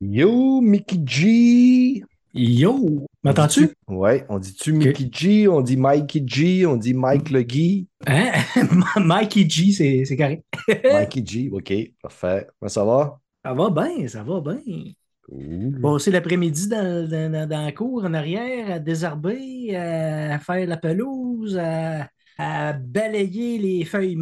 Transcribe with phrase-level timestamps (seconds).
[0.00, 2.04] Yo, Mickey G!
[2.32, 3.06] Yo!
[3.24, 3.70] M'entends-tu?
[3.88, 7.88] Ouais, on dit-tu Mickey G, on dit Mikey G, on dit Mike Le Guy.
[8.06, 8.30] Hein?
[8.96, 10.44] Mikey G, c'est c'est correct.
[10.84, 12.46] Mikey G, OK, parfait.
[12.60, 13.18] Comment ça va?
[13.44, 14.92] Ça va bien, ça va bien.
[15.28, 15.80] Cool.
[15.82, 20.76] Passer l'après-midi dans, dans, dans- dans la cour en arrière, à désherber, à faire la
[20.76, 22.08] pelouse, à,
[22.38, 24.16] à balayer les feuilles,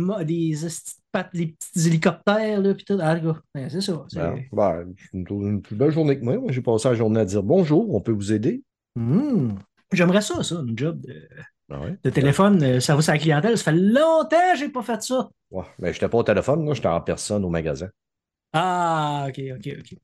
[1.13, 2.99] pattes, les petits hélicoptères, là, puis tout.
[3.01, 3.17] Ah,
[3.69, 4.05] c'est ça.
[4.09, 6.37] c'est- Ben, ben, une, une plus belle journée que moi.
[6.39, 8.63] Moi, j'ai passé la journée à dire bonjour, on peut vous aider.
[8.97, 9.53] Hmm.
[9.93, 11.29] J'aimerais ça, ça, une job de,
[11.71, 11.97] Ah ouais?
[12.03, 13.57] de téléphone, euh, service à la clientèle.
[13.57, 15.29] Ça fait longtemps que j'ai pas fait ça.
[15.51, 17.89] Ouais, mais je n'étais pas au téléphone, moi, j'étais en personne au magasin.
[18.53, 19.99] Ah, ok, ok, ok.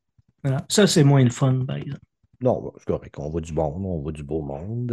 [0.45, 0.65] Voilà.
[0.69, 2.01] Ça, c'est moins le fun, par exemple.
[2.41, 4.93] Non, ben, c'est correct, on voit du bon, on voit du beau monde.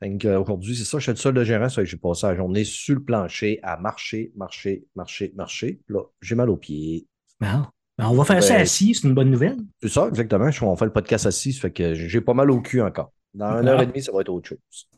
[0.00, 1.96] Donc, euh, aujourd'hui, c'est ça, je suis le seul de gérant, ça fait que j'ai
[1.96, 5.80] passé la journée sur le plancher à marcher, marcher, marcher, marcher.
[5.88, 7.06] Là, j'ai mal aux pieds.
[7.40, 9.56] Ben, on va faire ça Ben, assis, c'est une bonne nouvelle.
[9.82, 10.48] C'est ça, exactement.
[10.62, 13.12] On fait le podcast assis, ça fait que j'ai pas mal au cul encore.
[13.34, 13.72] Dans une Ah.
[13.72, 14.88] heure et demie, ça va être autre chose.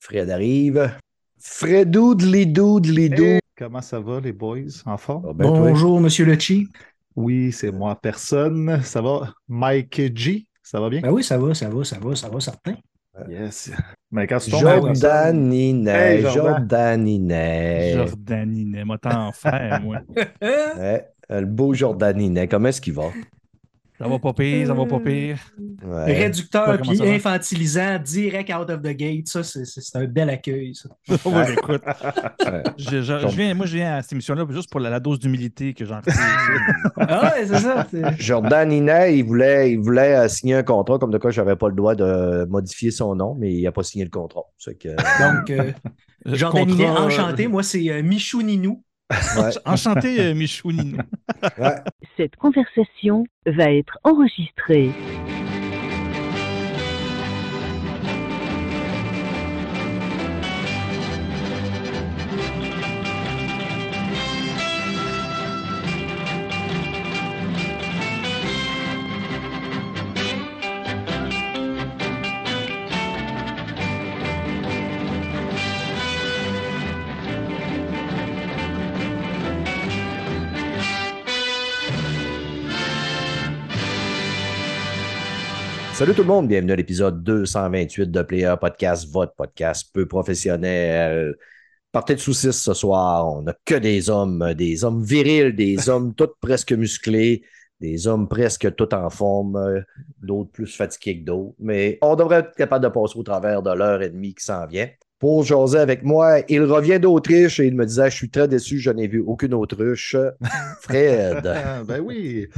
[0.00, 0.92] Fred arrive.
[1.38, 3.22] Fredou, dlidou, dlidou.
[3.22, 4.82] Hey, comment ça va, les boys?
[4.84, 5.26] En forme?
[5.28, 6.68] Ah ben, toi, Bonjour, Monsieur Le Chi.
[7.14, 8.80] Oui, c'est moi, personne.
[8.82, 9.32] Ça va?
[9.46, 11.00] Mike G, ça va bien?
[11.00, 12.74] Ben oui, ça va, ça va, ça va, ça va, certain.
[13.28, 13.70] Yes.
[14.10, 16.42] Mais quand tu tombes Jordaninet, Hey, Jordan.
[16.44, 17.92] Jordaninet.
[17.94, 20.00] Jordaninet, moi t'en faire, moi.
[20.42, 23.10] Ouais, le beau Jordaninet, comment est-ce qu'il va?
[24.02, 25.38] Ça va pas pire, ça va pas pire.
[25.84, 26.22] Ouais.
[26.22, 29.28] Réducteur puis infantilisant, direct out of the gate.
[29.28, 29.62] Ça, c'est-
[29.96, 30.88] un bel accueil, ça.
[31.28, 31.82] Ouais, écoute,
[32.44, 32.62] Ouais.
[32.78, 35.18] je, je- je viens, moi je viens à cette émission-là juste pour la, la dose
[35.18, 36.10] d'humilité que j'en fais.
[36.96, 37.86] Ah ouais, c'est ça.
[37.90, 41.56] c'est- Jordaninet, il voulait, il voulait euh, signer un contrat, comme de quoi je n'avais
[41.56, 44.42] pas le droit de modifier son nom, mais il n'a pas signé le contrat.
[44.80, 45.72] Que, Donc, euh,
[46.26, 47.46] Jordaninet, Contrat, euh, enchanté.
[47.48, 48.82] Moi, c'est euh, Michou Ninou.
[49.10, 50.70] Ouais, Enchanté, euh, Michou.
[52.16, 54.90] Cette conversation va être enregistrée.
[86.02, 91.36] Salut tout le monde, bienvenue à l'épisode 228 de Player Podcast, votre podcast peu professionnel.
[91.92, 96.12] Partez de saucisses ce soir, on n'a que des hommes, des hommes virils, des hommes
[96.12, 97.44] tous presque musclés,
[97.78, 99.84] des hommes presque tout en forme,
[100.20, 101.54] d'autres plus fatigués que d'autres.
[101.60, 104.66] Mais on devrait être capable de passer au travers de l'heure et demie qui s'en
[104.66, 104.88] vient.
[105.20, 108.80] Pour jaser avec moi, il revient d'Autriche et il me disait Je suis très déçu,
[108.80, 110.16] je n'ai vu aucune autruche.
[110.80, 111.44] Fred.
[111.86, 112.48] Ben oui.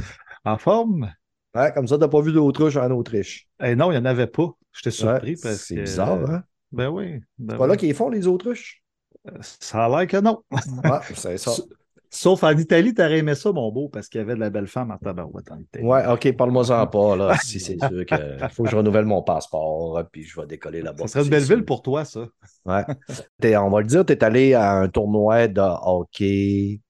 [0.45, 1.11] En forme?
[1.55, 3.47] Ouais, comme ça, tu n'as pas vu d'autruche en Autriche.
[3.63, 4.49] Eh non, il n'y en avait pas.
[4.73, 5.81] J'étais surpris Ouais, parce c'est que.
[5.81, 6.43] bizarre, hein?
[6.71, 7.21] Ben oui.
[7.37, 8.83] ben C'est pas là qu'ils font les autruches.
[9.41, 10.43] Ça a l'air que non.
[10.51, 11.51] Ouais, c'est ça.
[12.09, 14.67] Sauf en Italie, t'aurais aimé ça, mon beau, parce qu'il y avait de la belle
[14.67, 15.83] femme en tabarouette en Italie.
[15.85, 17.35] Ouais, OK, parle-moi-en pas, là.
[17.43, 21.07] Si c'est sûr qu'il faut que je renouvelle mon passeport, puis je vais décoller là-bas.
[21.07, 21.55] Ça serait une c'est belle sûr.
[21.55, 22.25] ville pour toi, ça.
[22.65, 22.83] Ouais.
[23.41, 26.81] T'es- on va le dire, tu es allé à un tournoi de hockey.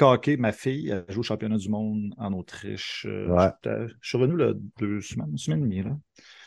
[0.00, 3.06] Hockey, ma fille, elle joue au championnat du monde en Autriche.
[3.08, 3.50] Euh, Ouais.
[4.00, 5.82] Je suis revenu là, deux semaines, une semaine et demie.
[5.82, 5.96] Là.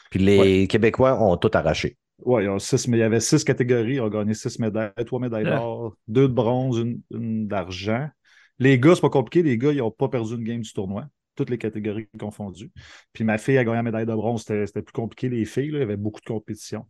[0.09, 1.97] Puis les Québécois ont tout arraché.
[2.25, 3.95] Ouais, il y, a six, mais il y avait six catégories.
[3.95, 8.09] Ils ont gagné six médailles, trois médailles d'or, deux de bronze, une, une d'argent.
[8.57, 9.41] Les gars, c'est pas compliqué.
[9.41, 11.05] Les gars, ils n'ont pas perdu une game du tournoi.
[11.35, 12.71] Toutes les catégories confondues.
[13.13, 14.41] Puis ma fille a gagné la médaille de bronze.
[14.41, 15.69] C'était c'était plus compliqué, les filles.
[15.71, 15.77] là.
[15.77, 16.85] Il y avait beaucoup de compétition.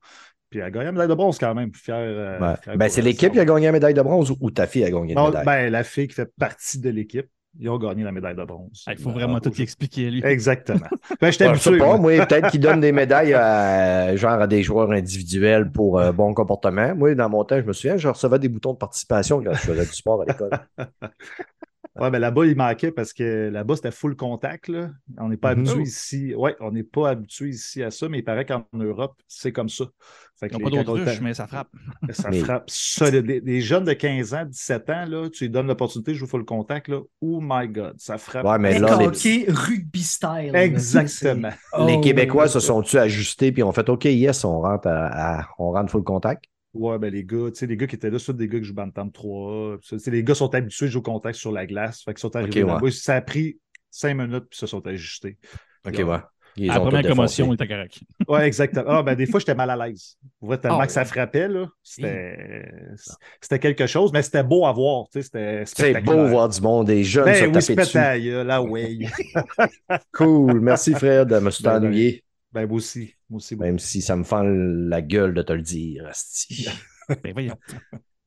[0.50, 1.72] Puis elle a gagné la médaille de bronze quand même.
[1.74, 2.56] Fier, euh, Ouais.
[2.62, 4.84] fier Ben, pour c'est l'équipe qui a gagné la médaille de bronze ou, ta fille
[4.84, 5.46] a gagné la médaille?
[5.46, 7.28] ben, la fille qui fait partie de l'équipe,
[7.60, 8.86] ils ont gagné la médaille de bronze.
[8.88, 10.22] Il faut Euh, vraiment tout y expliquer, lui.
[10.24, 10.88] Exactement.
[11.22, 11.78] Ben, je sais habitué.
[11.78, 12.16] pas, moi.
[12.16, 16.34] moi, peut-être qu'ils donnent des médailles à, genre à des joueurs individuels pour euh, bon
[16.34, 16.96] comportement.
[16.96, 19.58] Moi, dans mon temps, je me souviens, je recevais des boutons de participation quand je
[19.60, 20.52] faisais du sport à l'école.
[22.02, 24.68] Ouais, ben là-bas, il manquait parce que là-bas, c'était full contact.
[24.68, 24.90] Là.
[25.18, 25.60] On n'est pas Mhm.
[25.62, 25.84] habitué Oh.
[25.84, 26.36] ici.
[26.36, 29.70] Ouais, on n'est pas habitué ici à ça, mais il paraît qu'en Europe, c'est comme
[29.70, 29.86] ça.
[30.40, 31.68] Fait que Ils n'ont pas t'a- mais ça frappe.
[32.12, 33.26] Ça Mais- frappe solide.
[33.26, 36.30] Les, les jeunes de 15 ans, 17 ans, là, tu lui donnes l'opportunité de jouer
[36.30, 36.88] full contact.
[36.88, 37.02] Là.
[37.20, 38.46] Oh my God, ça frappe.
[38.46, 40.52] Ouais, mais là, les, hockey, rugby style.
[40.54, 41.50] Exactement.
[41.86, 45.48] Les Oh, Québécois se sont-tu ajustés puis ont fait OK, yes, on rentre, à, à-
[45.60, 46.46] on rentre full contact?
[46.74, 48.66] Ouais, ben les gars, tu sais, les gars qui étaient là, c'est des gars qui
[48.66, 49.78] jouent Bantam 3.
[49.82, 52.04] Tu sais, les gars sont habitués de jouer au contact sur la glace.
[52.04, 52.92] Fait qu'ils sont arrivés ouais.
[52.92, 53.58] Ça a pris
[53.90, 55.38] cinq minutes puis se sont ajustés.
[55.88, 56.18] OK, Là, ouais.
[56.56, 58.00] Ils À la première commotion, était correct.
[58.28, 58.86] Ouais, exactement.
[58.88, 60.18] Ah, ben, des fois, j'étais mal à l'aise.
[60.42, 61.68] Vrai, tellement Ah, que ça frappait, là.
[61.84, 62.66] C'était
[63.42, 65.06] c'était quelque chose, mais c'était beau à voir.
[65.12, 67.74] tu sais, C'était C'est beau voir du monde, des jeunes se Ben oui, taper se
[67.74, 67.98] dessus.
[68.50, 68.98] ah ouais.
[70.14, 70.60] Cool.
[70.60, 71.30] Merci, Fred.
[71.34, 71.88] Je me suis Ben, ben.
[71.88, 73.14] ennuyé, Ben, moi aussi.
[73.30, 73.56] Moi aussi.
[73.56, 73.66] moi.
[73.68, 76.08] même si ça me fend la gueule de te le dire.
[76.08, 76.68] asti.
[77.24, 77.56] Ben, voyons.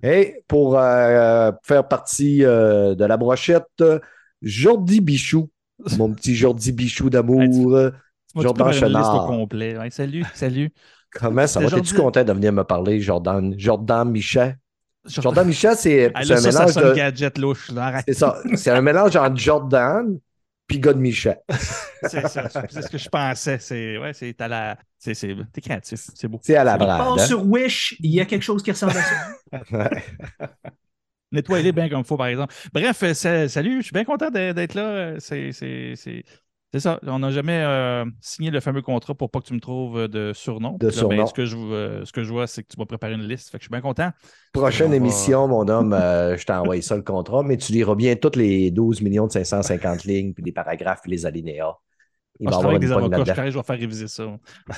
[0.02, 4.00] Et pour euh, faire partie euh, de la brochette, euh,
[4.42, 5.50] Jordi Bichou,
[5.96, 7.40] mon petit Jordi Bichou d'amour.
[8.34, 9.26] Tu Jordan Chenard.
[9.28, 9.78] complet.
[9.78, 10.72] Ouais, salut, salut.
[11.12, 11.66] Comment ça va?
[11.68, 13.54] Jordi- T'es-tu content de venir me parler, Jordan?
[13.56, 14.56] Jordan Michet?
[15.06, 16.94] Jordan Michet, c'est un ça, mélange de.
[16.94, 17.70] gadget louche.
[17.70, 18.04] là, arrête.
[18.08, 18.38] C'est ça.
[18.54, 20.18] C'est un mélange entre Jordan
[20.66, 21.38] puis God Michet.
[22.08, 22.48] C'est ça.
[22.48, 23.58] C'est ce que je pensais.
[23.58, 24.78] C'est ouais, c'est à la.
[24.98, 26.08] C'est c'est- t'es créatif.
[26.14, 26.40] C'est beau.
[26.42, 27.18] C'est à la part hein?
[27.18, 29.14] sur Wish, il y a quelque chose qui ressemble à ça.
[29.70, 30.02] Ouais.
[31.32, 32.54] Nettoyer bien comme il faut, par exemple.
[32.74, 34.82] Bref, euh, sa- salut, je suis bien content d'être là.
[34.82, 36.24] Euh, C'est c'est- c'est-
[36.72, 36.98] c'est ça.
[37.06, 40.08] On n'a jamais euh, signé le fameux contrat pour pas que tu me trouves euh,
[40.08, 40.72] de surnom.
[40.78, 41.26] De ben, surnom.
[41.26, 43.50] ce, que je, euh, ce que je vois, c'est que tu vas préparer une liste.
[43.50, 44.10] Fait que je suis bien content.
[44.54, 48.16] Prochaine va- émission, mon homme, euh, je t'envoie ça le contrat, mais tu liras bien
[48.16, 51.74] toutes les 12 millions de 550 lignes, puis les paragraphes, puis les alinéas.
[52.40, 54.24] Il va je travaille avec des avocats, je vais faire réviser ça.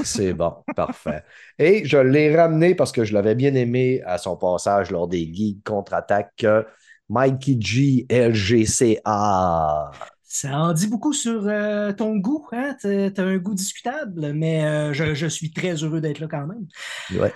[0.02, 1.22] C'est bon, parfait.
[1.60, 5.28] Et je l'ai ramené parce que je l'avais bien aimé à son passage lors des
[5.28, 6.44] guides contre-attaque.
[7.08, 9.90] Mikey G, LGCA.
[10.34, 12.44] Ça en dit beaucoup sur euh, ton goût.
[12.50, 12.76] Hein?
[12.82, 16.44] T'as t'as un goût discutable, mais euh, je, je suis très heureux d'être là quand
[16.48, 16.66] même.
[17.16, 17.32] Ouais.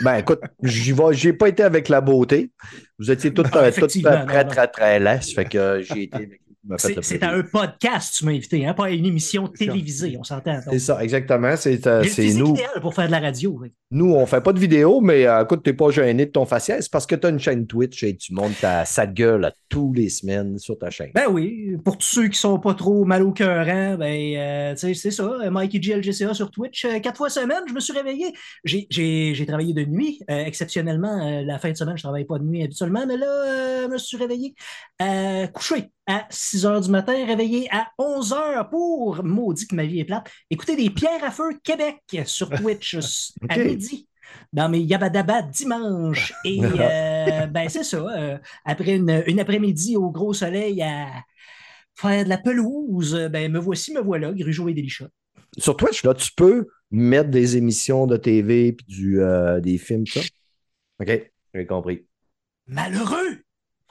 [0.00, 2.50] Ben écoute, j'ai pas été avec la beauté.
[2.98, 4.50] Vous étiez toutes effectivement, toutes non, très, non.
[4.50, 5.32] très, très laisses.
[5.32, 6.16] Fait que euh, j'ai été.
[6.16, 6.40] avec-
[6.78, 8.74] C'est un podcast, tu m'as invité, hein?
[8.74, 10.60] pas à une émission télévisée, on s'entend.
[10.70, 11.56] C'est ça, exactement.
[11.56, 12.04] C'est euh,
[12.36, 12.50] nous.
[12.50, 13.58] idéal pour faire de la radio.
[13.60, 13.72] oui.
[13.94, 16.88] Nous, on fait pas de vidéo, mais euh, écoute, t'es pas gêné de ton faciès
[16.88, 19.92] parce que tu as une chaîne Twitch et tu montes ta sale gueule à tous
[19.92, 21.10] les semaines sur ta chaîne.
[21.14, 24.74] Ben oui, pour tous ceux qui sont pas trop mal au cœur, hein, ben, euh,
[24.76, 25.24] c'est ça.
[25.24, 28.32] euh, Mikey GLGCA sur Twitch, euh, quatre fois semaine, je me suis réveillé.
[28.64, 31.42] J'ai- travaillé de nuit, exceptionnellement.
[31.44, 34.16] la fin de semaine, je travaille pas de nuit habituellement, mais là, je me suis
[34.16, 34.54] réveillé
[35.52, 40.00] couché à 6 h du matin, réveillé à 11 h pour, maudit que ma vie
[40.00, 42.96] est plate, écouter des pierres à feu Québec sur Twitch
[43.48, 44.08] à midi
[44.52, 46.32] dans mes Yabadaba dimanche.
[46.44, 47.98] Et euh, ben, c'est ça.
[47.98, 51.08] euh, après une, une après-midi au gros soleil à
[51.94, 55.08] faire de la pelouse, ben, me voici, me voilà, Grugeot et Delichat.
[55.58, 60.06] Sur Twitch, là, tu peux mettre des émissions de TV puis du, euh, des films,
[60.06, 60.20] ça?
[61.00, 62.06] OK, j'ai compris.
[62.66, 63.42] Malheureux!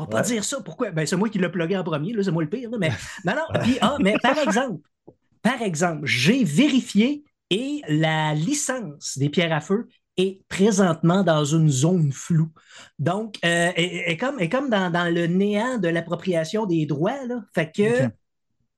[0.02, 0.60] On va pas dire ça.
[0.62, 0.92] Pourquoi?
[0.92, 2.70] Ben, c'est moi qui l'ai plugué en premier, là, c'est moi le pire.
[2.70, 2.90] là, mais
[3.26, 3.60] non, non.
[3.62, 4.82] Puis, ah, mais par exemple,
[5.42, 9.88] par exemple, j'ai vérifié et la licence des pierres à feu
[10.18, 12.52] est présentement dans une zone floue.
[13.00, 17.26] Donc, euh, est, est comme, est comme dans, dans le néant de l'appropriation des droits.
[17.26, 17.44] Là.
[17.54, 18.10] Fait que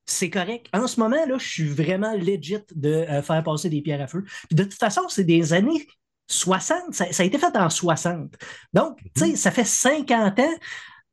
[0.05, 0.67] c'est correct.
[0.73, 4.07] En ce moment, là, je suis vraiment legit de euh, faire passer des pierres à
[4.07, 4.23] feu.
[4.47, 5.87] Puis de toute façon, c'est des années
[6.27, 6.93] 60.
[6.93, 8.35] Ça, ça a été fait en 60.
[8.73, 10.53] Donc, tu sais, ça fait 50 ans.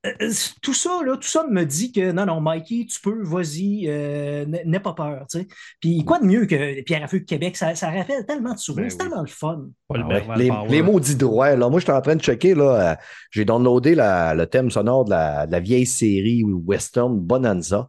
[0.06, 0.32] Euh, euh,
[0.62, 4.46] tout ça, là, tout ça me dit que non, non, Mikey, tu peux, vas-y, euh,
[4.64, 5.26] n'aie pas peur.
[5.30, 5.46] tu sais.
[5.78, 7.54] Puis quoi de mieux que les pierres à feu de Québec?
[7.54, 9.08] Ça, ça rappelle tellement de souvenirs, Ben c'est oui.
[9.10, 9.66] tellement le fun.
[9.94, 11.54] Ah ouais, Les, les maudits droits.
[11.54, 11.68] Là.
[11.68, 12.54] Moi, je suis en train de checker.
[12.54, 12.96] Là, euh,
[13.30, 17.88] j'ai downloadé la- le thème sonore de la, de la vieille série western Bonanza.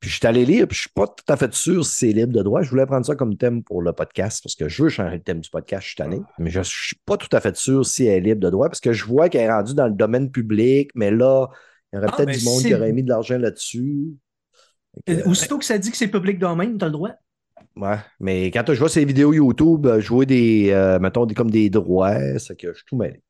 [0.00, 2.12] Puis je suis allé lire, puis je suis pas tout à fait sûr si c'est
[2.12, 2.62] libre de droit.
[2.62, 5.22] Je voulais prendre ça comme thème pour le podcast parce que je veux changer le
[5.22, 6.20] thème du podcast, je suis tanné.
[6.38, 8.80] Mais je suis pas tout à fait sûr si elle est libre de droit parce
[8.80, 11.48] que je vois qu'elle est rendue dans le domaine public, mais là,
[11.92, 14.14] il y aurait Ah, peut-être du monde qui aurait mis de l'argent là-dessus.
[15.06, 17.10] Que, Euh, Aussitôt que ça dit que c'est public domain, tu as le droit.
[17.76, 21.34] Ouais, mais quand je vois ces vidéos YouTube, euh, je vois des, euh, mettons, des,
[21.34, 23.22] comme des droits, c'est que je suis tout mêlé.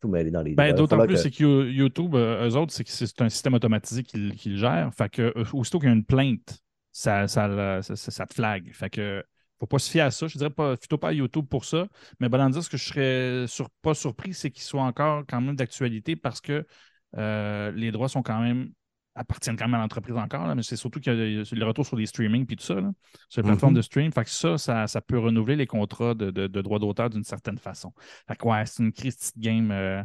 [0.00, 0.74] Tout mêlé dans les Ben.
[0.74, 3.54] D'autant plus, que- c'est que You- YouTube, euh, eux autres, c'est que c'est un système
[3.54, 4.92] automatisé qui, qui le gère.
[4.94, 6.58] Fait que, euh, aussitôt qu'il y a une plainte,
[6.92, 8.72] ça, ça, ça, te flag.
[8.72, 9.24] Fait que,
[9.58, 10.26] faut pas se fier à ça.
[10.28, 11.88] Je dirais pas, plutôt pas à YouTube pour ça.
[12.20, 15.56] Mais Bonanza, ce que je serais sur- pas surpris, c'est qu'il soit encore quand même
[15.56, 16.66] d'actualité parce que
[17.16, 18.70] euh, les droits sont quand même
[19.16, 21.40] appartiennent quand même à l'entreprise encore, là, mais c'est surtout qu'il y a il y
[21.40, 22.92] a le retour sur les streaming puis tout ça, là,
[23.28, 23.76] sur les plateformes Mhm.
[23.78, 24.12] de stream.
[24.12, 27.24] Fait que ça, ça, ça peut renouveler les contrats de, de, de droits d'auteur d'une
[27.24, 27.92] certaine façon.
[28.28, 30.02] Fait que ouais, c'est une crise de game euh,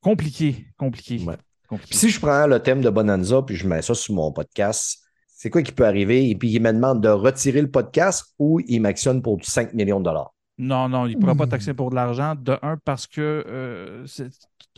[0.00, 0.66] compliquée.
[0.76, 1.20] Compliquée.
[1.24, 1.36] Ouais.
[1.68, 5.00] Puis si je prends le thème de Bonanza puis je mets ça sur mon podcast,
[5.26, 6.28] c'est quoi qui peut arriver?
[6.30, 9.98] Et puis il me demande de retirer le podcast ou il m'actionne pour 5 millions
[9.98, 10.32] de dollars?
[10.58, 11.48] Non, non, il ne pourra pas Mmh.
[11.48, 12.36] taxer pour de l'argent.
[12.36, 14.28] De un, parce que euh, c'est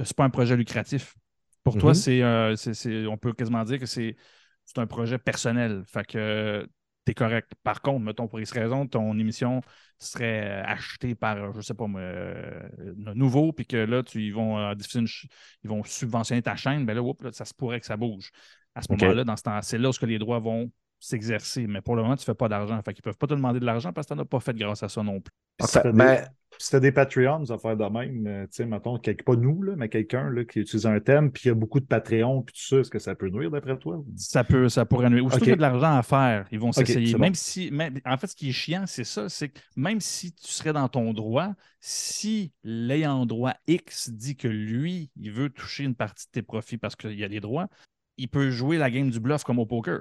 [0.03, 1.15] c'est pas un projet lucratif.
[1.67, 1.95] Pour toi, Mhm.
[1.95, 4.17] c'est, euh, c'est- c'est- on peut quasiment dire que c'est
[4.65, 5.85] c'est un projet personnel.
[5.87, 6.67] Fait que
[7.05, 7.53] tu es correct.
[7.63, 9.61] Par contre, mettons, pour X raison, ton émission
[9.99, 12.69] serait achetée par, je sais pas, moi, euh,
[13.15, 14.75] nouveau, puis que là, tu, ils, vont, euh,
[15.63, 18.31] ils vont subventionner ta chaîne, ben là, oups, là, ça se pourrait que ça bouge.
[18.75, 21.67] À ce moment-là, dans ce temps, c'est là où ce que les droits vont s'exercer.
[21.67, 22.81] Mais pour le moment, tu ne fais pas d'argent.
[22.83, 24.41] Fait qu'ils ne peuvent pas te demander de l'argent parce que tu n'en as pas
[24.41, 25.33] fait grâce à ça non plus.
[25.61, 26.27] En Si t'as ben,
[26.73, 29.89] des, des Patreons à faire de même, euh, tu sais, mettons, pas nous, là, mais
[29.89, 32.77] quelqu'un qui utilise un thème, puis il y a beaucoup de Patreon, puis tout ça,
[32.79, 34.03] est-ce que ça peut nuire d'après toi?
[34.17, 35.25] Ça peut, ça pourrait nuire.
[35.25, 35.39] Ou Ok.
[35.39, 37.13] qu'il y a de l'argent à faire, ils vont s'essayer.
[37.13, 37.19] bon.
[37.21, 40.33] Même si, même- en fait, ce qui est chiant, c'est ça, c'est que même si
[40.33, 45.85] tu serais dans ton droit, si l'ayant droit X dit que lui, il veut toucher
[45.85, 47.69] une partie de tes profits parce qu'il y a des droits,
[48.17, 50.01] il peut jouer la game du bluff comme au poker.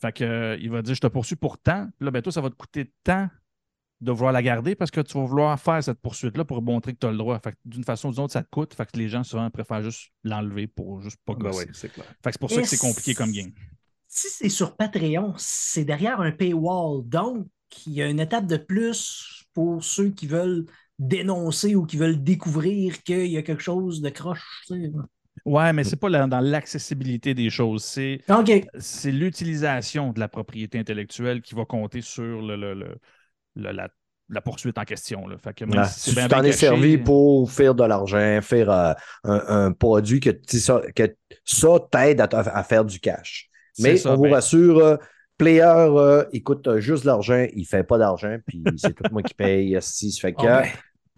[0.00, 1.88] Fait que, euh, il va dire, je te poursuis pour tant.
[1.98, 3.28] Puis là, ben, toi, ça va te coûter tant
[4.00, 6.98] de vouloir la garder parce que tu vas vouloir faire cette poursuite-là pour montrer que
[6.98, 7.38] tu as le droit.
[7.40, 8.74] Fait que d'une façon ou d'une autre, ça te coûte.
[8.74, 11.66] Fait que les gens, souvent, préfèrent juste l'enlever pour juste pas Ben gosser.
[11.66, 12.06] oui, c'est clair.
[12.22, 13.50] Fait que c'est pour ça que c'est compliqué comme game.
[14.06, 17.06] Si c'est sur Patreon, c'est derrière un paywall.
[17.08, 17.48] Donc,
[17.86, 20.64] il y a une étape de plus pour ceux qui veulent
[20.98, 24.62] dénoncer ou qui veulent découvrir qu'il y a quelque chose de croche.
[24.66, 24.92] tu sais.
[25.44, 27.84] Ouais, mais c'est pas la- dans l'accessibilité des choses.
[27.84, 32.96] C'est l'utilisation de la propriété intellectuelle qui va compter sur le, le- le-
[33.56, 33.88] le- la,
[34.28, 35.26] la poursuite en question.
[35.26, 35.36] Là.
[35.38, 37.84] Fait que même Ouais, si c'est si bien, tu t'en es servi pour faire de
[37.84, 38.92] l'argent, faire euh,
[39.24, 41.14] un, un produit que, ça, que
[41.44, 43.48] ça t'aide à, faire du cash.
[43.78, 44.96] Mais ça, on vous ben, rassure, euh,
[45.36, 49.04] player, euh, il coûte euh, juste de l'argent, il fait pas d'argent, puis c'est tout
[49.12, 49.78] moi qui paye.
[49.80, 50.68] Si, fait que, Ah ben,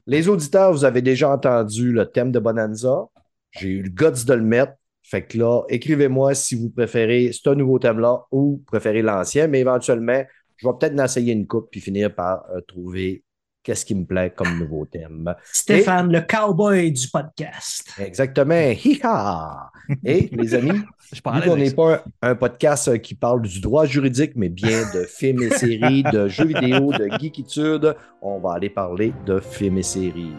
[0.07, 3.07] Les auditeurs, vous avez déjà entendu le thème de Bonanza.
[3.53, 4.73] J'ai eu le guts de le mettre.
[5.03, 10.23] Fait que là, écrivez-moi si vous préférez ce nouveau thème-là ou préférez l'ancien, mais éventuellement,
[10.57, 13.25] je vais peut-être en essayer une coupe puis finir par euh, trouver
[13.63, 15.35] qu'est-ce qui me plaît comme nouveau thème.
[15.53, 17.91] Stéphane, le cowboy du podcast.
[17.99, 18.55] Exactement.
[18.55, 19.71] Hi-ha!
[20.05, 20.81] Et les amis,
[21.13, 24.49] je vu de n'est pas un, un podcast euh, qui parle du droit juridique, mais
[24.49, 29.41] bien de films et séries, de jeux vidéo, de geekitude, on va aller parler de
[29.41, 30.33] films et séries.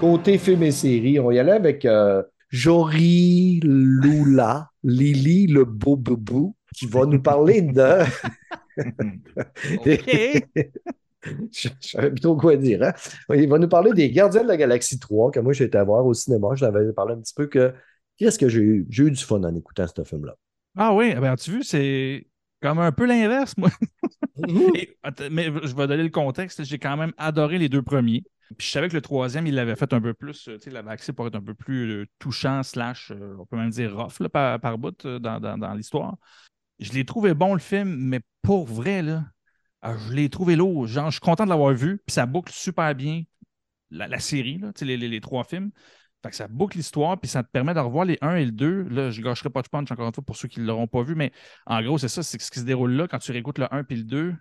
[0.00, 5.96] Côté films et séries, on va y aller avec euh, Jory Lula, Lily le beau
[5.96, 8.04] boubou, qui va nous parler de.
[11.50, 12.82] Je savais plus trop quoi dire.
[12.82, 12.92] Hein?
[13.34, 16.04] Il va nous parler des Gardiens de la Galaxie 3, que moi j'ai été voir
[16.04, 16.48] au cinéma.
[16.54, 17.72] Je l'avais parlé un petit peu que
[18.18, 18.86] qu'est-ce que j'ai eu?
[18.90, 20.36] J'ai eu du fun en écoutant ce film-là.
[20.76, 22.26] Ah oui, ben, tu vu, c'est
[22.68, 23.70] comme un peu l'inverse, moi.
[24.74, 24.96] Et,
[25.30, 26.64] mais je vais donner le contexte.
[26.64, 28.24] J'ai quand même adoré les deux premiers.
[28.58, 30.72] Puis je savais que le troisième, il l'avait fait un peu plus, tu sais, il
[30.72, 33.96] l'avait axé pour être un peu plus euh, touchant, slash, euh, on peut même dire
[33.96, 36.16] rough là, par, par bout euh, dans, dans- dans l'histoire.
[36.80, 39.24] Je l'ai trouvé bon le film, mais pour vrai, là,
[39.82, 40.86] ah, je l'ai trouvé lourd.
[40.86, 43.24] Genre, je suis content de l'avoir vu, puis ça boucle super bien
[43.90, 45.70] la, la série, là, tu sais, les, les- les trois films.
[46.26, 48.52] Fait que ça boucle l'histoire, puis ça te permet de revoir les 1 et le
[48.52, 48.82] 2.
[48.88, 50.86] Là, je ne gâcherai pas de punch encore une fois pour ceux qui ne l'auront
[50.86, 51.32] pas vu, mais
[51.66, 53.72] en gros, c'est ça, c'est que ce qui se déroule là, quand tu réécoutes le
[53.72, 54.36] 1 puis le 2, tu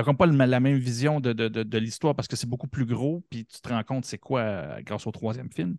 [0.00, 2.66] n'as comme pas la même vision de, de- de- de l'histoire parce que c'est beaucoup
[2.68, 5.76] plus gros, puis tu te rends compte c'est quoi euh, grâce au troisième film.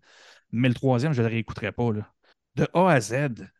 [0.52, 1.92] Mais le troisième, je ne le réécouterai pas.
[1.92, 2.08] Là.
[2.56, 3.14] De A à Z,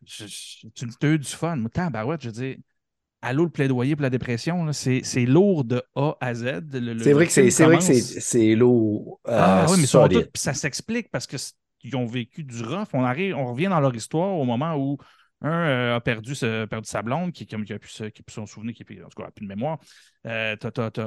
[0.04, 1.62] tu as eu du fun.
[1.72, 2.56] Tabarouette, je veux dire,
[3.20, 6.44] allô le plaidoyer pour la dépression, c'est lourd de A à Z.
[7.02, 7.52] C'est vrai que c'est que
[8.54, 9.20] lourd.
[9.28, 9.86] euh, ah oui, mais
[10.32, 11.26] puis ça s'explique parce
[11.88, 12.88] qu'ils ont vécu du rough.
[12.92, 14.98] On, arrive, on revient dans leur histoire au moment où
[15.42, 17.46] un euh, a perdu, sa blonde, qui, a
[17.88, 19.78] se- qui a pu s'en souvenir, qui en tout cas, a plus de mémoire.
[20.26, 21.04] Euh, t'as- t'as- t'as,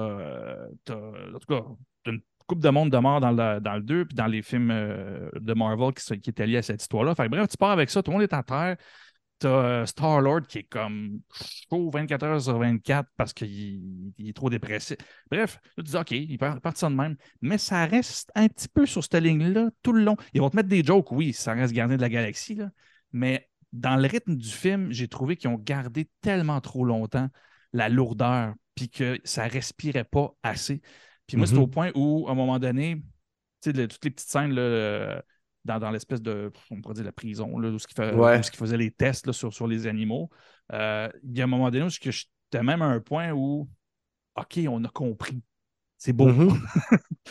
[0.95, 1.61] en tout cas,
[2.05, 4.71] une coupe de monde de mort dans le, dans le 2, puis dans les films
[4.71, 7.13] euh, de Marvel qui, qui étaient liés à cette histoire-là.
[7.15, 8.77] Bref, tu pars avec ça, tout le monde est à terre.
[9.39, 11.21] T'as euh, Star-Lord qui est comme
[11.69, 14.97] chaud 24 heures sur 24 parce qu'il il est trop dépressif.
[15.31, 17.15] Bref, tu dis OK, il part, part de ça de même.
[17.41, 20.17] Mais ça reste un petit peu sur cette ligne-là tout le long.
[20.33, 22.69] Ils vont te mettre des jokes, oui, ça reste gardien de la galaxie, là.
[23.13, 27.29] mais dans le rythme du film, j'ai trouvé qu'ils ont gardé tellement trop longtemps
[27.71, 30.81] la lourdeur, puis que ça respirait pas assez.
[31.27, 31.61] Puis moi, c'est Mhm.
[31.61, 32.95] au point où, à un moment donné,
[33.61, 35.21] tu sais, toutes les petites scènes là,
[35.65, 38.41] dans, dans l'espèce de, on pourrait dire la prison, là, où ce fait, Ouais.
[38.43, 40.29] ce qu'ils faisaient les tests là, sur, sur les animaux,
[40.73, 43.69] euh, il y a un moment donné où j'étais même à un point où,
[44.35, 45.41] OK, on a compris.
[45.97, 46.27] C'est beau.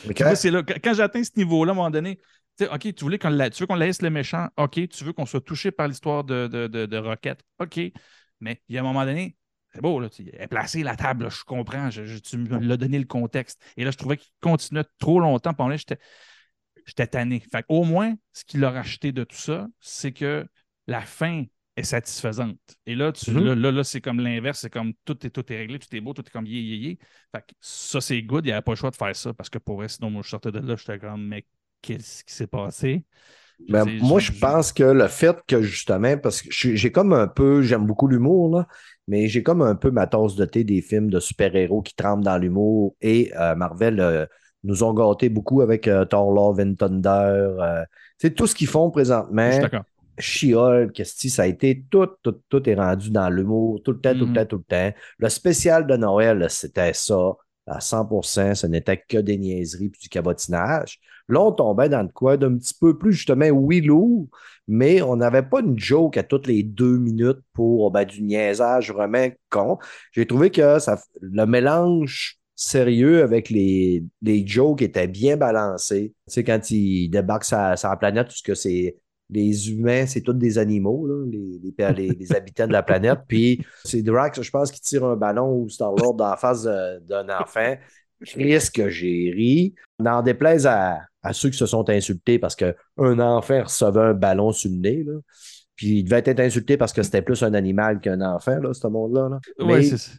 [0.04, 0.34] Mhm.
[0.36, 2.16] C'est là, quand j'atteins ce niveau-là, à un moment donné,
[2.56, 5.04] tu sais, OK, tu, voulais qu'on la- tu veux qu'on laisse le méchant, OK, tu
[5.04, 7.80] veux qu'on soit touché par l'histoire de, de, de, de Rocket, OK,
[8.40, 9.36] mais il y a un moment donné,
[9.72, 12.58] c'est beau, là, tu est placé la table, là, je comprends, je, je- tu me
[12.58, 13.60] l'as donné le contexte.
[13.76, 15.98] Et là, je trouvais qu'il continuait trop longtemps, pendant j'étais
[16.88, 17.40] j'étais tanné.
[17.52, 20.46] Fait au moins, ce qu'il a racheté de tout ça, c'est que
[20.88, 21.44] la fin
[21.76, 22.58] est satisfaisante.
[22.86, 23.38] Et là, tu, Mhm.
[23.38, 26.00] là, là, là, c'est comme l'inverse, c'est comme tout est, tout est réglé, tout est
[26.00, 26.98] beau, tout est comme yé, yé, yé.
[27.34, 29.50] Fait que ça, c'est good, il n'y avait pas le choix de faire ça parce
[29.50, 31.46] que pour vrai, sinon, moi, je sortais de là, j'étais comme, mais
[31.82, 33.04] qu'est-ce qui s'est passé?
[33.68, 37.60] Ben, moi, je pense que le fait que justement, parce que j'ai comme un peu,
[37.62, 38.66] j'aime beaucoup l'humour, là,
[39.08, 42.24] mais j'ai comme un peu ma tasse de thé des films de super-héros qui trempent
[42.24, 44.24] dans l'humour et euh, Marvel euh,
[44.64, 47.08] nous ont gâtés beaucoup avec euh, Thor Love and Thunder.
[47.60, 47.82] euh,
[48.18, 49.68] tu sais, tout ce qu'ils font présentement.
[50.20, 54.26] She-Hulk, ça a été tout, tout, tout est rendu dans l'humour, tout le temps, tout
[54.26, 54.32] le Mhm.
[54.32, 54.92] temps, tout le temps.
[55.18, 57.34] Le spécial de Noël, c'était ça,
[57.66, 60.98] à 100%, ce n'était que des niaiseries puis du cabotinage.
[61.28, 64.26] Là, on tombait dans le quoi d'un petit peu plus, justement, oui, lourd,
[64.66, 68.90] mais on n'avait pas une joke à toutes les deux minutes pour ben, du niaisage
[68.92, 69.78] vraiment con.
[70.12, 76.12] J'ai trouvé que ça, le mélange sérieux avec les, les jokes était bien balancé.
[76.26, 78.96] Tu sais, quand il débarque sur, la- planète, tout ce que c'est
[79.30, 81.60] les humains, c'est tous des animaux, les,
[82.18, 83.20] les, habitants de la planète.
[83.28, 87.28] Puis c'est Drax, je pense, qui tire un ballon ou Star-Lord dans la face d'un
[87.28, 87.76] enfant.
[88.24, 89.74] Qu'est-ce que j'ai ri.
[90.00, 92.74] N'en déplaise à, ceux qui se sont insultés parce qu'un
[93.20, 95.04] enfant recevait un ballon sur le nez.
[95.78, 98.86] Puis il devait être insulté parce que c'était plus un animal qu'un enfant, là, ce
[98.88, 99.28] monde-là.
[99.30, 99.38] là.
[99.64, 100.10] Mais- c'est ça.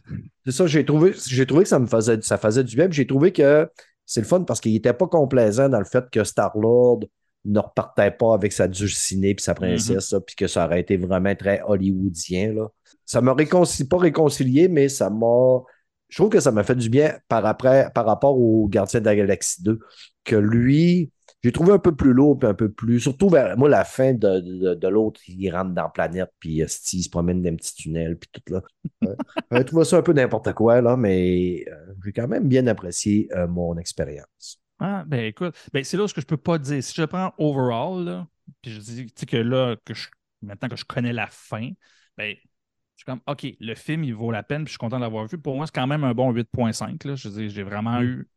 [0.46, 2.86] c'est ça, j'ai trouvé, j'ai trouvé que ça me faisait, ça faisait du bien.
[2.88, 3.68] puis J'ai trouvé que
[4.06, 7.00] c'est le fun parce qu'il n'était pas complaisant dans le fait que Star-Lord
[7.44, 10.96] ne repartait pas avec sa dulcinée puis sa princesse, là, puis que ça aurait été
[10.96, 12.54] vraiment très hollywoodien.
[12.54, 12.68] Là.
[13.04, 15.60] Ça m'a réconcilié, pas réconcilié, mais ça m'a.
[16.08, 19.04] Je trouve que ça m'a fait du bien par, après, par rapport au Gardien de
[19.04, 19.78] la Galaxie 2,
[20.24, 21.10] que lui,
[21.42, 23.00] j'ai trouvé un peu plus lourd, puis un peu plus.
[23.00, 26.56] Surtout vers moi, la fin de, de, de l'autre, il rentre dans la planète, puis
[26.60, 28.62] il se promène dans un petit tunnel, puis tout là.
[29.50, 33.28] J'avais trouvé ça un peu n'importe quoi, là, mais euh, j'ai quand même bien apprécié
[33.34, 34.60] euh, mon expérience.
[34.78, 36.82] Ah, ben écoute, ben, c'est là ce que je peux pas dire.
[36.82, 38.26] Si je prends overall, là,
[38.62, 40.08] puis je dis que là, que je,
[40.42, 41.70] maintenant que je connais la fin,
[42.16, 44.98] ben, je suis comme, OK, le film, il vaut la peine, puis je suis content
[44.98, 45.38] de l'avoir vu.
[45.38, 47.06] Pour moi, c'est quand même un bon 8.5.
[47.06, 47.14] là.
[47.14, 48.28] Je j'ai vraiment eu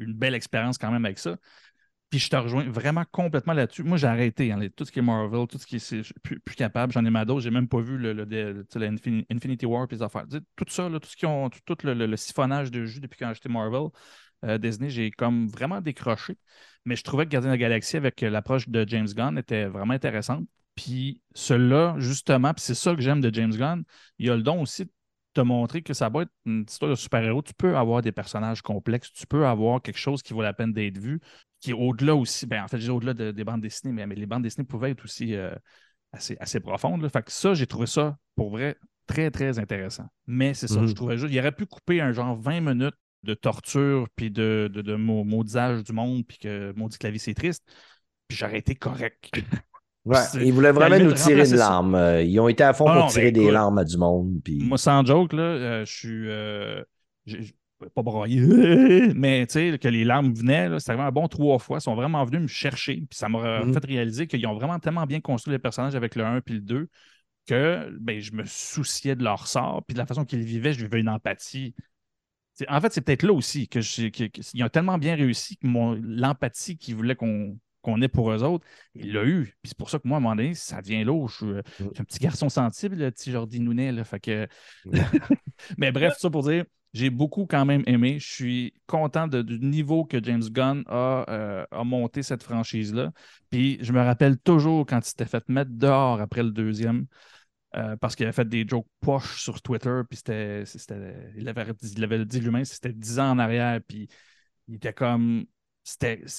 [0.00, 1.36] une belle expérience quand même avec ça.
[2.10, 3.84] Puis je te rejoins vraiment complètement là-dessus.
[3.84, 4.50] Moi, j'ai arrêté.
[4.50, 6.12] hein, tout ce qui est Marvel, tout ce qui est.
[6.22, 6.92] plus, capable.
[6.92, 7.44] J'en ai ma dose.
[7.44, 8.26] J'ai même pas vu le,
[9.30, 10.26] Infinity War et les affaires.
[10.28, 11.48] Tout ça, là, tout ce qui ont.
[11.50, 13.90] Tout, le, siphonnage de jus depuis quand j'ai acheté Marvel,
[14.44, 16.36] euh, Disney, j'ai comme vraiment décroché.
[16.84, 19.66] Mais je trouvais que Gardien de la Galaxie avec euh, l'approche de James Gunn était
[19.66, 20.46] vraiment intéressante.
[20.74, 23.84] Puis celui-là, justement, puis c'est ça que j'aime de James Gunn,
[24.18, 24.90] il a le don aussi de
[25.34, 27.42] te montrer que ça va être une histoire de super-héros.
[27.42, 30.72] Tu peux avoir des personnages complexes, tu peux avoir quelque chose qui vaut la peine
[30.72, 31.20] d'être vu,
[31.60, 34.14] qui est au-delà aussi, ben, en fait, j'ai au-delà de- des bandes dessinées, mais, mais
[34.16, 35.54] les bandes dessinées pouvaient être aussi euh,
[36.12, 37.02] assez, assez profondes.
[37.02, 37.08] là.
[37.08, 40.06] Fait que ça, j'ai trouvé ça, pour vrai, très, très intéressant.
[40.26, 40.88] Mais c'est ça, Mhm.
[40.88, 44.70] je trouvais juste, il aurait pu couper un genre 20 minutes de torture, puis de,
[44.72, 47.64] de, de mau- maudisage du monde, puis que maudit que la vie, c'est triste,
[48.28, 49.30] puis j'aurais été correct.
[50.06, 51.56] Ouais, ils voulaient vraiment nous tirer une remplacer ça.
[51.56, 51.94] larme.
[51.94, 53.84] Euh, Ils ont été à fond Ah pour non, tirer ben, des écoute, larmes à
[53.84, 54.40] du monde.
[54.42, 54.58] Puis...
[54.58, 56.28] Moi, sans joke, là, euh, je suis.
[56.28, 56.82] euh,
[57.94, 58.40] pas broyé,
[59.14, 61.78] mais tu sais, que les larmes venaient, c'est arrivé un bon trois fois.
[61.78, 62.96] Ils sont vraiment venus me chercher.
[62.96, 63.72] Puis ça m'a Mhm.
[63.74, 66.60] fait réaliser qu'ils ont vraiment tellement bien construit les personnages avec le 1 puis le
[66.60, 66.88] 2
[67.46, 69.82] que ben, je me souciais de leur sort.
[69.86, 71.74] Puis de la façon qu'ils vivaient, je vivais une empathie.
[72.68, 75.56] En fait, c'est peut-être là aussi que je- que- que- qu'ils ont tellement bien réussi
[75.56, 79.44] que l'empathie qu'ils voulaient qu'on qu'on ait pour eux autres, il l'a eu.
[79.62, 81.28] Puis c'est pour ça que moi, à un moment donné, ça devient lourd.
[81.28, 83.92] Je suis, euh, je suis un petit garçon sensible, le petit Jordi Nounet.
[83.92, 84.48] Là, fait que...
[85.78, 88.18] Mais bref, ça pour dire, j'ai beaucoup quand même aimé.
[88.18, 93.12] Je suis content de- du niveau que James Gunn a, euh, a monté cette franchise-là.
[93.50, 97.06] Puis je me rappelle toujours quand il s'était fait mettre dehors après le deuxième.
[97.76, 100.64] euh, parce qu'il avait fait des jokes poches sur Twitter, puis c'était,
[101.36, 101.66] il, avait,
[101.96, 104.08] il avait dit lui-même, c'était 10 ans en arrière, puis
[104.68, 105.44] il était comme,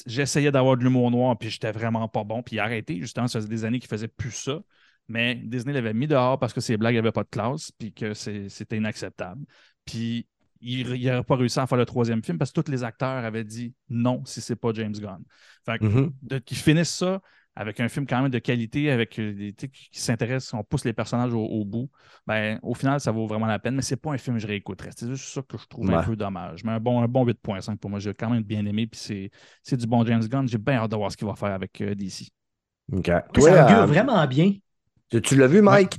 [0.05, 3.27] j'essayais d'avoir de l'humour noir, puis j'étais vraiment pas bon, puis il a arrêté, justement,
[3.27, 4.59] ça faisait des années qu'il faisait plus ça,
[5.07, 8.13] mais Disney l'avait mis dehors parce que ses blagues n'avaient pas de classe, puis que
[8.13, 9.45] c'était inacceptable.
[9.85, 10.27] Puis
[10.61, 13.43] il n'aurait pas réussi à faire le troisième film parce que tous les acteurs avaient
[13.43, 15.23] dit non si c'est pas James Gunn.
[15.65, 16.13] Fait que Mhm.
[16.21, 17.19] de- qu'ils finissent ça
[17.55, 20.93] avec un film quand même de qualité, avec euh, des qui s'intéressent, on pousse les
[20.93, 21.89] personnages au, au bout,
[22.25, 24.47] ben, au final, ça vaut vraiment la peine, mais c'est pas un film que je
[24.47, 24.91] réécouterais.
[24.95, 26.63] C'est juste ça que je trouve un peu dommage.
[26.63, 29.31] Mais un bon, un bon 8.5 pour moi, j'ai quand même bien aimé, puis c'est,
[29.63, 30.47] c'est du bon James Gunn.
[30.47, 32.29] J'ai bien hâte de voir ce qu'il va faire avec euh, DC.
[32.93, 33.07] OK.
[33.07, 34.53] ça Toi, augure euh, vraiment bien.
[35.09, 35.97] tu, tu l'as vu, Mike?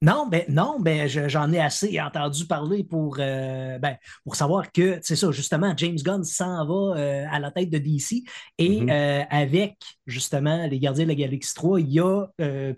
[0.00, 4.70] Non, ben non, ben je- j'en ai assez entendu parler pour, euh, ben, pour savoir
[4.70, 8.22] que c'est ça, justement, James Gunn s'en va euh, à la tête de DC
[8.58, 8.90] et Mhm.
[8.90, 12.26] euh, avec justement les Gardiens de la Galaxie 3, il a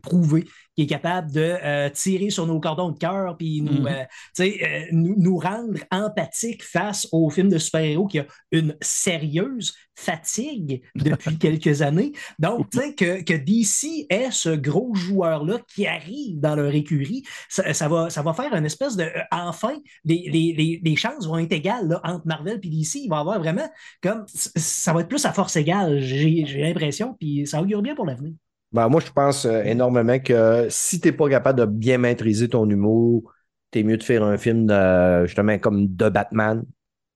[0.02, 0.46] prouvé
[0.80, 3.86] qu'il est capable de euh, tirer sur nos cordons de cœur puis nous, Mhm.
[3.86, 4.04] euh,
[4.40, 10.82] euh, nous, nous rendre empathiques face au film de super-héros qui a une sérieuse fatigue
[10.94, 12.12] depuis quelques années.
[12.38, 17.22] Donc, tu sais, que, que DC est ce gros joueur-là qui arrive dans leur écurie,
[17.48, 19.06] ça, ça va, ça va faire une espèce de.
[19.30, 22.96] enfin, les, les, les, les chances vont être égales là, entre Marvel et DC.
[23.04, 23.68] Il va y avoir vraiment
[24.02, 24.24] comme.
[24.34, 28.06] Ça va être plus à force égale, j'ai j'ai l'impression, puis ça augure bien pour
[28.06, 28.32] l'avenir.
[28.72, 32.48] Ben, moi, je pense euh, énormément que si tu n'es pas capable de bien maîtriser
[32.48, 33.32] ton humour,
[33.70, 36.64] t'es mieux de faire un film de- justement comme de Batman,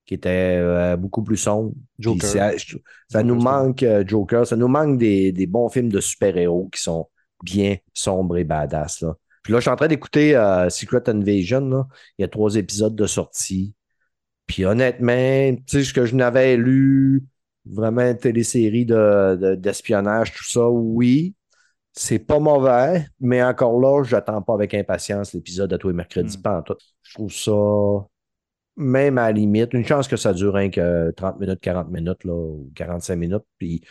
[0.07, 1.73] qui était euh, beaucoup plus sombre.
[1.99, 2.29] Joker.
[3.09, 6.83] Ça, nous manque, euh, Joker, ça nous manque des, des bons films de super-héros qui
[6.83, 7.09] sont
[7.43, 9.03] bien sombre et badass.
[9.03, 9.14] Là.
[9.43, 11.61] Puis là, je suis en train d'écouter euh, Secret Invasion.
[11.61, 11.87] Là.
[12.19, 13.75] Il y a trois épisodes de sortie.
[14.47, 17.25] Puis honnêtement, tu sais, ce que je n'avais lu,
[17.64, 21.35] vraiment une télésérie de, de- d'espionnage, tout ça, oui.
[21.97, 26.39] C'est pas mauvais, mais encore là, j'attends pas avec impatience l'épisode de tous les mercredis.
[26.39, 26.43] Mm.
[26.43, 26.75] pas en tout.
[27.03, 27.53] Je trouve ça,
[28.77, 32.25] même à la limite, une chance que ça dure rien que 30 minutes, 40 minutes,
[32.25, 33.83] là, ou 45 minutes, puis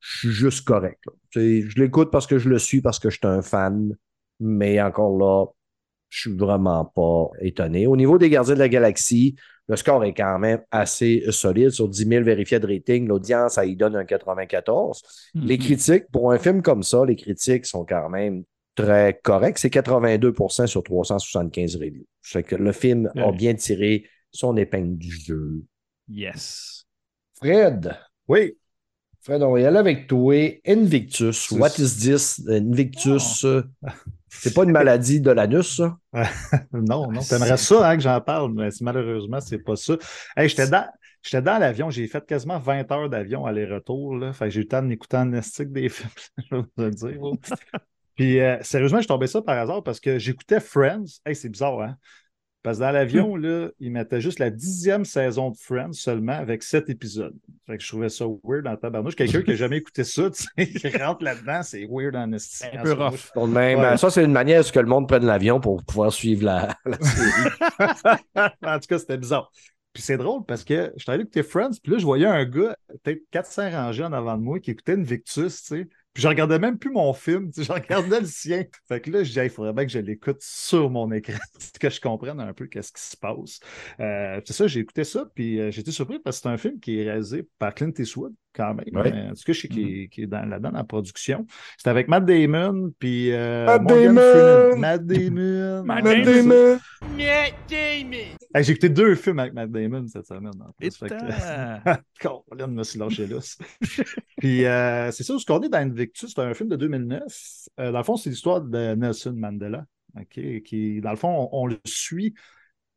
[0.00, 1.00] je suis juste correct.
[1.06, 1.12] là.
[1.34, 3.96] Je l'écoute parce que je le suis, parce que je suis un fan,
[4.38, 5.46] mais encore là,
[6.10, 7.86] je suis vraiment pas étonné.
[7.86, 9.34] Au niveau des Gardiens de la Galaxie,
[9.68, 11.70] le score est quand même assez solide.
[11.70, 15.02] Sur 10 000 vérifiés de rating, l'audience, ça y donne un 94.
[15.34, 15.62] Les Mhm.
[15.64, 19.58] critiques, pour un film comme ça, les critiques sont quand même très corrects.
[19.58, 22.04] C'est 82% sur 375 reviews.
[22.22, 25.62] Fait que le film a bien tiré son épingle du jeu.
[26.08, 26.86] Yes.
[27.34, 27.96] Fred,
[28.28, 28.56] Oui,
[29.20, 30.34] Fred, on va y aller avec toi.
[30.66, 31.50] Invictus.
[31.50, 32.40] What is this?
[32.48, 33.62] Invictus, euh,
[34.40, 35.96] c'est pas une maladie de l'anus, ça?
[36.72, 37.20] non, non.
[37.20, 39.94] T'aimerais ça hein, que j'en parle, mais malheureusement, c'est pas ça.
[40.36, 40.86] Hey, j'étais dans.
[41.22, 44.16] J'étais dans l'avion, j'ai fait quasiment 20 heures d'avion aller-retour.
[44.48, 47.18] j'ai eu le temps d'écouter en estique des films, je le dire.
[48.14, 51.20] Puis euh, sérieusement, je suis tombé ça par hasard parce que j'écoutais Friends.
[51.24, 51.96] Hey, c'est bizarre, hein?
[52.66, 56.64] Parce que dans l'avion, là, ils mettaient juste la dixième saison de Friends seulement avec
[56.64, 57.36] sept épisodes.
[57.64, 59.14] Fait que je trouvais ça weird en tabarnouche.
[59.14, 62.64] Quelqu'un qui n'a jamais écouté ça, tu sais, qui rentre là-dedans, c'est weird en esti.
[62.72, 63.30] Un peu rough.
[63.36, 63.96] Même, Ouais.
[63.96, 66.76] Ça, c'est une manière à ce que le monde prenne l'avion pour pouvoir suivre la,
[66.84, 67.50] la série.
[68.64, 69.52] en tout cas, c'était bizarre.
[69.92, 72.44] Puis c'est drôle parce que je suis allé écouter Friends, puis là, je voyais un
[72.44, 75.88] gars, peut-être 400 rangées en avant de moi, qui écoutait une Victus, tu sais.
[76.16, 78.64] Puis je regardais même plus mon film, je regardais le sien.
[78.88, 81.36] Fait que là, je il faudrait bien que je l'écoute sur mon écran,
[81.78, 83.60] que je comprenne un peu qu'est-ce qui se passe.
[84.00, 86.80] Euh, c'est ça, j'ai écouté ça, puis euh, j'étais surpris parce que c'est un film
[86.80, 88.86] qui est réalisé par Clint Eastwood, quand même.
[88.92, 89.12] Ouais.
[89.12, 91.46] Euh, en tout cas, je sais qu'il est, est dans, là-dedans dans la production.
[91.76, 94.76] C'est avec Matt Damon, puis euh, Matt Damon!
[94.78, 95.84] Matt Damon!
[95.84, 96.78] Matt Damon!
[98.54, 100.52] Hey, j'ai écouté deux films avec Matt Damon cette semaine.
[100.60, 100.96] en plus.
[100.96, 102.00] Fait que-.
[102.20, 103.38] Colin me suis lâché là.
[104.38, 107.22] Puis euh, c'est ça, ce qu'on est dans Invictus, c'est un film de 2009.
[107.80, 109.84] Euh, dans le fond, c'est l'histoire de Nelson Mandela.
[110.18, 112.34] ok, qui, dans le fond, on, on le suit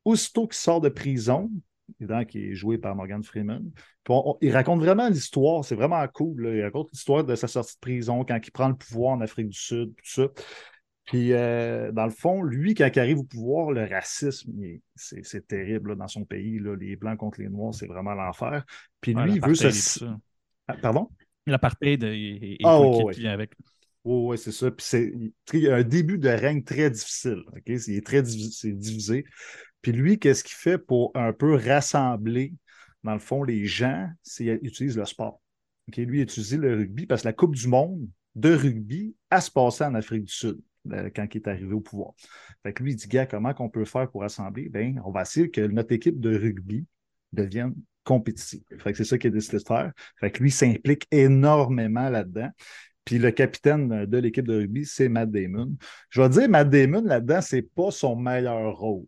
[0.05, 1.51] aussitôt qu'il sort de prison,
[1.99, 3.71] évidemment, qui est joué par Morgan Freeman.
[4.03, 6.43] Puis on- on- il raconte vraiment l'histoire, c'est vraiment cool.
[6.43, 6.55] là.
[6.55, 9.49] Il raconte l'histoire de sa sortie de prison, quand il prend le pouvoir en Afrique
[9.49, 10.27] du Sud, tout ça.
[11.05, 14.53] Puis, euh, dans le fond, lui, quand il arrive au pouvoir, le racisme,
[14.95, 16.59] c'est terrible là, dans son pays.
[16.59, 16.75] là.
[16.75, 18.63] Les Blancs contre les Noirs, c'est vraiment l'enfer.
[19.01, 20.05] Puis Ouais, lui, il veut se.
[20.67, 21.09] Ah, Pardon?
[21.47, 23.53] L'apartheid et, et, tout ouais, qui vient avec.
[24.05, 24.69] Oui, oui, c'est ça.
[24.69, 27.43] Puis c'est un début de règne très difficile.
[27.47, 27.63] ok?
[27.65, 29.25] Il est très divisé.
[29.81, 32.53] Puis lui, qu'est-ce qu'il fait pour un peu rassembler,
[33.03, 34.09] dans le fond, les gens?
[34.23, 35.41] C'est qu'il utilise le sport.
[35.95, 39.49] Lui, il utilise le rugby parce que la Coupe du Monde de rugby a se
[39.49, 40.59] passé en Afrique du Sud
[40.91, 42.13] euh, quand il est arrivé au pouvoir.
[42.63, 44.69] Fait que lui, il dit, gars, comment qu'on peut faire pour rassembler?
[44.69, 46.85] Ben, on va essayer que notre équipe de rugby
[47.33, 48.61] devienne compétitive.
[48.79, 49.91] Fait que c'est ça qu'il a décidé de faire.
[50.19, 52.49] Fait que lui s'implique énormément là-dedans.
[53.09, 55.75] Puis le capitaine de l'équipe de rugby, c'est Matt Damon.
[56.11, 59.05] Je vais dire, Matt Damon, là-dedans, c'est pas son meilleur rôle.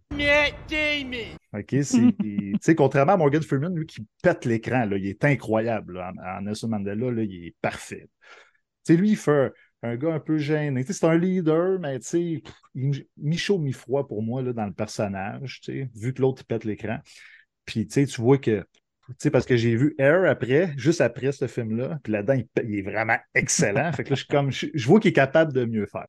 [1.53, 1.67] OK?
[1.83, 5.99] c'est- Tu sais, contrairement à Morgan Freeman, lui qui pète l'écran, là, il est incroyable.
[5.99, 6.11] là.
[6.17, 8.09] En, en Nelson Mandela, là, il est parfait.
[8.83, 9.51] Tu sais, lui, il fait
[9.83, 10.81] un, un gars un peu gêné.
[10.83, 14.51] Tu sais, c'est un leader, mais tu sais, pff, il- mi-chaud, mi-froid pour moi, là,
[14.51, 16.97] dans le personnage, tu sais, vu que l'autre, il pète l'écran.
[17.65, 18.65] Puis, tu sais, tu vois que
[19.31, 23.17] parce que j'ai vu Air après, juste après ce film-là, puis là-dedans, il, est vraiment
[23.33, 23.91] excellent.
[23.93, 26.07] fait que là, je, comme, je, vois qu'il est capable de mieux faire.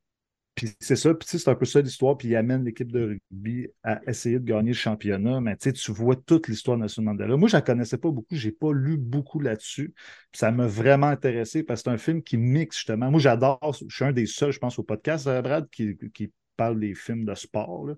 [0.54, 3.68] Puis c'est ça, puis c'est un peu ça l'histoire, puis il amène l'équipe de rugby
[3.82, 7.38] à essayer de gagner le championnat, mais tu tu vois toute l'histoire de Nelson Mandela.
[7.38, 9.94] Moi, je la connaissais pas beaucoup, j'ai pas lu beaucoup là-dessus,
[10.30, 13.10] puis ça m'a vraiment intéressé parce que c'est un film qui mixe justement.
[13.10, 16.30] Moi, j'adore, je suis un des seuls, je pense, au podcast, euh, Brad, qui, qui
[16.58, 17.88] parle des films de sport.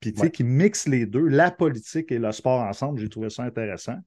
[0.00, 0.30] Puis, tu sais, Ouais.
[0.30, 3.98] qui mixe les deux, la politique et le sport ensemble, j'ai trouvé ça intéressant.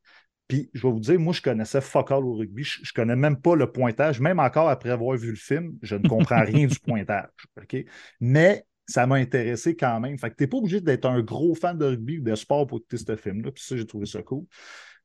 [0.47, 2.63] Puis, je vais vous dire, moi, je connaissais fuck all au rugby.
[2.63, 4.19] Je, je connais même pas le pointage.
[4.19, 7.29] Même encore après avoir vu le film, je ne comprends rien du pointage.
[7.61, 7.77] OK?
[8.19, 10.17] Mais ça m'a intéressé quand même.
[10.17, 12.65] Fait que tu n'es pas obligé d'être un gros fan de rugby ou de sport
[12.65, 13.51] pour écouter ce film-là.
[13.51, 14.45] Puis ça, j'ai trouvé ça cool.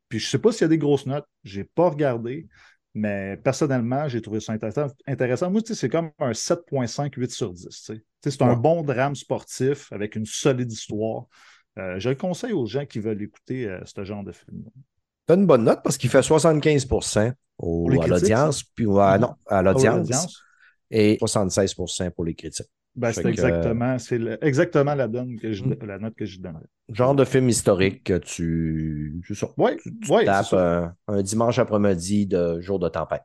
[0.09, 1.27] Puis je sais pas s'il y a des grosses notes.
[1.44, 2.49] J'ai pas regardé.
[2.94, 4.87] Mais personnellement, j'ai trouvé ça intéressant.
[5.07, 5.50] intéressant.
[5.50, 7.66] Moi, tu c'est comme un 7.5, 8 sur 10.
[7.66, 7.94] tu sais.
[7.94, 11.26] Tu sais, c'est un bon drame sportif avec une solide histoire.
[11.78, 14.62] Euh, je le conseille aux gens qui veulent écouter euh, ce genre de film.
[15.26, 16.87] T'as une bonne note parce qu'il fait 75
[17.59, 20.42] au, à l'audience, puis ouais, non, à l'audience?
[20.90, 22.70] et 76% pour les critiques.
[22.96, 23.96] Ben, c'est exactement,
[24.40, 25.76] exactement la, donne que je, Mm.
[25.87, 26.62] la note que je donnerais.
[26.92, 29.20] Genre de film historique que tu.
[29.35, 29.48] Ça.
[29.57, 33.24] Oui, Tu, tapes un, un dimanche après-midi de jour de tempête.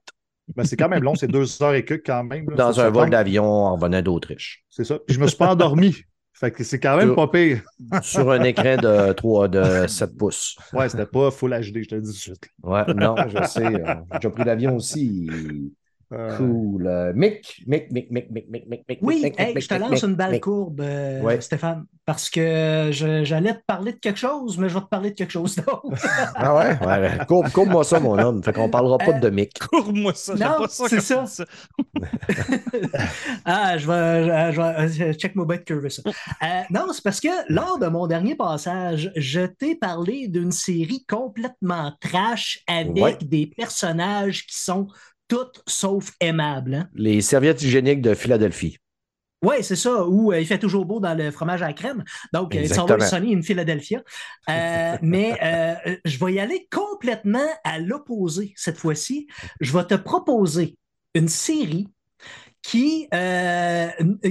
[0.56, 2.50] Ben, c'est quand même long, c'est deux heures et quelques quand même.
[2.50, 2.56] là.
[2.56, 4.66] Dans un vol d'avion en revenant d'Autriche.
[4.70, 4.98] C'est ça.
[5.06, 5.96] Puis je me suis pas endormi.
[6.34, 7.62] Fait que c'est quand même Sur- pas pire.
[8.02, 10.58] Sur un écran de 3 de 7 pouces.
[10.72, 12.48] Ouais, c'était pas full HD, je te le dis tout de suite.
[12.64, 13.66] Ouais, non, je sais.
[13.66, 15.30] euh, J'ai pris l'avion aussi.
[16.10, 16.88] Cool.
[16.88, 19.00] Euh, Mick, Mick, Mick, Mick, Mick, Mick, Mick, Mick.
[19.02, 20.82] Oui, hey, je te lance une balle courbe.
[20.82, 24.88] Euh, Stéphane, parce que euh, j'allais te parler de quelque chose, mais je vais te
[24.88, 25.84] parler de quelque chose d'autre.
[26.36, 27.26] ah ouais?
[27.28, 28.44] Courbe, courbe-moi ça, mon homme.
[28.44, 29.60] Fait qu'on parlera pas de Mick.
[29.60, 30.34] Courbe-moi ça.
[30.34, 31.26] Non, c'est ça.
[33.46, 35.90] ah, je vais, je vais, check mon bête curve
[36.72, 41.94] non, c'est parce que lors de mon dernier passage, je t'ai parlé d'une série complètement
[42.00, 44.88] trash avec des personnages qui sont
[45.30, 46.74] toutes sauf aimables.
[46.74, 46.90] hein.
[46.94, 48.78] Les serviettes hygiéniques de Philadelphie.
[49.42, 52.04] Oui, c'est ça, où euh, il fait toujours beau dans le fromage à la crème.
[52.34, 52.68] Donc, euh.
[52.78, 54.04] Always Sunny in Philadelphia.
[54.50, 59.28] Euh, mais euh, je vais y aller complètement à l'opposé cette fois-ci.
[59.62, 60.78] Je vais te proposer
[61.16, 61.88] une série
[62.62, 63.88] qui, euh,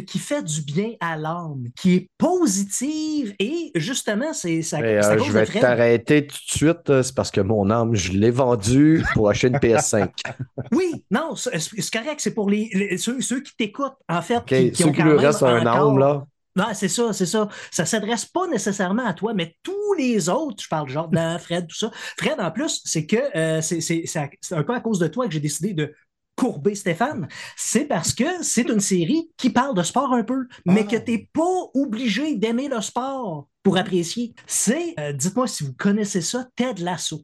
[0.06, 4.78] qui fait du bien à l'âme, qui est positive et justement, c'est ça.
[4.80, 6.90] Euh, je vais t'arrêter tout de suite.
[6.90, 10.10] euh, C'est parce que mon âme, je l'ai vendue pour acheter une PS5.
[10.72, 14.44] Oui, non, c'est correct, c'est pour les, les- ceux, ceux qui t'écoutent, en fait.
[14.44, 16.24] Qui, qui Ceux ont qui lui restent un encore- âme, là.
[16.56, 17.48] Non, c'est ça, c'est ça.
[17.70, 21.76] Ça s'adresse pas nécessairement à toi, mais tous les autres, je parle Jordan, Fred, tout
[21.76, 21.90] ça.
[22.18, 25.38] Fred, en plus, c'est que euh, c'est un peu à cause de toi que j'ai
[25.40, 25.94] décidé de
[26.38, 27.26] courber Stéphane.
[27.56, 30.90] C'est parce que c'est une série qui parle de sport un peu, mais Ah.
[30.92, 31.42] que tu n'es pas
[31.74, 34.34] obligé d'aimer le sport pour apprécier.
[34.46, 37.22] C'est, euh, dites-moi si vous connaissez ça, Ted Lasso.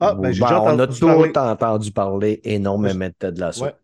[0.00, 1.32] Ah, ben, j'ai Ben, déjà on a entendu tout parler.
[1.36, 3.64] entendu parler énormément de Ted Lasso.
[3.64, 3.74] Ouais.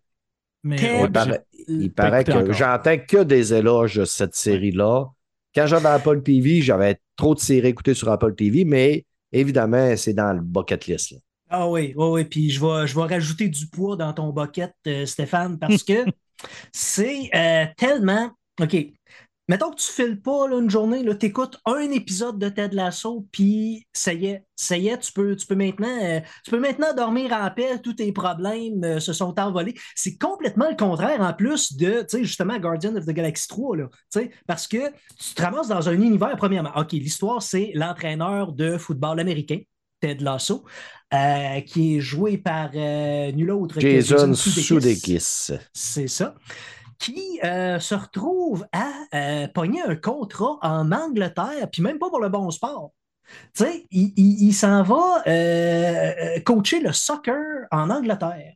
[0.64, 5.06] Mais Ted- ouais, Il paraît, il que j'entends que des éloges de cette série-là.
[5.54, 10.14] Quand j'avais Apple TV, j'avais trop de séries écoutées sur Apple TV, mais évidemment, c'est
[10.14, 11.10] dans le bucket list.
[11.12, 11.18] là.
[11.50, 12.24] Ah oui, oui, oui.
[12.24, 16.04] Puis je vais, je vais rajouter du poids dans ton bucket, euh, Stéphane, parce que
[16.72, 18.30] c'est euh, tellement.
[18.60, 18.76] OK.
[19.50, 23.26] Mettons que tu files pas là, une journée, tu écoutes un épisode de Ted Lasso,
[23.32, 26.60] puis ça y est, ça y est, tu peux, tu peux, maintenant, euh, tu peux
[26.60, 29.72] maintenant dormir en paix, tous tes problèmes se sont envolés.
[29.94, 33.78] C'est complètement le contraire en plus de, tu sais, justement, Guardian of the Galaxy 3,
[33.78, 37.70] là, tu sais, parce que tu te ramasses dans un univers, premièrement, OK, l'histoire, c'est
[37.74, 39.60] l'entraîneur de football américain,
[40.00, 40.64] Ted Lasso,
[41.14, 44.34] euh, qui est joué par euh, nul autre que Jason
[44.80, 45.52] Sudeikis.
[45.72, 46.34] C'est ça.
[46.98, 52.28] Qui euh, se retrouve à pogner un contrat en Angleterre, puis même pas pour le
[52.28, 52.92] bon sport.
[53.54, 55.22] Tu sais, il, il- il s'en va
[56.44, 58.54] coacher le soccer en Angleterre.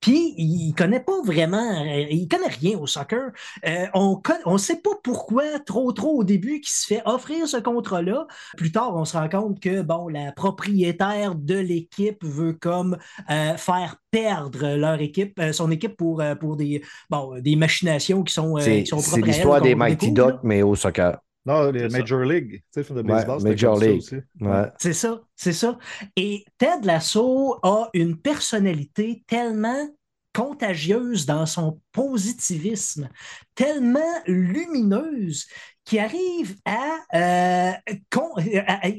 [0.00, 3.32] Puis, il connaît pas vraiment, euh, il connaît rien au soccer.
[3.66, 7.58] Euh, on ne sait pas pourquoi, trop, trop au début, qu'il se fait offrir ce
[7.58, 8.26] contrat-là.
[8.56, 12.96] Plus tard, on se rend compte que, bon, la propriétaire de l'équipe veut comme
[13.30, 18.32] euh, faire perdre leur équipe, euh, son équipe pour, pour des, bon, des machinations qui
[18.32, 20.12] sont, C'est qui sont c'est propres l'histoire des Mighty.
[20.12, 21.18] Ducks, mais au soccer.
[21.46, 21.98] Non, les ça.
[21.98, 22.56] Major League.
[22.56, 23.98] Tu sais, le film de baseball, Major comme ça League.
[23.98, 24.16] aussi.
[24.40, 24.66] Ouais.
[24.78, 25.78] C'est ça, c'est ça.
[26.16, 29.88] Et Ted Lasso a une personnalité tellement
[30.34, 33.08] contagieuse dans son positivisme,
[33.54, 35.46] tellement lumineuse,
[35.90, 37.72] qui arrive à, euh,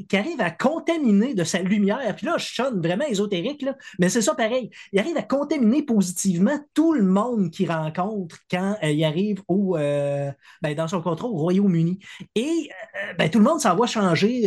[0.09, 2.13] qui arrive à contaminer de sa lumière.
[2.17, 4.69] Puis là, je sonne vraiment ésotérique, là, mais c'est ça pareil.
[4.91, 9.77] Il arrive à contaminer positivement tout le monde qu'il rencontre quand euh, il arrive au,
[9.77, 11.99] euh, ben, dans son contrôle au Royaume-Uni.
[12.35, 12.69] Et
[13.17, 14.41] ben, tout le monde s'en va changer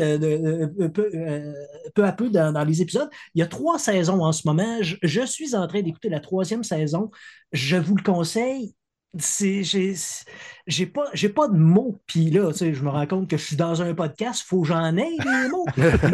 [0.93, 3.09] peu, à peu dans, les épisodes.
[3.35, 4.79] Il y a trois saisons en ce moment.
[4.83, 7.11] Je suis en train d'écouter la troisième saison.
[7.55, 8.75] Je vous le conseille.
[9.17, 12.01] C'est, j'ai, pas, j'ai pas de mots.
[12.05, 14.49] Puis là, tu sais, je me rends compte que je suis dans un podcast, il
[14.49, 15.67] faut que j'en ai des mots.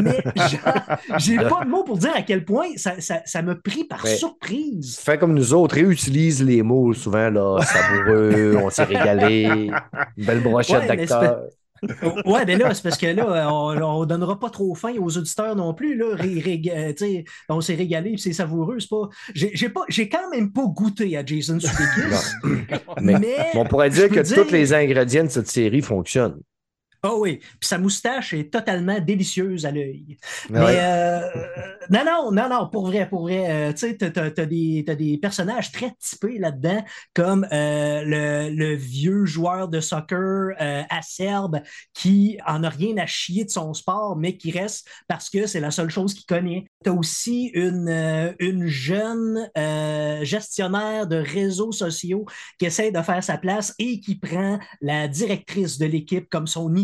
[0.03, 0.22] Mais
[1.18, 4.05] j'ai pas de mots pour dire à quel point ça, ça, ça m'a pris par
[4.05, 4.16] Ouais.
[4.16, 4.98] surprise.
[5.03, 9.70] Fais comme nous autres, réutilise les mots souvent, là, savoureux, on s'est régalé,
[10.18, 11.40] une belle brochette Ouais, d'acteurs.
[12.24, 15.56] Ouais, mais là, c'est parce que là, on, on donnera pas trop faim aux auditeurs
[15.56, 15.96] non plus.
[15.96, 16.14] Là.
[16.14, 18.78] Ré- ré- euh, on s'est régalé, c'est savoureux.
[18.80, 19.08] C'est pas...
[19.34, 22.34] J'ai, j'ai pas, j'ai quand même pas goûté à Jason Sudeikis.
[23.00, 26.38] Mais- mais On pourrait dire que dire- tous les ingrédients de cette série fonctionnent.
[27.02, 30.18] Ah oui, puis sa moustache est totalement délicieuse à l'œil.
[30.50, 30.60] Ouais.
[30.60, 31.20] Mais euh,
[31.88, 33.50] non, non, non, non, pour vrai, pour vrai.
[33.50, 36.84] euh, tu sais, t'as, des, personnages très typés là-dedans,
[37.14, 41.60] comme euh, le, le vieux joueur de soccer euh, acerbe
[41.94, 45.60] qui en a rien à chier de son sport, mais qui reste parce que c'est
[45.60, 46.66] la seule chose qu'il connaît.
[46.84, 52.24] T'as aussi une, euh, une jeune euh, gestionnaire de réseaux sociaux
[52.58, 56.74] qui essaie de faire sa place et qui prend la directrice de l'équipe comme son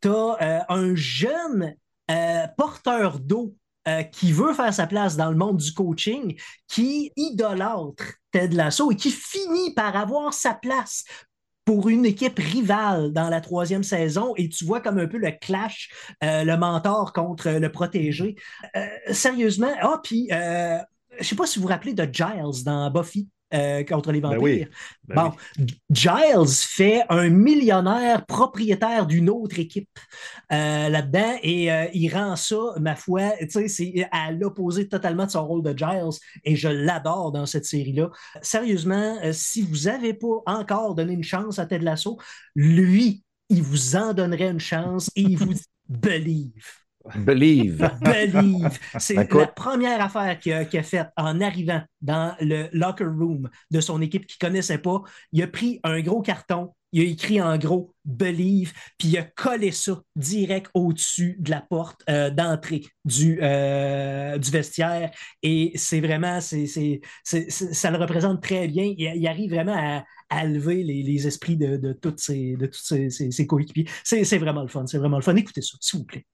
[0.00, 1.74] Tu as un jeune
[2.10, 3.56] euh, porteur d'eau
[3.88, 6.36] euh, qui veut faire sa place dans le monde du coaching,
[6.68, 11.04] qui idolâtre Ted Lasso et qui finit par avoir sa place
[11.66, 15.32] pour une équipe rivale dans la troisième saison et tu vois comme un peu le
[15.32, 15.90] clash,
[16.22, 18.36] euh, le mentor contre le protégé.
[18.76, 20.78] Euh, sérieusement, ah, puis euh,
[21.18, 23.28] je sais pas si vous vous rappelez de Giles dans Buffy.
[23.54, 24.42] Euh, contre les Ben vampires.
[24.42, 24.66] oui.
[25.06, 29.88] Ben bon, Giles fait un millionnaire propriétaire d'une autre équipe
[30.52, 35.26] euh, là-dedans et euh, il rend ça, ma foi, tu sais, c'est à l'opposé totalement
[35.26, 38.10] de son rôle de Giles et je l'adore dans cette série-là.
[38.42, 42.18] Sérieusement, si vous n'avez pas encore donné une chance à Ted Lasso,
[42.54, 46.85] lui, il vous en donnerait une chance et il vous dit believe.
[47.14, 47.90] Believe.
[48.00, 48.78] Believe.
[48.98, 54.00] C'est la première affaire qu'il a, faite en arrivant dans le locker room de son
[54.02, 55.02] équipe qu'il ne connaissait pas.
[55.32, 59.22] Il a pris un gros carton, il a écrit en gros Believe, puis il a
[59.22, 65.10] collé ça direct au-dessus de la porte euh, d'entrée du, euh, du vestiaire.
[65.42, 66.66] Et c'est vraiment, c'est,
[67.24, 68.84] ça le représente très bien.
[68.84, 72.66] Il, il arrive vraiment à, à lever les, les esprits de, de toutes ses, de
[72.66, 73.86] tous ses, ses- ses coéquipiers.
[74.04, 74.86] C'est, c'est vraiment le fun.
[74.86, 75.34] C'est vraiment le fun.
[75.36, 76.24] Écoutez ça, s'il vous plaît.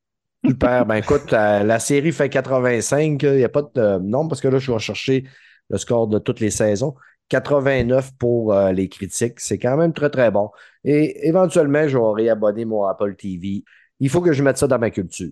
[0.45, 0.85] Super.
[0.87, 3.23] Ben écoute, la, la série fait 85.
[3.23, 5.25] Il n'y a pas de euh, nombre parce que là, je vais chercher
[5.71, 6.95] le score de toutes les saisons.
[7.29, 9.39] 89 pour euh, les critiques.
[9.41, 10.51] C'est quand même très, très bon.
[10.85, 13.65] Et éventuellement, je vais réabonner mon Apple TV.
[14.01, 15.31] Il faut que je mette ça dans ma culture.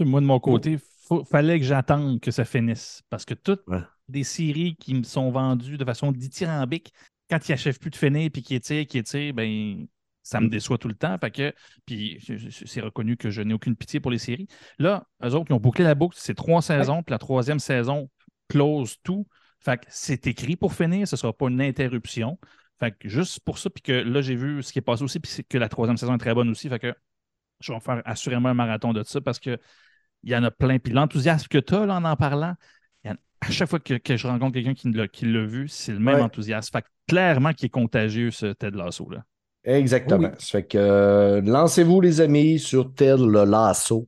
[0.00, 0.78] Moi, de mon côté,
[1.10, 3.02] il fallait que j'attende que ça finisse.
[3.08, 3.80] Parce que toutes Ouais.
[4.08, 6.92] des séries qui me sont vendues de façon dithyrambique,
[7.30, 9.86] quand ils n'achèvent plus de finir puis qu'ils étirent, qu'ils étirent, ben,
[10.26, 11.16] ça me déçoit tout le temps.
[11.18, 11.54] Fait que,
[11.86, 12.18] puis
[12.50, 14.48] c'est reconnu que je n'ai aucune pitié pour les séries.
[14.80, 16.16] Là, eux autres, ils ont bouclé la boucle.
[16.18, 18.10] C'est trois saisons, puis la troisième saison
[18.48, 19.26] close tout.
[19.60, 22.38] Fait que c'est écrit pour finir, ce ne sera pas une interruption.
[22.80, 25.20] Fait que juste pour ça, puis que là, j'ai vu ce qui est passé aussi,
[25.20, 26.68] puis c'est que la troisième saison est très bonne aussi.
[26.68, 26.92] Fait que
[27.60, 29.58] je vais faire assurément un marathon de ça parce que
[30.24, 30.78] il y en a plein.
[30.80, 32.54] Puis l'enthousiasme que tu as là, en en parlant,
[33.04, 35.44] il y en- à chaque fois que, que je rencontre quelqu'un qui l'a, qui l'a
[35.44, 36.22] vu, c'est le même Ouais.
[36.22, 36.72] enthousiasme.
[36.72, 39.08] Fait que clairement qu'il est contagieux, ce Ted Lasso.
[39.08, 39.24] Là.
[39.66, 40.28] Exactement.
[40.28, 40.34] Oui.
[40.38, 44.06] Ça fait que euh, lancez-vous, les amis, sur tel le lasso.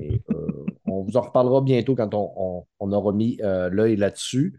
[0.00, 3.96] Et, euh, on vous en reparlera bientôt quand on, on- on aura mis euh, l'œil
[3.96, 4.56] là-dessus.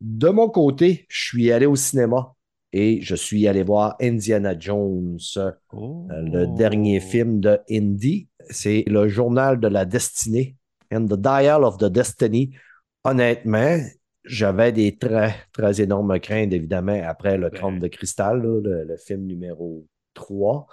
[0.00, 2.34] De mon côté, je suis allé au cinéma
[2.72, 5.18] et je suis allé voir Indiana Jones,
[5.72, 8.28] le dernier film de Indy.
[8.50, 10.56] C'est le journal de la destinée,
[10.92, 12.50] and the dial of the destiny.
[13.04, 13.78] Honnêtement,
[14.26, 17.58] j'avais des très, très énormes craintes, évidemment, après le Ben.
[17.58, 20.66] Trône de cristal, là, le, le film numéro 3,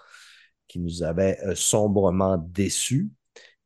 [0.68, 3.10] qui nous avait euh, sombrement déçus.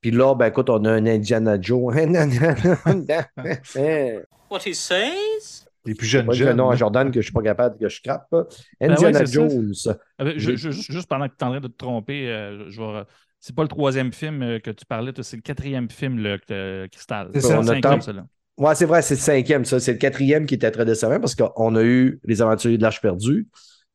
[0.02, 1.94] Puis là, ben écoute, on a un Indiana Jones.
[1.96, 4.14] Je
[4.50, 5.66] What he says?
[5.86, 6.58] Les plus jeunes jeunes.
[6.58, 6.76] nom à.
[6.76, 8.28] Jordan que je suis pas capable que je crappe.
[8.32, 8.44] ouais,
[8.82, 9.24] Indiana.
[9.26, 9.74] Jones.
[10.20, 12.82] Je- J'ai- je- juste, pendant que tu es en train de te tromper, euh, je
[12.82, 13.04] vais
[13.40, 16.88] c'est pas le troisième film euh, que tu parlais, c'est le quatrième film, le euh,
[16.88, 17.30] Cristal.
[17.34, 18.28] C'est ça, le on a cinquième, tant-.
[18.58, 19.80] Ouais, c'est vrai, c'est le cinquième, ça.
[19.80, 23.02] C'est le quatrième qui était très décevant parce qu'on a eu Les Aventuriers de l'Arche
[23.02, 23.48] perdue,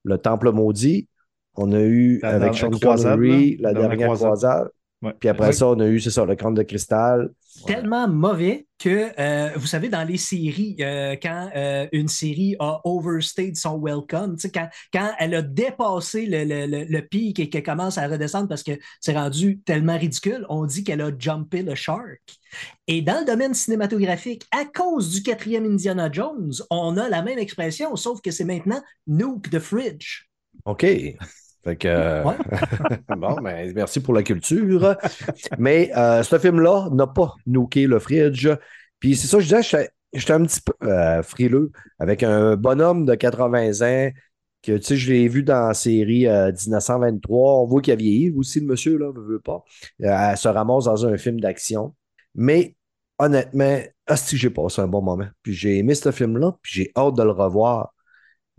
[0.05, 1.09] Le Temple maudit,
[1.57, 4.71] on a eu La avec Sean Connery, la La dernière dernière croisade.
[5.03, 5.13] Ouais.
[5.19, 5.55] Puis après Oui.
[5.55, 7.31] ça, on a eu, c'est ça, le Crâne de cristal.
[7.67, 12.81] tellement mauvais que, euh, vous savez, dans les séries, euh, quand euh, une série a
[12.85, 17.39] overstayed son welcome, tu sais, quand, quand elle a dépassé le, le- le- le pic
[17.41, 21.11] et qu'elle commence à redescendre parce que c'est rendu tellement ridicule, on dit qu'elle a
[21.19, 22.23] jumpé le shark.
[22.87, 27.39] Et dans le domaine cinématographique, à cause du quatrième Indiana Jones, on a la même
[27.39, 30.29] expression, sauf que c'est maintenant nuke the fridge.
[30.65, 30.87] OK.
[31.65, 32.35] Fait que, euh, Ouais.
[33.17, 34.97] bon, ben, merci pour la culture.
[35.59, 38.49] Mais euh, ce film-là n'a pas nooké le fridge.
[38.99, 39.63] Puis c'est ça, je disais,
[40.13, 44.11] j'étais- un petit peu euh, frileux avec un bonhomme de 80 ans
[44.63, 47.63] que, tu sais, je l'ai vu dans la série euh, 1923.
[47.63, 49.65] On voit qu'il a vieilli aussi, le monsieur, là, veut, veut pas.
[50.01, 51.95] Elle se ramasse dans un film d'action.
[52.35, 52.77] Mais
[53.19, 55.27] honnêtement, asti, j'ai passé un bon moment.
[55.43, 57.92] Puis j'ai aimé ce film-là, puis j'ai hâte de le revoir.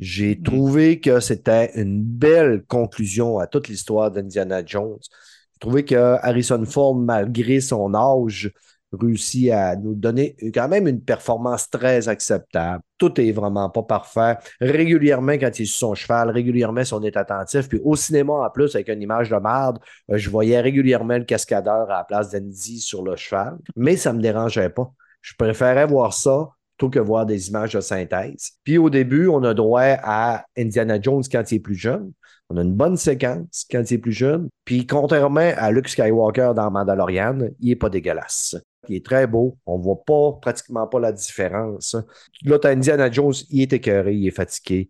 [0.03, 0.43] J'ai Mm.
[0.43, 4.97] trouvé que c'était une belle conclusion à toute l'histoire d'Indiana Jones.
[5.01, 8.51] J'ai trouvé que Harrison Ford, malgré son âge,
[8.91, 12.83] réussit à nous donner quand même une performance très acceptable.
[12.97, 14.37] Tout est vraiment pas parfait.
[14.61, 17.69] Régulièrement, quand il est sur son cheval, régulièrement, si on est attentif.
[17.69, 19.79] Puis au cinéma, en plus, avec une image de merde,
[20.11, 23.57] euh, je voyais régulièrement le cascadeur à la place d'Andy sur le cheval.
[23.75, 24.91] Mais ça me dérangeait pas.
[25.21, 28.51] Je préférais voir ça plutôt que voir des images de synthèse.
[28.63, 32.11] Puis au début, on a droit à Indiana Jones quand il est plus jeune.
[32.49, 34.49] On a une bonne séquence quand il est plus jeune.
[34.65, 38.55] Puis contrairement à Luke Skywalker dans Mandalorian, il n'est pas dégueulasse.
[38.89, 39.57] Il est très beau.
[39.65, 41.95] On ne voit pas, pratiquement pas la différence.
[42.43, 44.89] Là, tu Indiana Jones, il est écœuré, il est fatigué.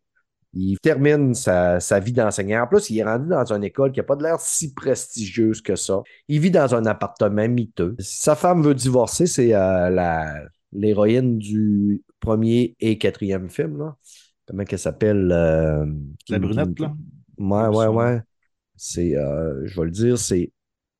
[0.55, 2.63] Il termine sa, vie d'enseignant.
[2.63, 5.61] En plus, il est rendu dans une école qui n'a pas de l'air si prestigieuse
[5.61, 6.01] que ça.
[6.27, 7.95] Il vit dans un appartement miteux.
[7.99, 10.43] Sa femme veut divorcer, c'est euh, la,
[10.73, 13.77] l'héroïne du premier et quatrième film.
[13.79, 13.95] Là.
[14.47, 15.31] Comment qu'elle s'appelle?
[15.31, 15.85] euh,
[16.29, 16.93] La qui- brunette, qui- là.
[17.37, 18.21] Ouais, ouais, ouais.
[18.75, 20.51] C'est, euh, je vais le dire, c'est,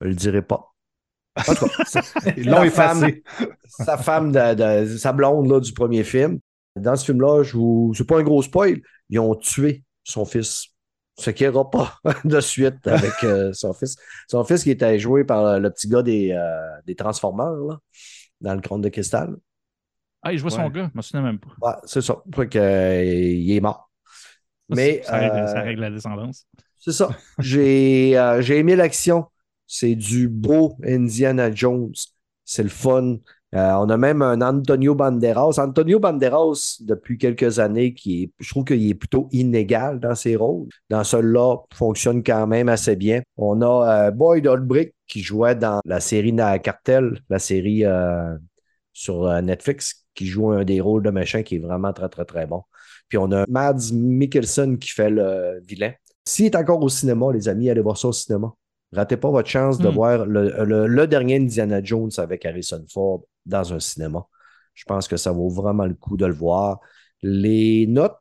[0.01, 0.73] je le dirai pas.
[1.47, 1.83] En tout cas,
[2.69, 3.11] femme-
[3.65, 6.39] sa femme, de, de- sa blonde là, du premier film.
[6.75, 10.67] Dans ce film-là, je vous, c'est pas un gros spoil, ils ont tué son fils.
[11.19, 11.93] Ce qu'il n'y aura pas
[12.25, 13.95] de suite avec euh, son fils.
[14.27, 17.79] Son fils qui était joué par le petit gars des, euh, des Transformers, là,
[18.41, 19.35] dans le crâne de cristal.
[20.23, 21.49] Ah, il jouait son gars, je me souviens même pas.
[21.61, 22.23] Ouais, c'est ça.
[22.55, 23.89] Euh, il est mort.
[24.69, 26.47] Ça, Mais, ça, règle, euh, ça règle la descendance.
[26.79, 27.09] C'est ça.
[27.39, 29.25] J'ai euh, j'ai aimé l'action.
[29.67, 31.93] C'est du beau Indiana Jones.
[32.45, 33.17] C'est le fun.
[33.55, 35.59] Euh, on a même un Antonio Banderas.
[35.59, 40.35] Antonio Banderas, depuis quelques années, qui est, je trouve qu'il est plutôt inégal dans ses
[40.35, 40.67] rôles.
[40.89, 43.21] Dans celui-là, fonctionne quand même assez bien.
[43.37, 47.83] On a euh, Boyd Holbrook qui jouait dans la série Na Cartel, la série
[48.93, 52.45] sur Netflix, qui joue un des rôles de méchant qui est vraiment très, très, très
[52.47, 52.63] bon.
[53.09, 55.91] Puis on a Mads Mikkelsen qui fait le vilain.
[56.27, 58.53] S'il est encore au cinéma, les amis, allez voir ça au cinéma.
[58.93, 59.93] Ratez pas votre chance de Hmm.
[59.93, 64.25] voir le, le- le dernier Indiana Jones avec Harrison Ford dans un cinéma.
[64.75, 66.79] Je pense que ça vaut vraiment le coup de le voir.
[67.21, 68.17] Les notes,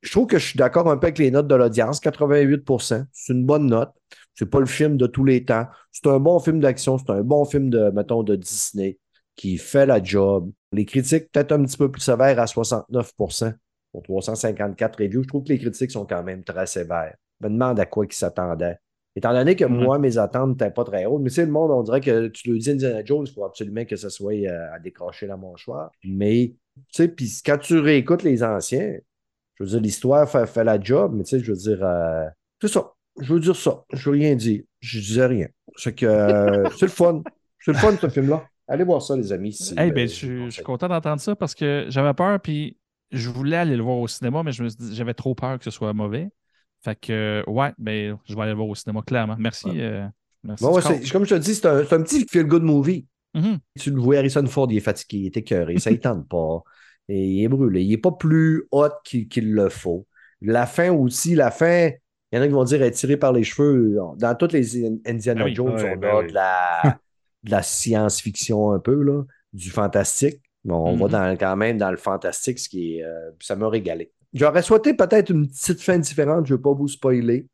[0.00, 2.00] je trouve que je suis d'accord un peu avec les notes de l'audience.
[2.00, 3.90] 88% c'est une bonne note.
[4.34, 5.66] C'est pas le film de tous les temps.
[5.92, 6.96] C'est un bon film d'action.
[6.98, 8.98] C'est un bon film de, mettons, de Disney
[9.40, 10.50] qui fait la job.
[10.70, 13.54] Les critiques, peut-être un petit peu plus sévères à 69%
[13.90, 15.22] pour 354 reviews.
[15.22, 17.14] Je trouve que les critiques sont quand même très sévères.
[17.40, 18.76] Je me demande à quoi ils s'attendaient.
[19.16, 19.82] Étant donné que Mhm.
[19.82, 22.52] moi, mes attentes n'étaient pas très hautes, mais c'est le monde, on dirait que tu
[22.52, 25.90] le dis Indiana Jones, il faut absolument que ça soit euh, à décrocher la mâchoire.
[26.04, 28.98] Mais, tu sais, puis quand tu réécoutes les anciens,
[29.54, 32.26] je veux dire, l'histoire fait, fait la job, mais tu sais, je veux dire, euh,
[32.60, 32.92] c'est ça.
[33.18, 33.84] Je veux dire ça.
[33.90, 34.62] Je veux rien dire.
[34.80, 35.48] Je disais rien.
[35.76, 37.22] C'est que euh, c'est le fun.
[37.64, 38.46] C'est le fun, ce film-là.
[38.70, 39.52] Allez voir ça, les amis.
[39.52, 42.14] si, Hey, euh, ben, je je, vous je suis content d'entendre ça parce que j'avais
[42.14, 42.76] peur, puis
[43.10, 46.30] je voulais aller le voir au cinéma, mais j'avais trop peur que ce soit mauvais.
[46.82, 49.36] Fait que, ouais, ben, je vais aller le voir au cinéma, clairement.
[49.38, 49.68] Merci.
[49.74, 50.06] euh,
[50.44, 53.06] merci Bon, ouais, comme je te dis, c'est un, c'est un petit feel-good movie.
[53.34, 53.58] Mhm.
[53.78, 56.62] Tu le vois, Harrison Ford, il est fatigué, il est écœuré, ça ne tente pas.
[57.08, 57.82] Et il est brûlé.
[57.82, 60.06] Il n'est pas plus hot qu'il le faut.
[60.40, 61.90] La fin aussi, la fin,
[62.32, 63.96] il y en a qui vont dire elle est tirée par les cheveux.
[64.16, 65.54] Dans toutes les Indiana Ben oui.
[65.54, 66.28] Jones, Ouais, on ben a oui.
[66.28, 66.98] de la,
[67.44, 69.22] de la science-fiction un peu, là,
[69.52, 70.40] du fantastique.
[70.68, 71.10] On va Mhm.
[71.12, 73.02] dans, quand même dans le fantastique, ce qui est.
[73.04, 74.12] euh, ça m'a régalé.
[74.34, 77.46] J'aurais souhaité peut-être une petite fin différente, je ne veux pas vous spoiler.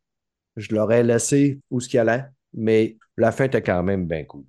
[0.56, 4.44] Je l'aurais laissé où ce qu'il allait, mais la fin était quand même bien cool.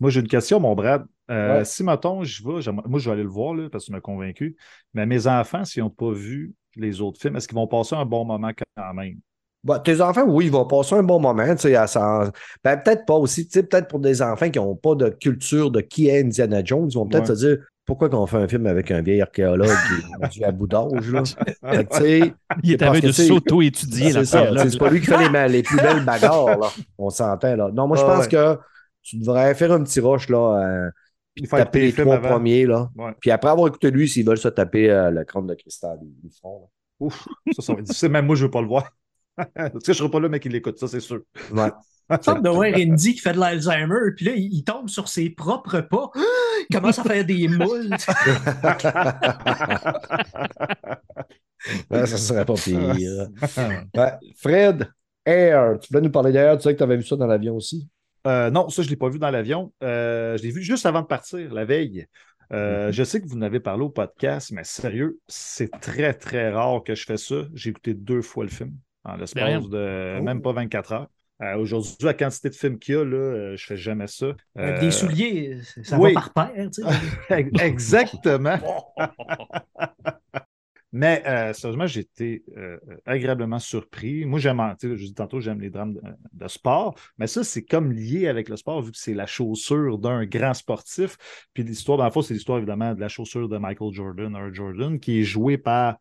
[0.00, 1.04] Moi, j'ai une question, mon Brad.
[1.30, 1.64] Euh, Ouais.
[1.64, 4.00] Si, mettons, je vais, moi, je vais aller le voir là, parce que tu m'as
[4.00, 4.56] convaincu.
[4.94, 8.04] Mais mes enfants, s'ils n'ont pas vu les autres films, est-ce qu'ils vont passer un
[8.06, 9.18] bon moment quand même?
[9.64, 11.46] Bon, tes enfants, oui, ils vont passer un bon moment.
[11.54, 11.86] tu sais, à
[12.64, 13.46] Ben, peut-être pas aussi.
[13.46, 16.62] tu sais, Peut-être pour des enfants qui n'ont pas de culture de qui est Indiana
[16.64, 17.36] Jones, ils vont peut-être Ouais.
[17.36, 19.68] se dire pourquoi qu'on fait un film avec un vieil archéologue
[20.30, 21.10] qui est à bout d'âge.
[21.12, 21.22] là?
[21.92, 22.32] Fait
[22.62, 24.68] Il est que de s'auto-étudier, c'est là.
[24.68, 26.58] C'est pas lui qui fait les, les plus belles bagarres.
[26.58, 26.68] Là.
[26.98, 27.54] On s'entend.
[27.56, 27.70] là.
[27.72, 28.30] Non, moi, je Ah, pense ouais.
[28.30, 28.58] que
[29.02, 30.28] tu devrais faire un petit rush.
[30.28, 30.90] Là, euh,
[31.34, 32.28] puis taper les trois avant.
[32.30, 32.66] premiers.
[32.66, 32.88] Là.
[32.96, 33.12] Ouais.
[33.20, 36.14] Puis après avoir écouté lui, s'ils veulent se taper euh, le crâne de cristal, ils
[36.24, 36.68] le feront.
[37.00, 38.10] Ouf, ça, ça va être difficile.
[38.10, 38.88] Même moi, je ne veux pas le voir.
[39.36, 41.20] Parce que je ne serai pas là, mais qu'il l'écoute, ça, c'est sûr.
[41.52, 41.70] Ouais.
[42.10, 44.88] Il me semble de voir Indy qui fait de l'Alzheimer, puis là, il, il tombe
[44.88, 46.10] sur ses propres pas.
[46.68, 47.96] Il commence à faire des moules.
[51.90, 53.28] Ouais, ça serait pas pire.
[53.96, 54.12] Ouais.
[54.36, 54.88] Fred,
[55.24, 57.56] Air, tu voulais nous parler d'Air, tu sais que tu avais vu ça dans l'avion
[57.56, 57.88] aussi.
[58.26, 59.72] Euh, non, ça, je ne l'ai pas vu dans l'avion.
[59.82, 62.06] Euh, je l'ai vu juste avant de partir, la veille.
[62.52, 62.92] Euh, Mhm.
[62.92, 66.82] Je sais que vous en avez parlé au podcast, mais sérieux, c'est très, très rare
[66.84, 67.46] que je fais ça.
[67.54, 68.74] J'ai écouté deux fois le film
[69.04, 69.60] en l'espace rien.
[69.60, 70.22] de Oh.
[70.22, 71.08] même pas 24 heures.
[71.42, 74.26] Euh, Aujourd'hui, la quantité de films qu'il y a, là, euh, je fais jamais ça.
[74.54, 76.12] Avec Euh, des souliers, ça oui.
[76.14, 76.70] va par paire.
[76.70, 77.50] tu sais.
[77.66, 78.58] Exactement.
[80.94, 82.76] Mais euh, sérieusement, j'ai été euh,
[83.06, 84.26] agréablement surpris.
[84.26, 86.02] Moi, j'aime, tu sais, je dis tantôt, j'aime les drames de,
[86.34, 89.96] de sport, mais ça, c'est comme lié avec le sport, vu que c'est la chaussure
[89.98, 91.16] d'un grand sportif.
[91.54, 94.52] Puis l'histoire, dans le fond, c'est l'histoire évidemment de la chaussure de Michael Jordan, Air
[94.52, 95.96] Jordan, qui est jouée par,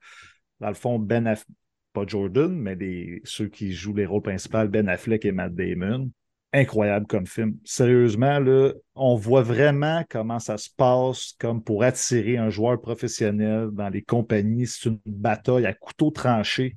[0.59, 1.47] dans le fond, Ben Affleck,
[1.93, 2.77] pas Jordan, mais
[3.23, 6.11] ceux qui jouent les rôles principaux, Ben Affleck et Matt Damon
[6.53, 7.57] incroyable comme film.
[7.63, 13.69] Sérieusement, là, on voit vraiment comment ça se passe comme pour attirer un joueur professionnel
[13.71, 14.67] dans les compagnies.
[14.67, 16.75] C'est une bataille à couteau tranché.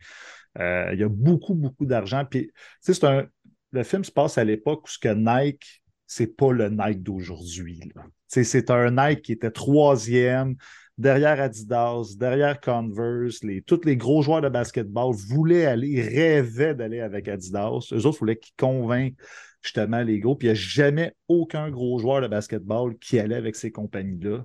[0.59, 2.25] Euh, il y a beaucoup, beaucoup d'argent.
[2.25, 2.51] Puis,
[2.81, 3.27] c'est un.
[3.73, 7.81] Le film se passe à l'époque où ce que Nike, c'est pas le Nike d'aujourd'hui.
[8.29, 10.55] C'est un Nike qui était troisième
[10.99, 17.01] derrière Adidas, derrière Converse, les, tous les gros joueurs de basketball voulaient aller, rêvaient d'aller
[17.01, 17.89] avec Adidas.
[17.93, 19.17] Eux autres voulaient qu'ils convainquent
[19.63, 20.37] justement les gros.
[20.37, 24.45] Puis il n'y a jamais aucun gros joueur de basketball qui allait avec ces compagnies-là.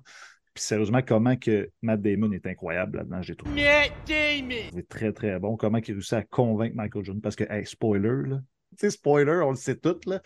[0.53, 3.63] Puis sérieusement, comment que Matt Damon est incroyable là-dedans, j'ai trouvé.
[3.63, 4.69] Matt Damon!
[4.73, 5.55] C'est très, très bon.
[5.57, 7.21] Comment il réussit à convaincre Michael Jordan?
[7.21, 8.41] Parce que, hey, spoiler, là.
[8.71, 10.21] Tu sais, spoiler, on le sait tout, là.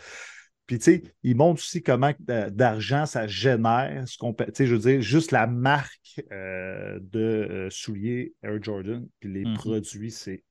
[0.66, 4.04] Puis, tu sais, il montre aussi comment euh, d'argent ça génère.
[4.08, 8.64] Ce qu'on, tu sais, je veux dire, juste la marque euh, de euh, souliers Air
[8.64, 9.54] Jordan, puis les Mhm.
[9.56, 10.44] produits, c'est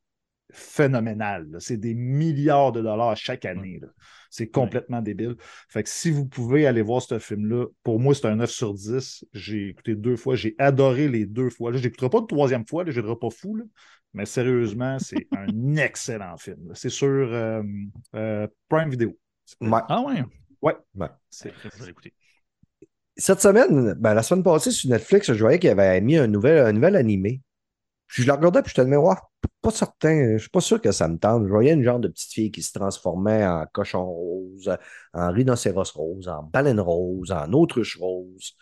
[0.52, 1.48] phénoménal.
[1.60, 3.80] C'est des milliards de dollars chaque année.
[4.30, 5.36] C'est complètement débile.
[5.70, 8.74] Fait que si vous pouvez aller voir ce film-là, pour moi, c'est un 9 sur
[8.74, 9.24] 10.
[9.32, 10.36] J'ai écouté deux fois.
[10.36, 11.72] J'ai adoré les deux fois.
[11.72, 12.84] Je n'écouterai pas une troisième fois.
[12.86, 13.56] Je ne pas fou.
[13.56, 13.64] là.
[14.14, 15.46] Mais sérieusement, c'est un
[15.76, 16.70] excellent film.
[16.74, 17.62] C'est sur euh,
[18.68, 19.16] Prime Video.
[19.60, 19.80] Ouais.
[19.88, 20.24] Ah ouais.
[20.62, 21.08] Ouais.
[21.30, 22.14] C'est vais l'écouter.
[23.16, 26.64] Cette semaine, ben, la semaine passée sur Netflix, je voyais qu'il avait mis un nouvel,
[26.64, 27.42] un nouvel animé.
[28.06, 29.14] Puis je le regardais, puis je te disais, ouais,
[29.62, 31.44] pas certain, je suis pas sûr que ça me tente.
[31.44, 34.70] Je voyais une genre de petite fille qui se transformait en cochon rose,
[35.14, 38.54] en rhinocéros rose, en baleine rose, en autruche rose.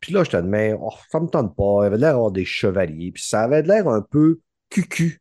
[0.00, 1.80] Puis là, je te disais, oh, ça me tente pas.
[1.82, 5.20] Il avait l'air d'avoir des chevaliers, puis ça avait l'air un peu cucu.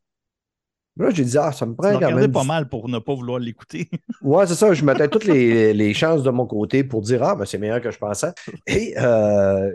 [0.97, 2.31] Là, j'ai dit, ah, ça me prend quand même.
[2.31, 3.89] pas mal pour ne pas vouloir l'écouter.
[4.21, 4.73] Ouais, c'est ça.
[4.73, 7.79] Je mettais toutes les, les chances de mon côté pour dire Ah, ben c'est meilleur
[7.79, 8.31] que je pensais.
[8.65, 9.71] Et euh,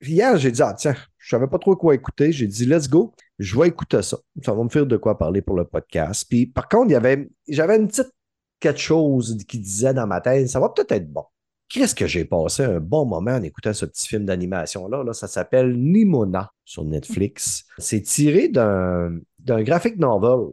[0.00, 2.32] hier, j'ai dit Ah, tiens, je savais pas trop quoi écouter.
[2.32, 4.16] J'ai dit Let's go, je vais écouter ça.
[4.42, 6.26] Ça va me faire de quoi parler pour le podcast.
[6.28, 8.10] Puis par contre, il y avait, j'avais une petite
[8.60, 11.24] quelque chose qui disait dans ma tête Ça va peut-être être bon.
[11.70, 15.04] Qu'est-ce que j'ai passé un bon moment en écoutant ce petit film d'animation-là?
[15.04, 17.64] Là, ça s'appelle Nimona sur Netflix.
[17.78, 19.20] C'est tiré d'un
[19.62, 20.52] graphic novel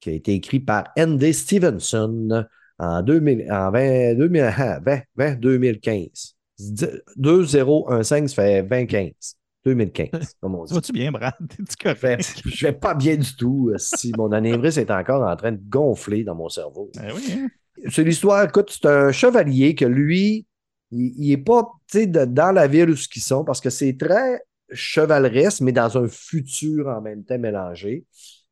[0.00, 1.32] qui a été écrit par N.D.
[1.32, 2.44] Stevenson
[2.80, 6.34] en, 2000, en 20, 2000, ah, 20, 20, 2015.
[7.16, 9.36] 2015, ça fait 2015.
[9.64, 10.74] 2015, comme on dit.
[10.74, 11.34] Vas-tu bien, Brad?
[11.48, 12.42] T'es-tu vais, correct?
[12.44, 15.60] je vais pas bien du tout euh, si mon anévrisme est encore en train de
[15.68, 16.90] gonfler dans mon cerveau.
[16.96, 17.48] Ben oui, hein?
[17.88, 20.46] C'est l'histoire, écoute, c'est un chevalier que lui,
[20.90, 24.42] il, il est pas, dans la ville où ce qu'ils sont, parce que c'est très
[24.72, 28.04] chevaleresque, mais dans un futur en même temps mélangé.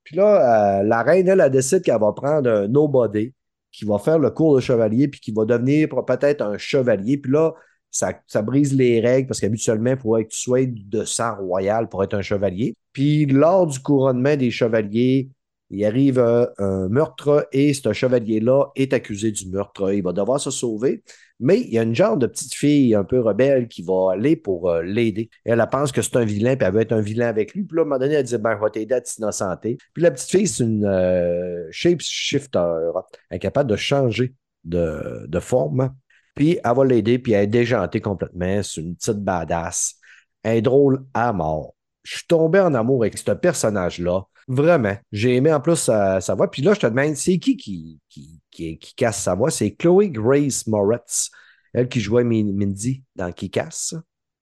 [0.04, 3.32] Puis là, euh, la reine, elle, elle décide qu'elle va prendre un nobody
[3.70, 7.18] qui va faire le cours de chevalier, puis qui va devenir peut-être un chevalier.
[7.18, 7.52] Puis là,
[7.90, 12.02] ça, brise les règles, parce qu'habituellement, il faut que tu sois de sang royal pour
[12.02, 12.74] être un chevalier.
[12.92, 15.30] Puis lors du couronnement des chevaliers,
[15.70, 19.92] il arrive euh, un meurtre et ce chevalier-là est accusé du meurtre.
[19.92, 21.02] Il va devoir se sauver,
[21.40, 24.34] mais il y a une genre de petite fille un peu rebelle qui va aller
[24.36, 25.28] pour euh, l'aider.
[25.44, 27.64] Elle, pense que c'est un vilain, puis elle veut être un vilain avec lui.
[27.64, 29.76] Puis là, à un moment donné, elle dit ben, Je vais t'aider à t'innocenter.
[29.92, 32.92] Puis la petite fille, c'est une euh, shapeshifter,
[33.30, 35.94] incapable de changer de, de forme.
[36.34, 38.62] Puis elle va l'aider, puis elle est déjantée complètement.
[38.62, 39.96] C'est une petite badass.
[40.42, 41.74] Elle est drôle à mort.
[42.04, 44.22] Je suis tombé en amour avec ce personnage-là.
[44.48, 44.96] Vraiment.
[45.12, 46.50] J'ai aimé en plus sa, sa voix.
[46.50, 49.50] Puis là, je te demande, c'est qui qui, qui, qui, qui casse sa voix?
[49.50, 51.30] C'est Chloé Grace Moretz,
[51.74, 53.94] elle qui jouait Min- Mindy dans Qui casse.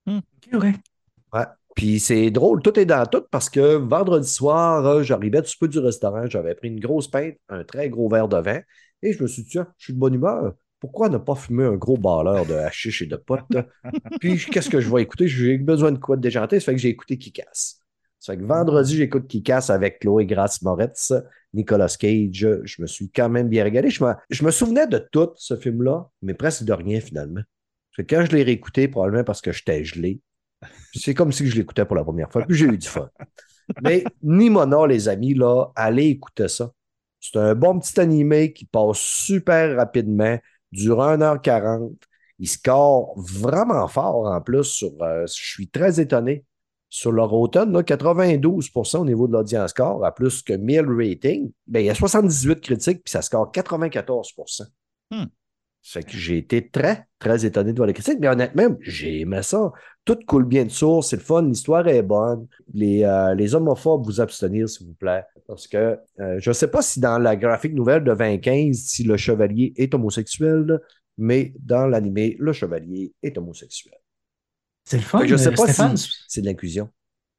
[0.06, 0.74] Ok, ouais.
[1.32, 1.44] Ouais.
[1.74, 5.68] Puis c'est drôle, tout est dans tout parce que vendredi soir, euh, j'arrivais du peu
[5.68, 8.60] du restaurant, j'avais pris une grosse pinte, un très gros verre de vin
[9.02, 10.54] et je me suis dit, tiens, je suis de bonne humeur.
[10.80, 13.56] Pourquoi ne pas fumer un gros balleur de hashish et de potes?
[14.20, 15.28] Puis qu'est-ce que je vais écouter?
[15.28, 17.80] J'ai besoin de quoi de déjanter, ça fait que j'ai écouté Qui casse.
[18.34, 21.12] Que vendredi, j'écoute Qui casse avec Chloé Grace Moretz,
[21.54, 22.48] Nicolas Cage.
[22.64, 23.90] Je me suis quand même bien régalé.
[23.90, 27.42] Je me, souvenais de tout ce film-là, mais presque de rien finalement.
[27.98, 30.20] Quand je l'ai réécouté, probablement parce que j'étais gelé,
[30.94, 32.42] c'est comme si je l'écoutais pour la première fois.
[32.42, 33.08] Puis j'ai eu du fun.
[33.82, 36.72] Mais Nimona, les amis, là, allez écouter ça.
[37.20, 40.38] C'est un bon petit animé qui passe super rapidement,
[40.72, 41.94] dure 1h40.
[42.38, 44.64] Il score vraiment fort en plus.
[44.64, 46.44] Sur, euh, je suis très étonné.
[46.88, 51.50] Sur leur automne, là, 92% au niveau de l'audience score, à plus que 1000 ratings.
[51.66, 54.32] Ben, il y a 78 critiques, puis ça score 94
[55.10, 55.26] Hmm.
[55.82, 58.18] Ça fait que j'ai été très, très étonné de voir les critiques.
[58.18, 59.72] Mais honnêtement, j'ai aimé ça.
[60.04, 62.48] Tout coule bien de source, c'est le fun, l'histoire est bonne.
[62.74, 65.22] Les, euh, les homophobes, vous abstenir, s'il vous plaît.
[65.46, 69.04] Parce que euh, je ne sais pas si dans la graphique nouvelle de 2015, si
[69.04, 70.80] le chevalier est homosexuel,
[71.18, 73.94] mais dans l'animé, le chevalier est homosexuel.
[74.86, 75.26] C'est le fun.
[75.26, 76.88] Je sais euh, pas Stéphane, si c'est de l'inclusion.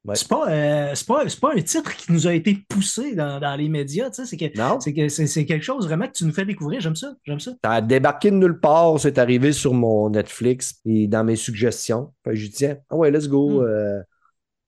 [0.04, 0.14] Ouais.
[0.14, 3.68] c'est pas, euh, pas, pas un titre qui nous a été poussé dans, dans les
[3.68, 4.10] médias.
[4.12, 6.80] C'est que- quelque chose vraiment que tu nous fais découvrir.
[6.80, 7.14] J'aime ça.
[7.24, 7.52] J'aime ça.
[7.64, 12.12] Ça a débarqué de nulle part, c'est arrivé sur mon Netflix et dans mes suggestions.
[12.22, 13.62] Que je dis, tiens, ah ouais, let's go.
[13.62, 13.64] Mm.
[13.64, 14.02] euh,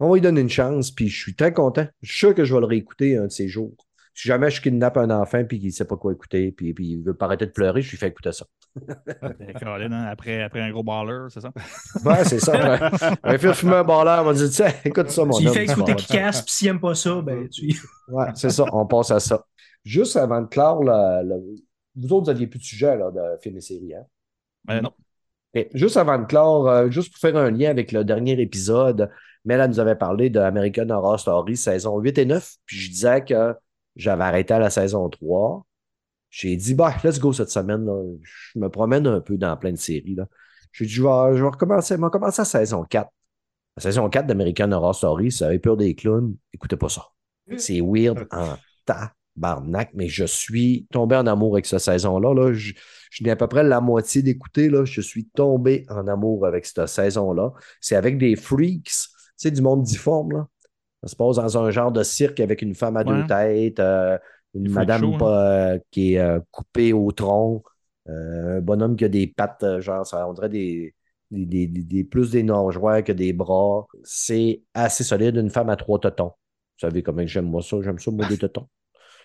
[0.01, 1.87] on va lui donner une chance, puis je suis très content.
[2.01, 3.77] Je suis sûr que je vais le réécouter un de ces jours.
[4.15, 6.93] Si jamais je kidnappe un enfant puis qu'il ne sait pas quoi écouter, puis, puis
[6.93, 8.47] il veut pas arrêter de pleurer, je lui fais écouter ça.
[9.61, 11.53] Colin, hein, après, après un gros baller, c'est ça?
[12.05, 12.53] Ouais, c'est ça.
[12.53, 13.17] ouais.
[13.23, 15.67] Un fait fumer un baller, on va dire, tiens, écoute ça, mon homme, fais tu
[15.67, 17.77] vas écouter qui casse, puis s'il n'aime pas ça, ben tu.
[18.09, 19.45] Ouais, c'est ça, on passe à ça.
[19.85, 20.83] Juste avant de clore,
[21.97, 23.95] vous autres, vous n'aviez plus de sujet là, de films et séries.
[23.95, 24.05] Hein?
[24.71, 24.93] Euh, non.
[25.75, 29.11] Juste avant de clore, euh, juste pour faire un lien avec le dernier épisode,
[29.45, 33.25] Mel nous avait parlé de American Horror Story saison 8 et 9, puis je disais
[33.25, 33.55] que
[33.97, 35.65] j'avais arrêté à la saison 3.
[36.31, 37.85] J'ai dit, bah, let's go cette semaine.
[37.85, 38.01] là.
[38.23, 40.15] Je me promène un peu dans plein de séries.
[40.15, 40.27] là.
[40.73, 41.97] J'ai dit, je vais, je vais recommencer.
[41.97, 43.09] Je vais commencer à saison 4.
[43.77, 46.37] La saison 4 d'American Horror Story, ça avait peur des clowns.
[46.53, 47.07] Écoutez pas ça.
[47.57, 48.55] C'est weird en
[49.37, 52.35] tabarnak, mais je suis tombé en amour avec cette saison-là.
[52.35, 52.53] Là.
[52.53, 52.73] Je,
[53.11, 54.69] je n'ai à peu près la moitié d'écouter.
[54.69, 54.85] là.
[54.85, 57.53] Je suis tombé en amour avec cette saison-là.
[57.81, 58.93] C'est avec des freaks, tu
[59.37, 60.33] sais, du monde difforme.
[60.33, 60.49] Là.
[61.03, 64.19] Ça se passe dans un genre de cirque avec une femme à deux têtes, euh,
[64.55, 65.19] une freak madame hein.
[65.19, 67.63] pas, euh, qui est euh, coupée au tronc,
[68.09, 70.95] euh, un bonhomme qui a des pattes, genre, ça, on dirait des,
[71.31, 73.87] des, des- plus des nageoires que des bras.
[74.05, 76.29] C'est assez solide, une femme à trois totons.
[76.29, 77.77] Vous savez comment j'aime moi ça?
[77.83, 78.69] J'aime ça, moi, des totons.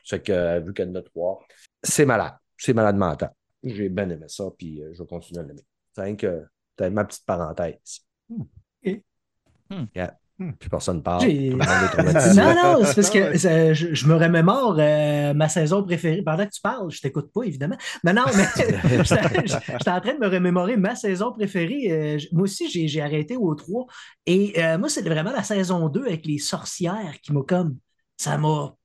[0.04, 1.40] C'est que, vu qu'elle en a trois,
[1.84, 2.34] c'est malade.
[2.58, 3.34] C'est malade mental.
[3.64, 5.64] J'ai bien aimé ça, puis je vais continuer à l'aimer.
[5.96, 6.46] C'est que
[6.90, 8.02] ma petite parenthèse.
[9.70, 9.86] Hmm.
[9.96, 10.16] Yeah.
[10.60, 11.22] Puis personne parle.
[11.22, 12.34] J'ai- Tout le monde est traumatisé.
[12.34, 16.22] Non, non, c'est parce Ah que ça, je, je me remémore euh, ma saison préférée.
[16.24, 17.78] Pendant que tu parles, je t'écoute pas, évidemment.
[18.04, 18.44] Mais non, mais
[19.04, 21.88] j'étais j'étais en train de me remémorer ma saison préférée.
[21.92, 23.86] Euh, moi aussi, j'ai j'ai arrêté au 3.
[24.26, 27.78] Et euh, moi, c'est vraiment la saison 2 avec les sorcières qui m'a comme.
[28.18, 28.76] Ça m'a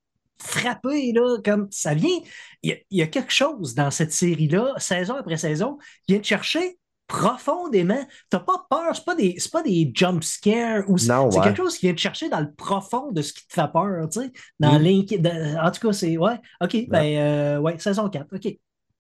[0.41, 1.39] frappé, là.
[1.45, 2.19] Comme ça vient.
[2.63, 6.27] Il y, y a quelque chose dans cette série-là, saison après saison, qui vient te
[6.27, 6.79] chercher
[7.11, 8.01] profondément.
[8.31, 11.39] T'as pas peur, c'est pas des, c'est pas des jump scares ou c'est Non, c'est
[11.39, 11.45] ouais.
[11.45, 14.09] quelque chose qui vient te chercher dans le profond de ce qui te fait peur,
[14.11, 14.33] tu sais.
[14.59, 15.59] Dans Mm.
[15.63, 16.17] En tout cas, c'est.
[16.17, 18.57] Ouais, OK, ben, euh, ouais, saison 4, OK.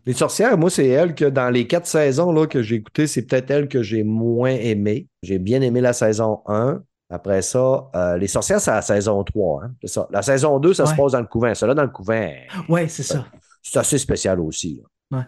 [0.07, 3.23] Les sorcières, moi, c'est elle que dans les quatre saisons là, que j'ai écoutées, c'est
[3.23, 5.07] peut-être elle que j'ai moins aimé.
[5.23, 6.81] J'ai bien aimé la saison 1.
[7.11, 9.65] Après ça, euh, les sorcières, c'est la saison 3.
[9.65, 10.09] hein, c'est ça.
[10.11, 11.55] La saison 2, ça se passe dans le couvent.
[11.55, 12.29] Celle-là, dans le couvent,
[12.69, 13.27] Ouais, c'est ça.
[13.63, 14.81] c'est assez spécial aussi.
[15.11, 15.19] là.
[15.19, 15.25] Ouais.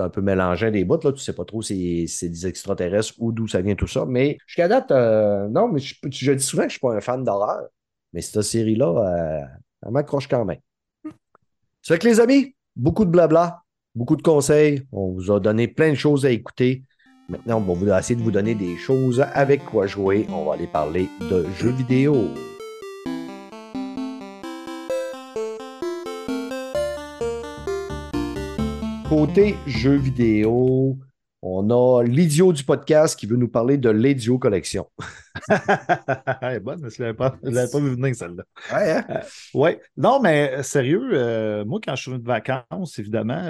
[0.00, 1.12] Un peu mélangé des bouts, là.
[1.12, 4.04] Tu sais pas trop si c'est des extraterrestres ou d'où ça vient tout ça.
[4.06, 7.00] Mais jusqu'à date, euh, non, mais je, je dis souvent que je suis pas un
[7.00, 7.68] fan d'horreur.
[8.12, 9.44] Mais cette série-là, euh,
[9.84, 10.60] elle m'accroche quand même.
[11.82, 13.62] C'est fait que les amis, beaucoup de blabla,
[13.94, 14.82] beaucoup de conseils.
[14.92, 16.84] On vous a donné plein de choses à écouter.
[17.28, 20.26] Maintenant, on va essayer de vous donner des choses avec quoi jouer.
[20.30, 22.14] On va aller parler de jeux vidéo.
[29.08, 30.98] Côté jeux vidéo,
[31.40, 34.86] on a l'idiot du podcast qui veut nous parler de l'idiot collection.
[36.42, 38.44] Elle est bonne, mais je ne l'avais pas, pas vu venir, celle-là.
[38.70, 39.04] Ouais, hein?
[39.54, 39.70] Oui.
[39.96, 43.40] Non, mais euh, sérieux, euh, moi, quand je suis venu de vacances, évidemment,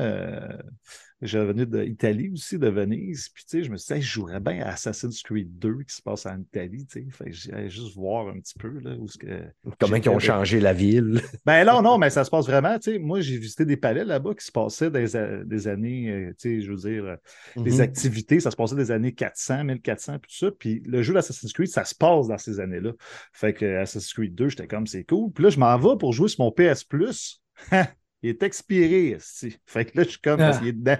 [1.22, 3.28] euh, j'ai venu d'Italie aussi, de Venise.
[3.34, 5.82] Puis, tu sais, je me suis dit, Hey, je jouerais bien à Assassin's Creed 2
[5.82, 7.06] qui se passe en Italie, tu sais.
[7.10, 9.42] Fait j'allais juste voir un petit peu, là, où ce que.
[9.80, 11.20] Comment ils ont changé la ville?
[11.46, 12.98] Ben non, non, mais ça se passe vraiment, tu sais.
[12.98, 16.60] Moi, j'ai visité des palais là-bas qui se passaient des, a- des années, euh, tu
[16.60, 17.16] sais, je veux dire, euh,
[17.56, 17.80] les Mhm.
[17.80, 20.52] activités, ça se passait des années 400, 1400, puis tout ça.
[20.56, 22.92] Puis le jeu d'Assassin's Creed, ça se passe dans ces années-là.
[23.32, 25.32] Fait que euh, Assassin's Creed 2, j'étais comme, c'est cool.
[25.32, 27.42] Puis là, je m'en vais pour jouer sur mon PS Plus.
[28.22, 29.56] Il est expiré, esti.
[29.66, 30.58] Fait que là, je suis comme, parce Ah.
[30.60, 30.98] qu'il est dedans.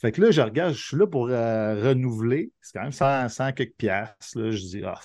[0.00, 2.50] Fait que là, je regarde, je suis là pour euh, renouveler.
[2.60, 4.38] C'est quand même 100, 100 quelques piastres.
[4.38, 4.98] Là, je dis, ah,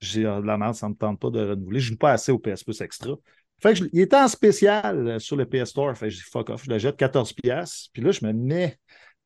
[0.00, 1.80] j'ai euh, de la merde, ça ne me tente pas de renouveler.
[1.80, 3.14] Je ne joue pas assez au PS Plus Extra.
[3.62, 5.96] Fait que je- il était en spécial euh, sur le PS Store.
[5.96, 7.32] Fait que je dis fuck off, je le jette 14$.
[7.42, 7.88] piastres.
[7.92, 8.78] Puis là, je me mets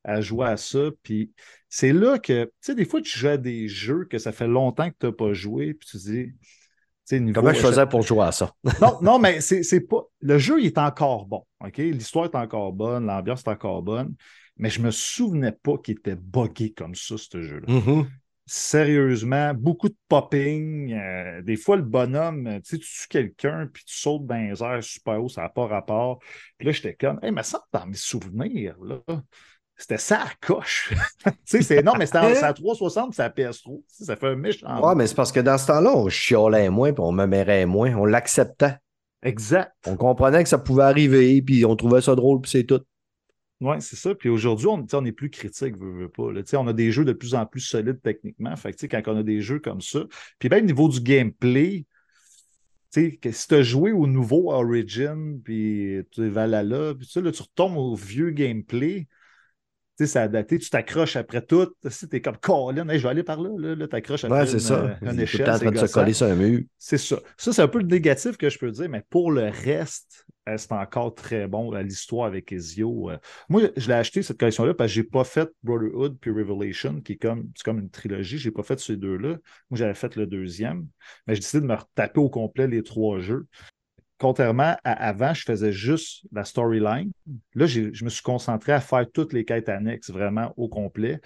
[0.05, 0.90] à jouer à ça.
[1.03, 1.32] Puis
[1.68, 4.47] c'est là que, tu sais, des fois, tu joues à des jeux que ça fait
[4.49, 5.74] longtemps que tu n'as pas joué.
[5.74, 6.32] Puis tu te dis,
[7.11, 7.40] niveau.
[7.40, 8.53] Comment je faisais pour jouer à ça?
[8.80, 10.03] non, non, mais c'est pas.
[10.20, 11.44] Le jeu, il est encore bon.
[11.64, 11.78] OK?
[11.78, 14.14] L'histoire est encore bonne, l'ambiance est encore bonne.
[14.57, 18.07] Mais je me souvenais pas qu'il était buggé comme ça, ce jeu-là Mhm.
[18.46, 20.92] sérieusement, beaucoup de popping.
[20.92, 24.82] euh, des fois, le bonhomme, euh, tu tues quelqu'un, puis tu sautes dans les airs
[24.84, 26.18] super haut, ça n'a pas rapport.
[26.59, 28.98] Puis là, j'étais comme, hey, mais ça, dans mes souvenirs, là,
[29.83, 30.93] c'était ça à coche.
[31.24, 33.78] tu sais, c'est non, mais c'était à 360, c'est à PS3.
[33.78, 34.80] Tu sais, Ça fait un méchant.
[34.87, 37.95] Ouais, mais c'est parce que dans ce temps-là, on chiolait moins, puis on mérait moins,
[37.97, 38.76] on l'acceptait.
[39.22, 39.72] Exact.
[39.87, 42.80] On comprenait que ça pouvait arriver, puis on trouvait ça drôle, puis c'est tout.
[43.61, 44.14] Oui, c'est ça.
[44.14, 46.33] Puis aujourd'hui, on, on est plus critique, veut, veut pas.
[46.33, 46.43] là.
[46.55, 48.55] On a des jeux de plus en plus solides techniquement.
[48.57, 50.01] Fait que, quand on a des jeux comme ça,
[50.39, 51.87] puis même au niveau du gameplay,
[52.93, 57.76] que si tu as joué au nouveau Origin, puis Valhalla, puis ça, là, tu retombes
[57.76, 59.09] au vieux gameplay,
[59.99, 61.66] sais, ça a daté, tu t'accroches après tout.
[61.82, 64.47] Tu es comme Colin, Hey, je vais aller par là, là, là t'accroches après Ouais,
[64.47, 64.74] c'est une, ça.
[64.82, 65.49] euh, une échelle.
[65.51, 66.61] en train de se coller sur un mur.
[66.78, 67.16] C'est ça.
[67.36, 70.57] Ça, c'est un peu le négatif que je peux dire, mais pour le reste, euh,
[70.57, 71.72] c'est encore très bon.
[71.74, 73.11] Euh, L'histoire avec Ezio.
[73.49, 77.12] Moi, je l'ai acheté, cette collection-là, parce que j'ai pas fait Brotherhood puis Revelation, qui
[77.12, 78.38] est comme, c'est comme une trilogie.
[78.38, 79.28] J'ai pas fait ces deux-là.
[79.70, 80.86] Moi, j'avais fait le deuxième.
[81.26, 83.47] Mais j'ai décidé de me retaper au complet les trois jeux.
[84.22, 87.10] Contrairement à avant, je faisais juste la storyline.
[87.56, 91.20] Là, je me suis concentré à faire toutes les quêtes annexes vraiment au complet.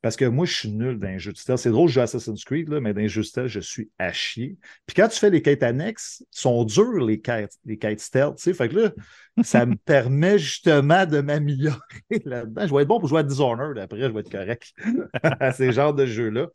[0.00, 1.58] Parce que moi, je suis nul dans les jeux de stealth.
[1.58, 3.90] C'est drôle, je joue Assassin's Creed, là, mais dans les jeux de stealth, je suis
[3.98, 4.56] à chier.
[4.86, 8.40] Puis quand tu fais les quêtes annexes, sont dures les quêtes, les quêtes stealth.
[8.40, 8.92] Fait que là,
[9.42, 11.76] ça me permet justement de m'améliorer
[12.24, 12.66] là-dedans.
[12.66, 14.72] Je vais être bon pour jouer à Dishonored après, je vais être correct
[15.22, 16.48] à ces genres de jeux-là.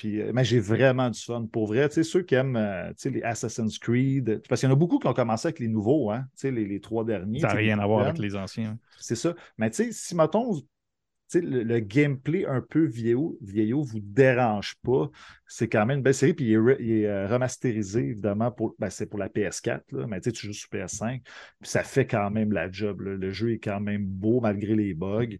[0.00, 1.44] Puis, euh, mais j'ai vraiment du fun.
[1.52, 4.68] Pour vrai, tu sais, ceux qui aiment euh, tu sais, les Assassin's Creed, parce qu'il
[4.70, 6.80] y en a beaucoup qui ont commencé avec les nouveaux, hein, tu sais, les, les
[6.80, 7.40] trois derniers.
[7.40, 8.78] Ça n'a rien à voir avec les anciens.
[8.98, 9.34] C'est ça.
[9.58, 10.58] Mais tu sais, si, mettons,
[11.34, 15.10] le, le gameplay un peu vieillot, vieillot vous dérange pas,
[15.46, 16.32] c'est quand même une belle série.
[16.32, 19.82] Puis il est, re- il est, euh, remasterisé, évidemment, pour, ben, c'est pour la PS4,
[19.92, 21.20] là, mais tu sais, tu joues sur PS5.
[21.60, 23.02] Puis ça fait quand même la job.
[23.02, 23.16] là.
[23.16, 25.36] Le jeu est quand même beau malgré les bugs.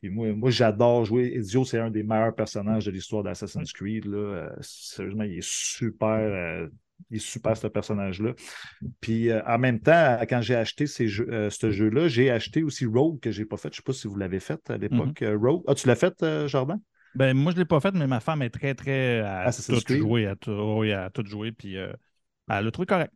[0.00, 1.32] Puis moi, moi j'adore jouer.
[1.34, 4.06] Ezio, c'est un des meilleurs personnages de l'histoire d'Assassin's Creed.
[4.06, 4.18] Là.
[4.18, 6.08] Euh, sérieusement, il est super.
[6.08, 6.68] euh,
[7.10, 8.32] il est super, ce personnage-là.
[9.00, 12.86] Puis euh, en même temps, quand j'ai acheté ces jeux, ce jeu-là, j'ai acheté aussi
[12.86, 13.68] Rogue que je n'ai pas fait.
[13.68, 15.22] Je ne sais pas si vous l'avez fait à l'époque.
[15.22, 15.62] euh, Rogue.
[15.68, 16.80] Ah, tu l'as fait, Jordan?
[17.14, 19.78] Ben, moi, je ne l'ai pas fait, mais ma femme est très, très à Assassin's
[19.78, 19.98] tout Creed.
[20.00, 21.92] jouer, à tout, oui, à tout jouer, puis euh,
[22.48, 23.12] elle l'a trouvé correct.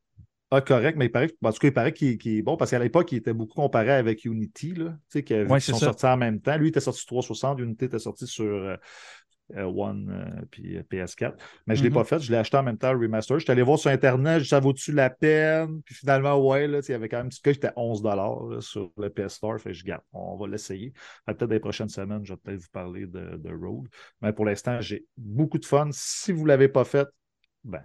[0.55, 2.71] Ah, correct, mais il paraît, que- en tout cas, il paraît qu'il est bon parce
[2.73, 5.87] qu'à l'époque, il était beaucoup comparé avec Unity, là, tu sais, qui Ouais, sont ça.
[5.87, 6.57] sortis en même temps.
[6.59, 8.77] Lui, il était sorti sur 360, Unity était sorti sur euh,
[9.57, 11.37] euh, One euh, puis euh, PS4.
[11.67, 11.95] Mais je ne l'ai Mhm.
[11.95, 13.39] pas fait, je l'ai acheté en même temps, le remaster.
[13.39, 15.83] Je suis allé voir sur Internet, ça vaut-tu la peine?
[15.85, 18.03] Puis finalement, ouais, là, il y avait quand même un petit cas, j'étais à 11
[18.05, 19.59] là, sur le PS Store.
[19.61, 20.93] Fait je garde, on va l'essayer.
[21.27, 23.87] Peut-être dans les prochaines semaines, je vais peut-être vous parler de, de Road.
[24.21, 25.89] Mais pour l'instant, j'ai beaucoup de fun.
[25.93, 27.09] Si vous ne l'avez pas fait,
[27.65, 27.83] ben,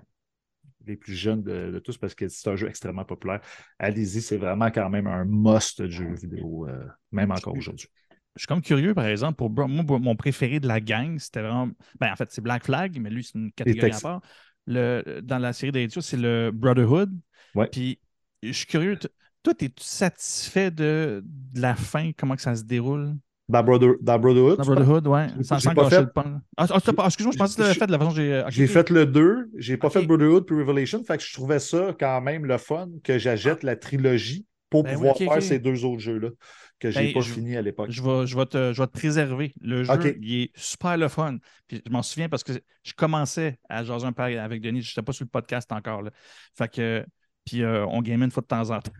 [0.87, 3.41] les plus jeunes de, de tous parce que c'est un jeu extrêmement populaire.
[3.79, 7.87] Allez-y, c'est vraiment quand même un must de jeu vidéo, euh, même encore aujourd'hui.
[8.35, 11.69] Je suis comme curieux, par exemple, pour moi, mon préféré de la gang, c'était vraiment.
[11.99, 14.21] Ben, en fait, c'est Black Flag, mais lui, c'est une catégorie à part.
[14.67, 17.11] Le, dans la série d'Ezio, c'est le Brotherhood.
[17.55, 17.67] Ouais.
[17.71, 17.99] Puis,
[18.43, 18.97] je suis curieux.
[19.41, 23.15] Toi, es-tu satisfait de, de la fin, comment que ça se déroule?
[23.49, 24.65] Dans, Brother, dans Brotherhood, Dans?
[24.65, 25.27] Brotherhood, ouais.
[25.41, 26.41] Sans, sans pas fait- le pan.
[26.57, 28.43] Ah, ah, pas- excuse-moi, je pensais que tu l'avais fait de la façon j'ai.
[28.49, 31.95] j'ai fait le 2, j'ai pas fait Brotherhood puis Revelation, fait que je trouvais ça
[31.97, 35.85] quand même le fun que j'achète la trilogie pour Ben oui, pouvoir faire ces deux
[35.85, 36.29] autres jeux-là
[36.77, 37.87] que j'ai Ben, pas je- fini à l'époque.
[37.89, 39.53] Je vais, je, vais te, je vais te préserver.
[39.61, 41.37] Le jeu, il est super le fun.
[41.69, 42.51] Puis je m'en souviens parce que
[42.83, 44.81] je commençais à jaser un peu avec Denis.
[44.81, 46.01] Je n'étais pas sur le podcast encore.
[46.01, 46.11] Là.
[46.55, 47.05] Fait que,
[47.45, 48.91] puis euh, on gamait une fois de temps en temps.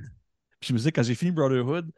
[0.60, 1.92] Puis je me disais, quand j'ai fini Brotherhood,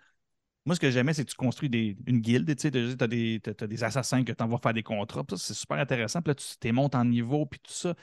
[0.70, 2.56] moi, ce que j'aimais, c'est que tu construis des, une guilde.
[2.56, 5.24] Tu sais, as, des, t'as des assassins que tu envoies faire des contrats.
[5.36, 6.22] C'est super intéressant.
[6.22, 7.96] Puis là, tu t'es montes en niveau, puis tout ça.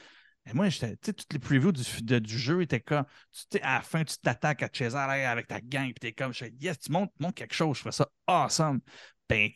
[0.50, 3.74] Et moi, tu sais, toutes les previews du, du jeu étaient comme, tu sais, à
[3.74, 7.12] la fin, tu t'attaques à César avec ta gang, puis t'es comme, yes, tu montes,
[7.20, 8.80] montes quelque chose, je fais ça awesome.
[9.28, 9.48] Ben,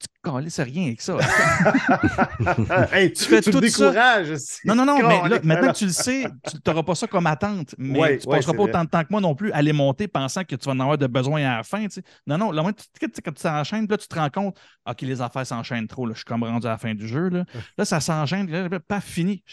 [0.00, 1.18] tu calisses rien avec ça.
[2.92, 3.86] hey, Tu fais tu tout me ça.
[3.90, 4.34] décourages.
[4.36, 7.06] c'est Non, non, non, mais là, maintenant que tu le sais, tu n'auras pas ça
[7.06, 9.34] comme attente, mais Ouais, tu ouais, passeras c'est pas autant de temps que moi non
[9.34, 11.84] plus à les monter pensant que tu vas en avoir de besoin à la fin.
[11.84, 12.02] tu sais.
[12.26, 12.62] Non, non, là,
[13.00, 14.56] quand tu t'enchaînes, là, tu te rends compte,
[14.88, 17.28] OK, les affaires s'enchaînent trop, là, je suis comme rendu à la fin du jeu.
[17.28, 17.44] Là,
[17.78, 19.44] là ça s'enchaîne, là, pas fini.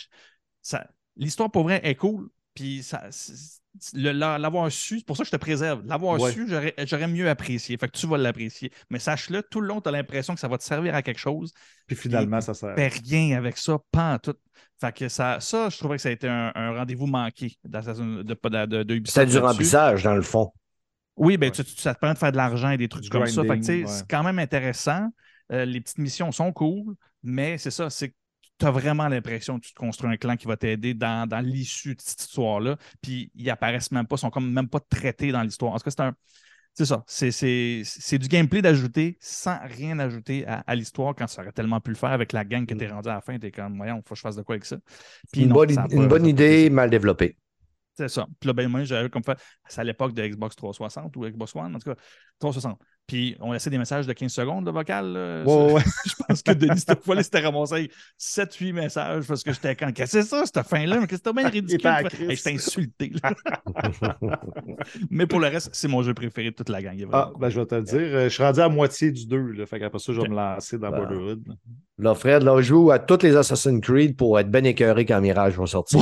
[0.62, 0.88] Ça-
[1.18, 2.30] L'histoire, pour vrai, est cool.
[2.54, 3.60] Puis ça, c'est-
[3.93, 5.84] l'avoir su, c'est pour ça que je te préserve.
[5.86, 6.32] L'avoir Ouais.
[6.32, 7.78] su, j'aurais j'aurais mieux apprécié.
[7.78, 8.71] Fait que tu vas l'apprécier.
[8.89, 11.19] Mais sache-le, tout le long, tu as l'impression que ça va te servir à quelque
[11.19, 11.53] chose.
[11.88, 12.75] Puis finalement, ça sert.
[12.75, 14.36] Fais rien avec ça, pas en tout.
[14.80, 18.23] Fait que ça, ça, je trouvais que ça a été un, un rendez-vous manqué de,
[18.23, 20.51] de, de, de Ubisoft C'était du remplissage, dans le fond.
[21.15, 21.51] Oui, ben, Ouais.
[21.51, 23.41] tu- tu- ça te permet de faire de l'argent et des trucs Du comme ça.
[23.43, 23.84] Fait que, ouais.
[23.88, 25.09] C'est quand même intéressant.
[25.51, 28.15] Euh, les petites missions sont cool, mais c'est ça, c'est que
[28.60, 31.39] tu as vraiment l'impression que tu te construis un clan qui va t'aider dans, dans
[31.39, 32.78] l'issue de cette histoire-là.
[33.01, 35.74] Puis ils apparaissent même pas, sont comme même pas traités dans l'histoire.
[35.74, 36.16] En tout cas, c'est un.
[36.74, 37.03] C'est ça.
[37.08, 41.89] C'est- du gameplay d'ajouter sans rien ajouter à, à l'histoire quand tu aurais tellement pu
[41.91, 43.39] le faire avec la gang que tu es rendu à la fin.
[43.39, 44.78] Tu es comme, voyons, faut que je fasse de quoi avec ça.
[45.32, 47.38] Puis Une non, bonne, ça une bonne ça idée, mal développée.
[47.95, 48.28] c'est ça.
[48.39, 49.38] Puis là, ben, moi, j'avais comme fait.
[49.68, 51.95] C'est à l'époque de Xbox 360 ou Xbox One, en tout cas,
[52.39, 52.80] 360.
[53.08, 55.14] Puis on laissait des messages de 15 secondes de vocal.
[55.14, 57.89] là, Ouais, je pense que Denis, cette fois-là, c'était ramassé
[58.20, 59.93] 7-8 messages parce que j'étais quand.
[59.93, 60.99] Qu'est-ce que c'est ça, cette fin-là?
[60.99, 61.88] Mais c'était bien ridicule.
[61.89, 63.14] Hey, j'étais insulté.
[65.10, 67.01] Mais pour le reste, c'est mon jeu préféré de toute la gang.
[67.14, 67.95] Ah, ben, je vais te le dire.
[67.99, 69.38] euh, Je suis rendu à moitié du 2.
[69.53, 70.97] Là, fait qu'après ça, je vais me lancer dans Ben.
[70.99, 71.43] Brotherhood.
[72.00, 75.58] Là, Fred, là, joue à tous les Assassin's Creed pour être bien écœuré quand Mirage
[75.58, 76.00] va sortir.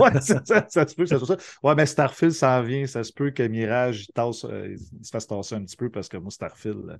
[0.00, 1.42] ouais, ça, ça- ça se peut ça soit ça.
[1.62, 2.84] Ouais, mais Starfield s'en vient.
[2.86, 5.88] Ça se peut que Mirage il tasse, euh, il se fasse tasser un petit peu
[5.88, 6.96] parce que moi, Starfield, euh,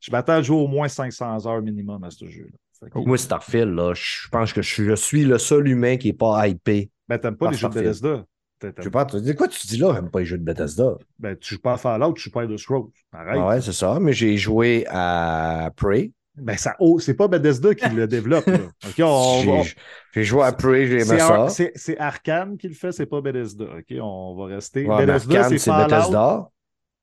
[0.00, 2.88] je m'attends à jouer au moins 500 heures minimum à ce jeu-là.
[2.90, 6.46] Que- Moi, Starfield, là, je pense que je suis, le seul humain qui n'est pas
[6.48, 6.90] hypé.
[7.08, 7.74] Ben, t'aimes pas les jeux de.
[7.80, 8.24] Bethesda?
[8.62, 10.94] Je sais pas, tu dis quoi tu dis là, j'aime pas les jeux de Bethesda.
[11.18, 12.86] Ben, tu joues pas à Fallout, tu joues pas à The Scrolls.
[13.12, 13.36] Arrête.
[13.38, 16.10] Ah ouais, c'est ça, mais j'ai joué à Prey.
[16.38, 18.46] Ben, ça, oh, c'est pas Bethesda qui le développe.
[18.46, 18.58] là.
[19.06, 19.74] On va- J'ai
[20.12, 21.48] j'ai joué à Prey, j'ai aimé C'est ça.
[21.48, 23.64] C'est c'est Arkane qui le fait, c'est pas Bethesda.
[23.64, 24.86] OK, on va rester.
[24.86, 25.70] Ouais, mais Bethesda, Arkane, c'est c'est.
[25.70, 26.48] Bethesda?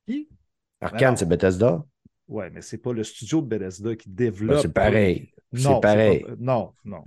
[0.08, 0.30] Qui?
[0.82, 1.16] Arkane, non.
[1.18, 1.84] c'est Bethesda?
[2.28, 4.62] Ouais, mais c'est pas le studio de Bethesda qui Ben, développe.
[4.62, 5.30] c'est pareil.
[5.56, 6.20] C'est Non, pareil.
[6.22, 7.04] pas- Non, non,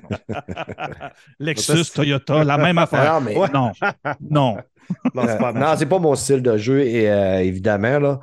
[0.00, 0.08] non.
[0.10, 0.38] non.
[1.38, 3.14] Lexus, Toyota, la même affaire.
[3.14, 3.48] Non, mais Ouais.
[3.52, 3.70] Non,
[4.20, 4.56] non.
[5.14, 7.98] Non, c'est pas Euh, non, c'est pas mon style de jeu, et, euh, évidemment.
[7.98, 8.20] Là.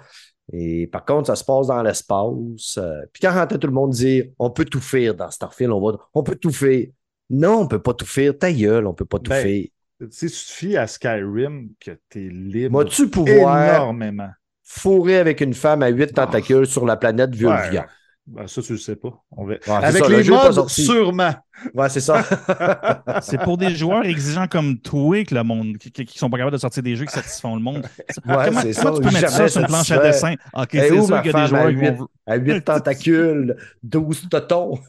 [0.54, 2.78] Et par contre, ça se passe dans l'espace.
[2.78, 5.97] euh, puis quand tout le monde dire on peut tout faire dans Starfield, on, va,
[6.14, 6.88] on peut tout faire.
[7.30, 8.38] Non, on peut pas tout faire.
[8.38, 9.66] Ta gueule, on peut pas tout Ben, faire.
[9.99, 14.30] Tu sais, tu fies à Skyrim que t'es libre Vas-tu pouvoir énormément.
[14.64, 17.88] fourrer avec une femme à huit tentacules sur la planète Vulvia?
[18.34, 19.09] Ben, ça, tu le sais pas.
[19.36, 19.55] On va...
[19.61, 21.32] c'est Avec ça, le les pas modes, sûrement.
[21.75, 22.23] Ouais, c'est ça.
[23.21, 26.53] C'est pour des joueurs exigeants comme toi que le monde, qui, qui- sont pas capables
[26.53, 27.86] de sortir des jeux qui satisfont le monde.
[28.25, 29.01] Ouais, comment, c'est comment ça.
[29.01, 30.36] tu peux mettre ça sur une planche à dessin?
[30.53, 31.91] Ok, Et c'est sûr qu'il y a des à joueurs huit?
[31.91, 32.07] vont.
[32.25, 34.79] à huit tentacules, 12 totons.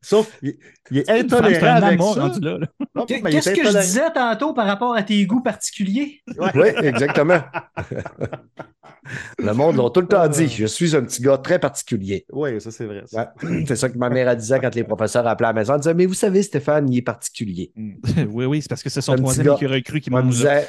[0.00, 0.56] Sauf, il,
[0.90, 2.22] il est intolérant un avec amas ça.
[2.22, 2.66] rendu là, là.
[2.94, 6.20] Non, mais il est Qu'est-ce que je disais tantôt par rapport à tes goûts particuliers?
[6.54, 7.40] Oui, exactement.
[9.38, 10.48] le monde l'a tout le temps dit.
[10.48, 12.24] Je suis un petit gars très particulier.
[12.32, 13.02] Oui, ça, c'est vrai.
[13.06, 13.32] ça.
[13.42, 13.64] Ouais.
[13.66, 15.74] C'est ça que ma mère disait quand les professeurs appelaient à la maison.
[15.74, 17.72] Elle disait Mais vous savez, Stéphane, il est particulier.
[18.30, 20.42] oui, oui, c'est parce que c'est Un son troisième qui me mange.
[20.44, 20.60] là.
[20.62, 20.68] disait,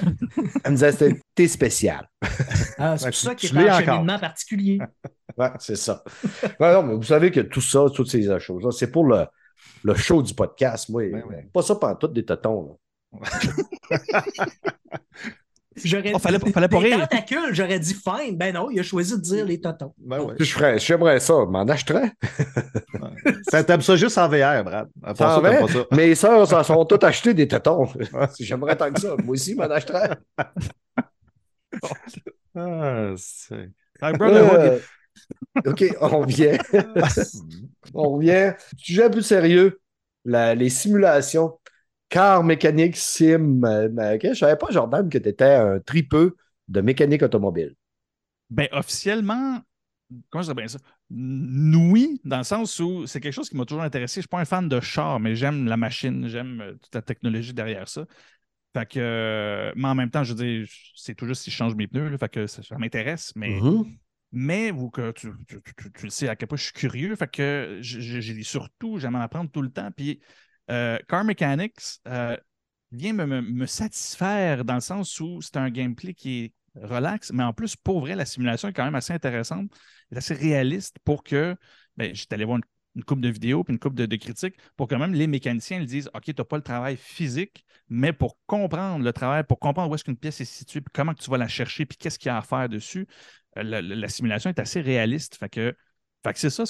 [0.64, 2.08] elle me disait C'était- T'es spécial.
[2.80, 3.80] Ah, c'est Ouais, pour ça qu'il est encore.
[3.96, 4.80] cheminement particulier.
[5.38, 6.04] Ouais, c'est ça.
[6.60, 9.26] Ouais, non, mais vous savez que tout ça, toutes ces choses-là, c'est pour le,
[9.84, 10.90] le show du podcast.
[10.90, 11.50] Moi, Ben ouais.
[11.54, 12.78] pas ça pendant tout des totons.
[15.76, 17.08] J'aurais Oh, fallait- dit fallait pas rire.
[17.52, 18.38] j'aurais dit fine.
[18.38, 19.92] Ben non, il a choisi de dire les totons.
[19.98, 20.36] Ben ouais.
[20.40, 22.12] Je ferais, j'aimerais ça, m'en achèterais.
[23.50, 24.88] Ça, T'aimes ça juste en VR, Brad.
[25.02, 25.96] Part Ça ça, en pas.
[25.96, 27.88] Mes sœurs s'en sont toutes achetées des totons.
[28.40, 29.16] J'aimerais tant que ça.
[29.24, 30.12] Moi aussi, m'en achèterais.
[32.56, 34.60] Ah, c'est- Like Brotherhood,
[35.66, 36.56] Euh, OK, on vient.
[37.94, 38.54] On revient.
[38.78, 39.82] Sujet un peu sérieux.
[40.26, 41.60] La- les simulations.
[42.10, 43.62] Car mécanique sim.
[43.66, 46.36] euh, euh, ok, Je savais pas, Jordan, que tu étais un tripeux
[46.68, 47.76] de mécanique automobile.
[48.50, 49.62] Ben, officiellement,
[50.30, 50.80] comment je dirais bien ça?
[51.12, 54.16] Oui, dans le sens où c'est quelque chose qui m'a toujours intéressé.
[54.16, 56.94] Je ne suis pas un fan de char, mais j'aime la machine, j'aime euh, toute
[56.96, 58.06] la technologie derrière ça.
[58.76, 61.56] Fait que, euh, mais en même temps, je veux dire, c'est tout juste si je
[61.58, 63.98] change mes pneus, là, fait que ça, ça m'intéresse, mais, Mhm.
[64.34, 67.32] Mais que tu, tu- tu- tu- le sais à quel point je suis curieux, fait
[67.32, 69.92] que j'ai surtout, j'aime en apprendre tout le temps.
[69.96, 70.20] Puis
[70.72, 72.36] euh, Car Mechanics euh,
[72.92, 77.32] vient me, me- me satisfaire dans le sens où c'est un gameplay qui est relax,
[77.32, 79.70] mais en plus, pour vrai, la simulation est quand même assez intéressante,
[80.16, 81.56] assez réaliste pour que,
[81.98, 82.58] ben, j'étais allé voir
[82.96, 86.10] une, coupe de vidéos puis une coupe de, critiques pour que même les mécaniciens disent
[86.16, 89.96] OK, tu n'as pas le travail physique, mais pour comprendre le travail, pour comprendre où
[89.96, 92.32] est-ce qu'une pièce est située, puis comment tu vas la chercher, puis qu'est-ce qu'il y
[92.32, 93.08] a à faire dessus,
[93.56, 95.36] la, la- la simulation est assez réaliste.
[95.36, 95.76] Fait que,
[96.24, 96.64] fait que c'est ça.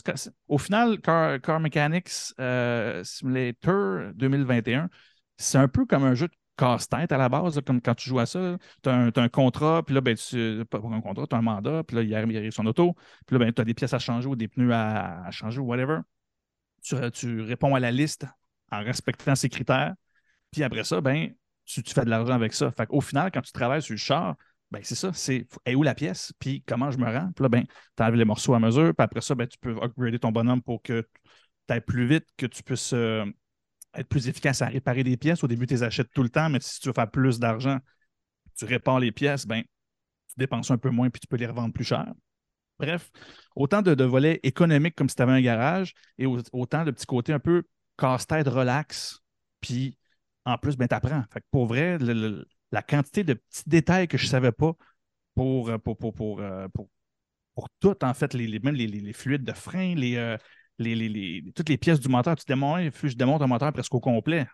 [0.47, 4.89] Au final, Car, Car Mechanics euh, Simulator 2021,
[5.38, 8.19] c'est un peu comme un jeu de casse-tête à la base, comme quand tu joues
[8.19, 8.57] à ça.
[8.84, 11.97] Tu as, un contrat, puis là, ben, tu, pas un contrat, as un mandat, puis
[11.97, 14.36] là, il arrive, son auto, puis là, ben, tu as des pièces à changer ou
[14.36, 15.99] des pneus à, changer ou whatever.
[16.84, 18.25] Tu, réponds à la liste
[18.71, 19.95] en respectant ces critères,
[20.51, 21.34] puis après ça, ben,
[21.65, 22.71] tu, tu fais de l'argent avec ça.
[22.71, 24.36] Fait au final, quand tu travailles sur le char,
[24.74, 27.32] ben, c'est ça, c'est est où la pièce, puis comment je me rends?
[27.36, 27.63] Puis là, ben,
[27.95, 30.63] tu enlèves les morceaux à mesure, puis après ça, ben, tu peux upgrader ton bonhomme
[30.63, 31.07] pour que
[31.67, 33.24] tu ailles plus vite, que tu puisses euh,
[33.93, 35.43] être plus efficace à réparer des pièces.
[35.43, 37.78] Au début, tu les achètes tout le temps, mais si tu veux faire plus d'argent,
[38.57, 41.71] tu répares les pièces, ben, tu dépenses un peu moins, puis tu peux les revendre
[41.71, 42.11] plus cher.
[42.80, 43.11] Bref,
[43.55, 47.05] autant de, volets économiques comme si tu avais un garage, et au- autant de petits
[47.05, 47.63] côtés un peu
[47.95, 49.19] casse-tête relax,
[49.61, 49.99] puis
[50.45, 51.24] en plus, ben, tu apprends.
[51.32, 54.74] Fait pour vrai, le- la quantité de petits détails que je ne savais pas
[55.36, 56.89] pour, euh, euh, pour,
[57.55, 60.38] pour tout, en fait, les, même les, fluides de frein, les, euh,
[60.80, 62.36] les, toutes les pièces du moteur.
[62.36, 64.47] Tu démontes, je démonte un moteur presque au complet.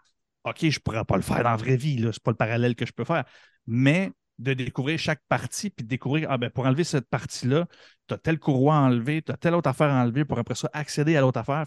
[0.44, 2.38] OK, je ne pourrais pas le faire dans la vraie vie, ce n'est pas le
[2.38, 3.24] parallèle que je peux faire.
[3.68, 7.68] Mais de découvrir chaque partie, puis de découvrir, ah ben pour enlever cette partie-là,
[8.08, 10.56] tu as telle courroie à enlever, tu as telle autre affaire à enlever pour après
[10.56, 11.64] ça accéder à l'autre affaire.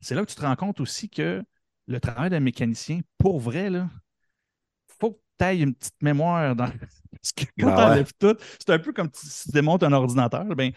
[0.00, 1.42] C'est là que tu te rends compte aussi que
[1.86, 3.88] le travail d'un mécanicien, pour vrai, là,
[5.38, 6.66] que ailles une petite mémoire dans.
[7.12, 7.82] Parce que quand Ah tu ouais.
[7.82, 10.72] enlèves tout, c'est un peu comme si tu démontes un ordinateur, ben,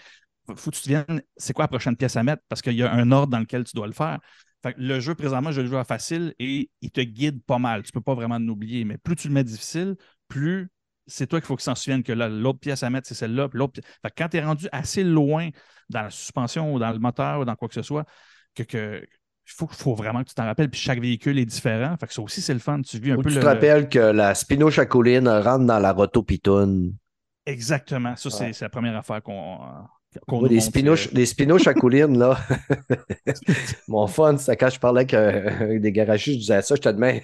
[0.55, 2.43] faut que tu te viennes, c'est quoi la prochaine pièce à mettre?
[2.49, 4.19] Parce qu'il y a un ordre dans lequel tu dois le faire.
[4.63, 7.59] Fait que le jeu, présentement, je le joue à facile et il te guide pas
[7.59, 7.83] mal.
[7.83, 9.95] Tu peux pas vraiment l'oublier, mais plus tu le mets difficile,
[10.27, 10.69] plus
[11.07, 13.49] c'est toi qu'il faut qu'il s'en souvienne que là, l'autre pièce à mettre, c'est celle-là.
[13.49, 15.49] puis l'autre Fait que quand tu es rendu assez loin
[15.89, 18.05] dans la suspension ou dans le moteur ou dans quoi que ce soit,
[18.53, 19.05] que, que
[19.53, 20.69] faut, faut vraiment que tu t'en rappelles.
[20.69, 21.95] Puis chaque véhicule est différent.
[21.99, 22.81] Fait que ça aussi, c'est le fun.
[22.81, 23.41] Tu vis un Ou peu tu le.
[23.41, 26.95] te rappelles que la Spino Chacoline rentre dans la roto Pitoune.
[27.45, 28.15] Exactement.
[28.15, 28.53] Ça, c'est Ouais.
[28.53, 29.59] c'est la première affaire qu'on.
[30.47, 32.37] les montre, Spino, euh, les Spino Chacoulines, là.
[33.87, 36.89] Mon fun, c'est quand je parlais avec, euh, des garagistes, je disais ça, je te
[36.89, 37.21] demande,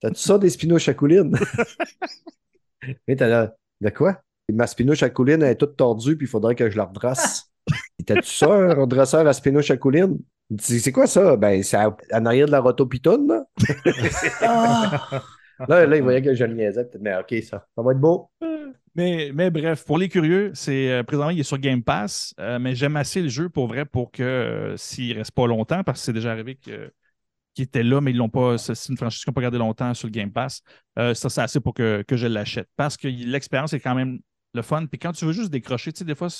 [0.00, 1.36] t'as-tu ça des Spino Chacoulines?
[3.08, 4.20] Et t'as là, de quoi?
[4.52, 7.50] Ma Spino Chacouline elle est toute tordue, puis il faudrait que je la redresse.
[8.06, 10.10] T'as-tu ça, un redresseur à Spino Chacouline?
[10.12, 10.24] Il dit,
[10.58, 11.36] C'est quoi ça?
[11.36, 13.44] Ben, c'est en arrière de la roto Pitoune, là.
[14.42, 15.22] Ah!
[15.68, 16.84] Là, là, il voyait que je le niaisais.
[16.84, 18.28] peut-être, Mais OK, ça, ça va être beau.
[18.96, 22.58] Mais, mais bref, pour les curieux, c'est euh, présentement, il est sur Game Pass, euh,
[22.58, 26.00] mais j'aime assez le jeu pour vrai pour que euh, s'il reste pas longtemps, parce
[26.00, 26.92] que c'est déjà arrivé que-
[27.54, 28.58] qu'il était là, mais ils l'ont pas.
[28.58, 30.62] C'est une franchise qu'ils n'ont pas gardé longtemps sur le Game Pass.
[30.98, 32.68] Euh, ça, c'est assez pour que, que je l'achète.
[32.76, 34.18] Parce que l'expérience est quand même
[34.54, 34.86] le fun.
[34.86, 36.32] Puis quand tu veux juste décrocher, tu sais, des fois, là,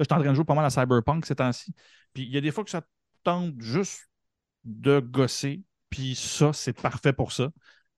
[0.00, 1.74] je suis en train de jouer pas mal à Cyberpunk ces temps-ci.
[2.14, 2.82] Puis il y a des fois que ça
[3.22, 4.08] tente juste
[4.64, 5.62] de gosser.
[5.90, 7.50] Puis ça, c'est parfait pour ça.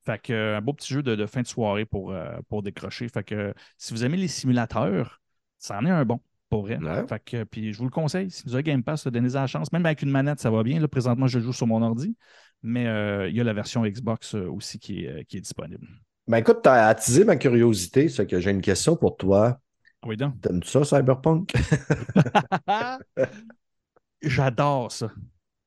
[0.04, 2.62] Fait que euh, un beau petit jeu de, de fin de soirée pour, euh, pour
[2.62, 3.08] décrocher.
[3.08, 5.20] Fait que si vous aimez les simulateurs,
[5.58, 6.78] ça en est un bon, pour vrai.
[6.78, 7.06] Ouais.
[7.06, 8.30] Fait que, puis je vous le conseille.
[8.30, 9.70] Si vous avez Game Pass, donnez-en la chance.
[9.72, 10.80] Même avec une manette, ça va bien.
[10.80, 12.16] Là, présentement, je joue sur mon ordi.
[12.62, 15.86] Mais euh, il y a la version Xbox aussi qui est, qui est disponible.
[16.28, 19.58] Ben écoute, t'as attisé ma curiosité, c'est que j'ai une question pour toi.
[20.04, 20.40] Oui, donc.
[20.40, 21.52] T'aimes-tu ça, Cyberpunk?
[24.22, 25.10] J'adore ça.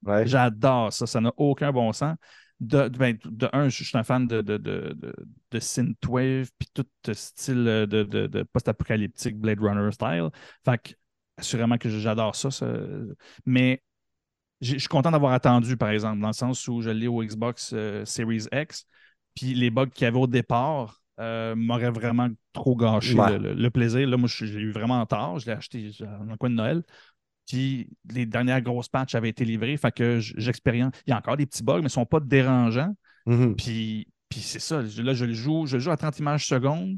[0.06, 0.26] Ouais.
[0.28, 1.06] J'adore ça.
[1.06, 2.16] Ça n'a aucun bon sens.
[2.60, 5.14] De, de- ben, de un, je suis un fan de, de, de, de,
[5.51, 10.30] de synthwave, puis tout style de, de, de post-apocalyptique Blade Runner style.
[10.64, 10.91] Fait que,
[11.38, 12.68] assurément que j'adore ça, ça.
[13.45, 13.84] Mais
[14.62, 17.72] je suis content d'avoir attendu, par exemple, dans le sens où je l'ai au Xbox
[17.74, 18.86] euh, Series X,
[19.36, 23.38] puis les bugs qu'il y avait au départ euh, m'auraient vraiment trop gâché Ouais.
[23.38, 24.08] le, plaisir.
[24.08, 25.39] Là, moi, j'ai eu vraiment tard.
[25.39, 26.84] Je l'ai acheté dans le coin de Noël.
[27.48, 29.78] Puis les dernières grosses patchs avaient été livrées.
[29.78, 30.93] Fait que j'expérience.
[31.06, 32.96] Il y a encore des petits bugs, mais ils ne sont pas dérangeants.
[33.26, 33.56] Mhm.
[33.56, 34.82] Puis, puis c'est ça.
[34.82, 36.98] Là, je le joue, je le joue à 30 images secondes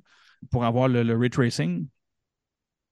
[0.52, 1.88] pour avoir le, le ray tracing.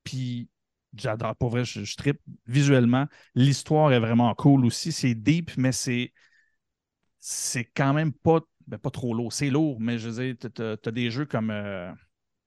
[0.04, 0.50] Puis
[0.96, 1.36] j'adore.
[1.36, 3.08] Pour vrai, je, je trippe visuellement.
[3.36, 4.92] L'histoire est vraiment cool aussi.
[4.92, 6.12] C'est deep, mais c'est
[7.28, 9.34] c'est quand même pas, ben, pas trop lourd.
[9.34, 11.92] C'est lourd, mais je veux dire, tu as, des jeux comme, euh,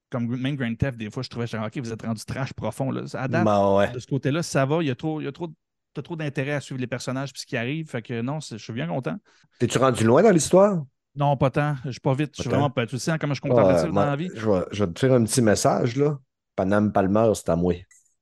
[0.09, 2.91] comme même Grand Theft, des fois, je trouvais, genre, OK, vous êtes rendu trash profond.
[2.91, 3.03] Là.
[3.13, 3.91] À date, Ben ouais.
[3.91, 4.81] de ce côté-là, ça va.
[4.81, 5.47] Il y a trop, il y a trop,
[5.93, 7.89] t'as trop d'intérêt à suivre les personnages et ce qui arrive.
[7.89, 9.17] Fait que non, je suis bien content.
[9.59, 10.83] T'es-tu rendu loin dans l'histoire?
[11.15, 11.75] Non, pas tant.
[11.85, 12.33] Je suis pas vite.
[12.37, 12.85] Je suis vraiment pas.
[12.85, 14.29] Tu sais comment je suis contemplatif Ouais, dans moi, la vie?
[14.35, 16.19] Je vais, je vais te faire un petit message, là.
[16.55, 17.73] Panam Palmer, c'est à moi.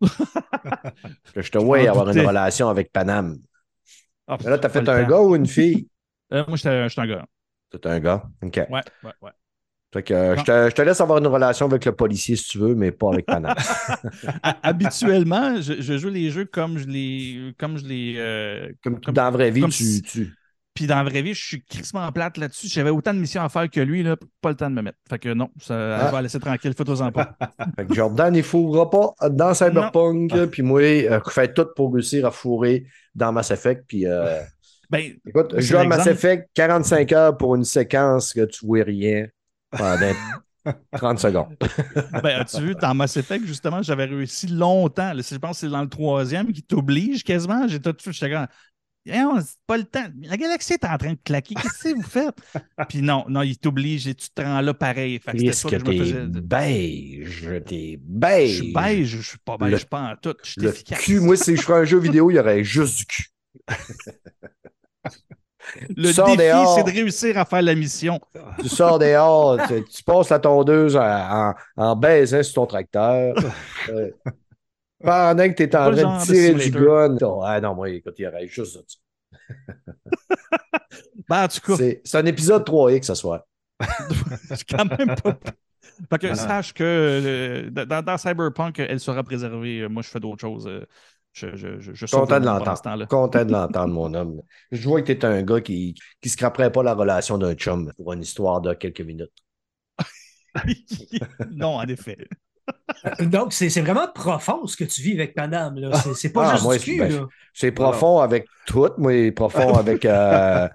[1.33, 3.37] Que je te vois avoir une relation avec Panam.
[4.27, 5.09] Ah, Mais là, t'as fait un temps.
[5.09, 5.87] gars ou une fille?
[6.33, 7.25] Euh, moi, j'étais un gars.
[7.71, 8.23] C'est un gars?
[8.43, 8.55] OK.
[8.69, 9.31] Ouais, ouais, ouais.
[9.97, 12.43] Fait que, euh, je, te, je te laisse avoir une relation avec le policier si
[12.49, 13.25] tu veux, mais pas avec.
[13.27, 13.55] Ha-
[14.63, 17.53] Habituellement, je, je joue les jeux comme je les.
[17.57, 20.33] Comme je les euh, Comme, Comme- dans la vraie vie, comme tu, tu-
[20.73, 22.67] Puis dans la vraie vie, je suis crissement plate là-dessus.
[22.67, 24.97] J'avais autant de missions à faire que lui, là, pas le temps de me mettre.
[25.09, 26.11] Fait que non, ça Ah.
[26.11, 27.35] va laisser tranquille, fais-toi-en pas.
[27.75, 31.93] Fait que Jordan, il fourra pas dans Cyberpunk, puis moi, euh, je fais tout pour
[31.93, 32.85] réussir à fourrer
[33.15, 33.85] dans Mass Effect.
[33.87, 34.39] Puis, euh,
[34.89, 36.05] Ben, écoute, je joue à Mass.
[36.07, 39.25] Effect 45 heures pour une séquence que tu vois rien
[39.71, 40.13] pendant
[40.91, 41.55] 30 secondes.
[42.23, 45.13] ben as-tu vu, dans Mass Effect, justement, j'avais réussi longtemps.
[45.13, 47.67] Là, je pense que c'est dans le troisième qui t'oblige quasiment.
[47.67, 48.47] J'ai tout de suite, j'étais comme.
[49.09, 50.03] Eh, on- c'est pas le temps.
[50.23, 51.55] La galaxie est en train de claquer.
[51.55, 52.35] Qu'est-ce que vous faites?
[52.89, 55.17] Puis non, non, il t'oblige et tu te rends là pareil.
[55.19, 56.25] Fait que Est-ce que que je t'es faisais.
[56.27, 57.49] beige?
[57.65, 58.55] T'es Je beige.
[58.57, 60.35] suis beige, je suis pas beige, Le- pas en tout.
[60.43, 60.99] Je suis Le efficace.
[60.99, 63.27] cul, moi, si je ferais un jeu vidéo, il y aurait juste du cul.
[65.95, 68.19] Le sors défi, c'est de réussir à faire la mission.
[68.59, 73.35] Tu sors dehors, tu, tu passes la tondeuse en, en, en baisant sur ton tracteur.
[73.89, 74.11] Euh,
[75.01, 77.17] pendant que tu es en train de tirer du gun.
[77.21, 78.97] Oh, ah non, moi, écoute, il y aurait juste ça.
[81.29, 83.41] Ben, en tout cas, C'est un épisode 3X ce soir.
[84.49, 85.37] c'est quand même pas.
[86.09, 89.87] Fait que sache que euh, dans, dans Cyberpunk, elle sera préservée.
[89.87, 90.69] Moi, je fais d'autres choses.
[91.43, 93.07] Euh, Je, je, je, je Content de l'entendre.
[93.07, 94.41] Content de l'entendre, mon homme.
[94.71, 97.91] Je vois que tu es un gars qui ne scraperait pas la relation d'un chum
[97.97, 99.31] pour une histoire de quelques minutes.
[101.51, 102.17] non, en effet.
[103.21, 105.75] Donc, c'est c'est vraiment profond ce que tu vis avec Panam.
[105.77, 105.91] là.
[106.15, 106.97] C'est- pas Ah, juste moi, du cul.
[106.99, 107.27] ben.
[107.53, 110.03] C'est profond avec tout, moi, profond avec.
[110.05, 110.67] euh,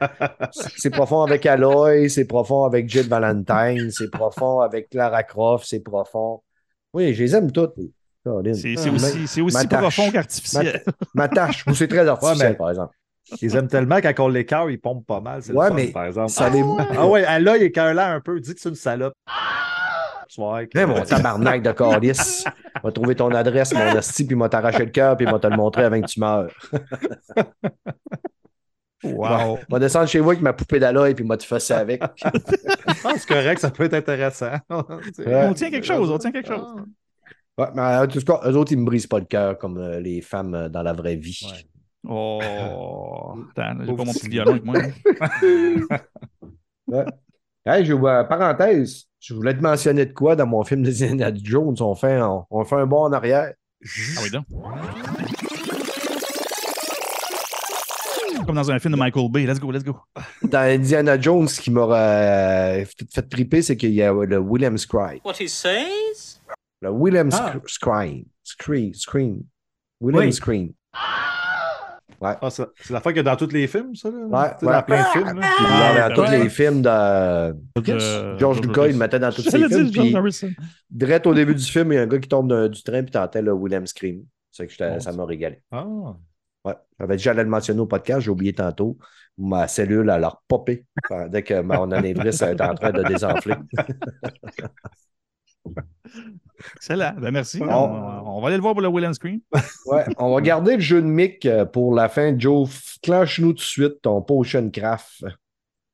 [0.77, 5.81] c'est profond avec Aloy, c'est profond avec Jill Valentine, c'est profond avec Clara Croft, c'est
[5.81, 6.43] profond.
[6.95, 7.75] Oui, je les aime toutes.
[8.25, 9.81] C'est Ah, aussi, c'est aussi ma tâche.
[9.81, 10.83] profond qu'artificiel.
[11.15, 12.95] Ma tâche, vous, c'est très artificiel, mais- par exemple.
[13.41, 15.43] Ils aiment tellement quand on l'écœure, ils pompent pas mal.
[15.43, 16.29] C'est Ouais, le fun, mais par exemple.
[16.31, 19.15] savez-vous- Ah ouais, à l'œil écœurant un peu, dis que c'est une salope.
[20.35, 22.45] Que- Mais mon tabarnak de calice,
[22.83, 25.57] va trouver ton adresse, mon esti, puis m'a t'arracher le cœur, puis m'a te le
[25.57, 26.51] montrer avant que tu meurs.
[29.05, 29.59] Wow.
[29.69, 32.01] On va descendre chez vous avec ma poupée d'aloy puis m'a te fessé avec.
[33.05, 34.53] Ah, c'est correct, ça peut être intéressant.
[34.71, 36.77] On tient quelque chose, on tient quelque chose.
[37.59, 40.01] Ouais, mais en tout cas, eux autres, ils me brisent pas le cœur comme euh,
[40.01, 41.41] les femmes euh, dans la vraie vie.
[41.45, 41.67] Ouais.
[42.09, 42.41] Oh,
[43.57, 44.79] attends, j'ai pas mon petit violon avec moi.
[46.87, 47.05] Ouais.
[47.65, 51.31] Hey, j'ai euh, parenthèse, je voulais te mentionner de quoi dans mon film de Indiana
[51.35, 51.77] Jones?
[51.81, 53.53] On fait un, on fait un bond en arrière.
[53.85, 54.45] Ah oui, donc.
[58.45, 59.47] Comme dans un film de Michael Bay.
[59.47, 59.97] Let's go, let's go.
[60.43, 64.39] Dans Indiana Jones, ce qui m'a euh, fait, fait triper, c'est qu'il y a le
[64.39, 65.21] William Scribe.
[65.25, 66.32] What he says?
[66.83, 67.55] Le William Ah.
[67.55, 68.27] Sc- Scribe.
[68.43, 68.93] Screen.
[68.93, 69.43] Screen.
[70.01, 70.33] William Oui.
[70.33, 70.73] Screen.
[72.25, 74.09] Ah, c'est la fois qu'il y a dans tous les films, ça?
[74.09, 74.17] Là?
[74.27, 74.73] Ouais, C'est ouais.
[74.73, 75.41] Dans plein de films.
[75.41, 75.47] Là.
[75.59, 76.39] Ah, dans ben tous ouais.
[76.45, 79.91] les films de Euh, George Lucas, il le mettait dans tous ses films.
[79.91, 80.57] Puis,
[80.91, 83.11] direct au début du film, il y a un gars qui tombe du train puis
[83.11, 84.23] t'entends le William Scream.
[84.53, 85.63] C'est que Bon, ça m'a régalé.
[85.73, 85.85] Ah,
[86.65, 86.75] Ouais.
[87.01, 88.97] J'avais j'allais le mentionner au podcast, j'ai oublié tantôt.
[89.37, 90.87] Ma cellule a leur popé
[91.29, 93.55] dès que mon anévrisme est en train de désenfler.
[96.77, 97.15] Excellent.
[97.19, 97.59] Ben, merci.
[97.63, 99.41] On, on va aller le voir pour le Will and Scream.
[99.87, 102.39] Ouais, on va garder le jeu de Mick euh, pour la fin.
[102.39, 105.25] Joe, clenche-nous tout de suite ton Potion Craft.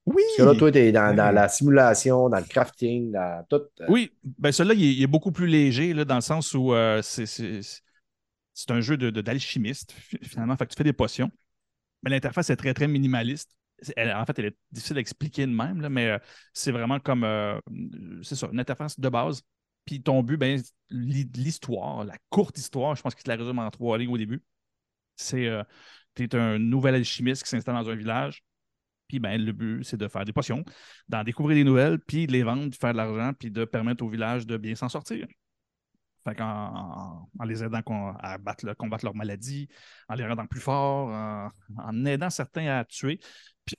[0.07, 0.23] Oui.
[0.37, 3.61] Parce que là, toi, tu es dans, la simulation, dans le crafting, dans tout.
[3.81, 6.55] euh, Oui, ben celui-là, il, est- il est beaucoup plus léger, là, dans le sens
[6.55, 7.61] où euh, c'est- c'est
[8.55, 10.57] c'est un jeu de- de- d'alchimiste, fi- finalement.
[10.57, 11.31] Fait que tu fais des potions.
[12.03, 13.51] Mais l'interface est très, très minimaliste.
[13.97, 16.19] Elle- en fait, elle est difficile à expliquer de même, là, mais euh,
[16.53, 17.23] c'est vraiment comme.
[17.25, 17.59] euh,
[18.23, 19.43] c'est ça, une interface de base.
[19.89, 20.61] Puis ton but, ben,
[20.91, 24.19] l'hi- l'histoire, la courte histoire, je pense qu'il te la résume en trois lignes au
[24.19, 24.43] début.
[25.17, 25.49] C'est.
[26.15, 28.45] tu es un nouvel alchimiste qui s'installe dans un village.
[29.07, 30.63] Puis ben, le but, c'est de faire des potions,
[31.09, 34.05] d'en découvrir des nouvelles, puis de les vendre, de faire de l'argent, puis de permettre
[34.05, 35.27] au village de bien s'en sortir.
[36.23, 37.81] Fait en, les aidant
[38.21, 38.37] à
[38.75, 39.69] combattre leurs maladies,
[40.07, 41.09] en les rendant plus forts,
[41.79, 43.21] en aidant certains à tuer.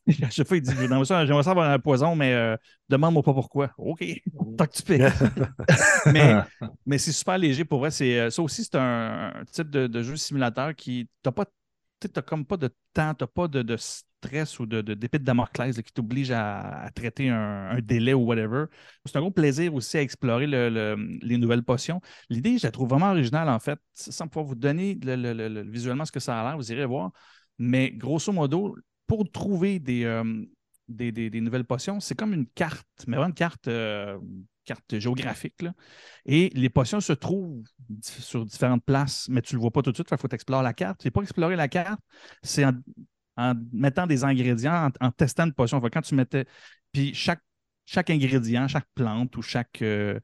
[0.08, 2.56] Puis à chaque fois, il dit J'aimerais ça, j'aimerais ça avoir un poison, mais euh,
[2.90, 3.72] demande-moi pas pourquoi.
[3.78, 4.04] OK,
[4.58, 5.10] tant que tu paies.
[6.14, 6.36] mais
[6.86, 7.92] mais c'est super léger pour vrai.
[7.92, 11.10] C'est, euh, ça aussi, c'est un, un type de, de jeu simulateur qui.
[11.22, 11.46] T'as pas.
[12.14, 15.76] T'as comme pas de temps, t'as pas de, de stress ou de, d'épée de Damoclès
[15.82, 18.66] qui t'oblige à, à traiter un, un délai ou whatever.
[19.06, 22.00] C'est un gros plaisir aussi à explorer le- le- les nouvelles potions.
[22.30, 25.50] L'idée, je la trouve vraiment originale, en fait, sans pouvoir vous donner le- le- le-
[25.50, 27.12] le- visuellement ce que ça a l'air, vous irez voir.
[27.58, 28.76] Mais grosso modo,
[29.10, 30.46] pour trouver des, euh,
[30.88, 34.20] des, des- des nouvelles potions, c'est comme une carte, mais vraiment une carte, euh,
[34.66, 35.56] carte géographique.
[36.26, 37.64] Et les potions se trouvent
[38.02, 40.10] sur différentes places, mais tu ne le vois pas tout de suite.
[40.12, 41.02] Il faut explorer la carte.
[41.04, 42.00] C'est pas explorer la carte,
[42.44, 42.74] c'est en,
[43.74, 45.82] mettant des ingrédients, en, testant une potion.
[45.82, 46.46] Quand tu mettais.
[46.92, 47.42] Puis chaque,
[47.86, 49.82] chaque ingrédient, chaque plante ou chaque.
[49.82, 50.20] euh,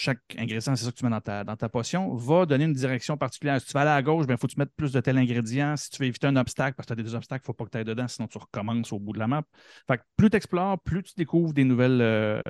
[0.00, 2.72] chaque ingrédient, c'est ça que tu mets dans ta, dans ta potion, va donner une
[2.72, 3.60] direction particulière.
[3.60, 5.76] Si tu vas aller à gauche, il faut que tu mettes plus de tel ingrédient.
[5.76, 7.52] Si tu veux éviter un obstacle, parce que tu as des obstacles, il ne faut
[7.52, 9.42] pas que tu ailles dedans, sinon tu recommences au bout de la map.
[9.88, 12.40] Fait que plus tu explores, plus tu découvres des nouvelles, euh,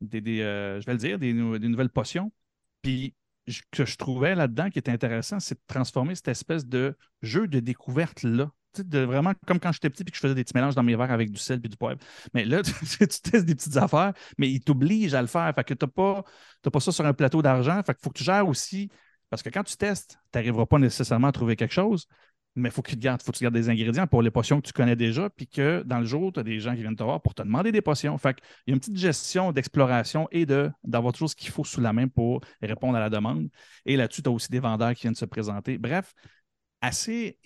[0.00, 2.32] des, des, euh, je vais le dire, des, des nouvelles potions.
[2.80, 3.14] Puis
[3.46, 7.48] ce que je trouvais là-dedans qui était intéressant, c'est de transformer cette espèce de jeu
[7.48, 8.50] de découverte-là.
[8.92, 11.10] Vraiment comme quand j'étais petit et que je faisais des petits mélanges dans mes verres
[11.10, 11.98] avec du sel et du poivre.
[12.34, 15.52] Mais là, tu, testes des petites affaires, mais ils t'obligent à le faire.
[15.54, 17.82] Fait que tu n'as pas, ça sur un plateau d'argent.
[17.84, 18.90] Fait qu'il faut que tu gères aussi.
[19.30, 22.06] Parce que quand tu testes, tu n'arriveras pas nécessairement à trouver quelque chose,
[22.54, 24.66] mais faut que tu gardes, faut que tu gardes des ingrédients pour les potions que
[24.66, 27.02] tu connais déjà, puis que dans le jour, tu as des gens qui viennent te
[27.02, 28.16] voir pour te demander des potions.
[28.18, 31.80] Fait y a une petite gestion d'exploration et de, d'avoir toujours ce qu'il faut sous
[31.80, 33.48] la main pour répondre à la demande.
[33.86, 35.78] Et là-dessus, tu as aussi des vendeurs qui viennent se présenter.
[35.78, 36.14] Bref,
[36.80, 37.38] assez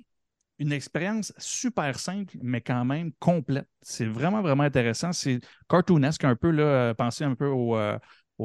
[0.62, 3.68] une expérience super simple, mais quand même complète.
[3.82, 5.12] C'est vraiment, vraiment intéressant.
[5.12, 7.98] C'est cartoonesque un peu, là, euh, penser un peu au, euh,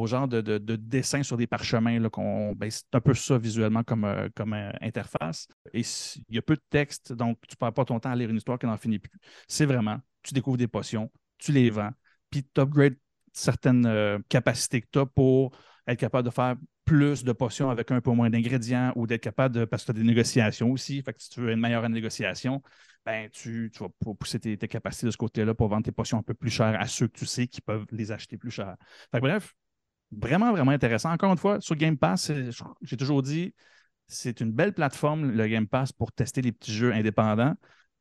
[0.06, 2.00] genre de, de, de dessin sur des parchemins.
[2.00, 5.48] Là, qu'on, ben, c'est un peu ça visuellement comme, euh, comme interface.
[5.74, 5.82] Et
[6.28, 8.32] il y a peu de texte, donc tu ne perds pas ton temps à lire
[8.32, 9.20] une histoire qui n'en finit plus.
[9.48, 11.92] C'est vraiment, tu découvres des potions, tu les vends,
[12.32, 12.98] puis tu upgrades
[13.32, 15.52] certaines capacités que tu as pour
[15.86, 16.56] être capable de faire
[16.88, 19.66] plus de potions avec un peu moins d'ingrédients ou d'être capable de.
[19.66, 21.02] Parce que tu as des négociations aussi.
[21.04, 22.64] Fait que si tu veux une meilleure négociation,
[23.06, 26.24] ben, tu, vas pou- pousser tes, capacités de ce côté-là pour vendre tes potions un
[26.24, 28.78] peu plus chères à ceux que tu sais qui peuvent les acheter plus cher.
[29.12, 29.54] Fait que bref,
[30.12, 31.12] vraiment, vraiment intéressant.
[31.12, 32.32] Encore une fois, sur Game Pass,
[32.82, 33.54] j'ai toujours dit,
[34.08, 37.56] c'est une belle plateforme, le Game Pass, pour tester les petits jeux indépendants.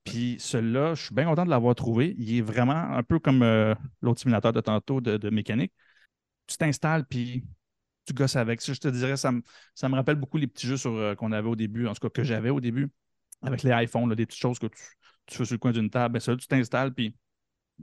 [0.05, 2.15] Puis celui-là, je suis bien content de l'avoir trouvé.
[2.19, 5.73] Il est vraiment un peu comme euh, l'autre simulateur de tantôt de, de mécanique.
[6.47, 7.44] Tu t'installes, puis
[8.07, 8.61] tu gosses avec.
[8.61, 9.43] Ça, je te dirais, ça me,
[9.74, 12.11] ça me rappelle beaucoup les petits jeux euh, qu'on avait au début, en tout cas
[12.11, 12.89] que j'avais au début,
[13.43, 14.83] avec les iPhones, là, des petites choses que tu,
[15.27, 16.15] tu fais sur le coin d'une table.
[16.15, 17.16] Ben, ça, tu t'installes, puis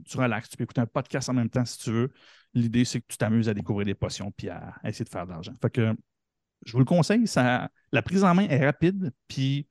[0.08, 0.48] tu relaxes.
[0.48, 2.10] Tu peux écouter un podcast en même temps si tu veux.
[2.54, 5.26] L'idée, c'est que tu t'amuses à découvrir des potions puis à, à essayer de faire
[5.26, 5.54] de l'argent.
[5.60, 5.94] Fait que
[6.64, 7.26] je vous le conseille.
[7.26, 9.66] Ça, la prise en main est rapide, puis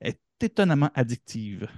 [0.00, 1.68] est étonnamment addictive.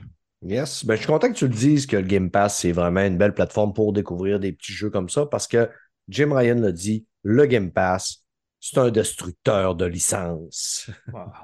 [0.43, 0.85] Yes.
[0.85, 3.19] Ben, je suis content que tu le dises que le Game Pass, c'est vraiment une
[3.19, 5.69] belle plateforme pour découvrir des petits jeux comme ça parce que
[6.09, 8.25] Jim Ryan l'a dit, le Game Pass,
[8.61, 10.91] c'est un destructeur de licences,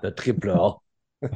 [0.02, 0.76] de triple A.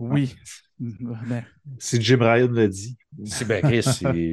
[0.00, 0.34] Oui.
[0.78, 1.44] Ben,
[1.78, 2.98] Si Jim Ryan l'a dit.
[3.24, 3.86] C'est bien Chris.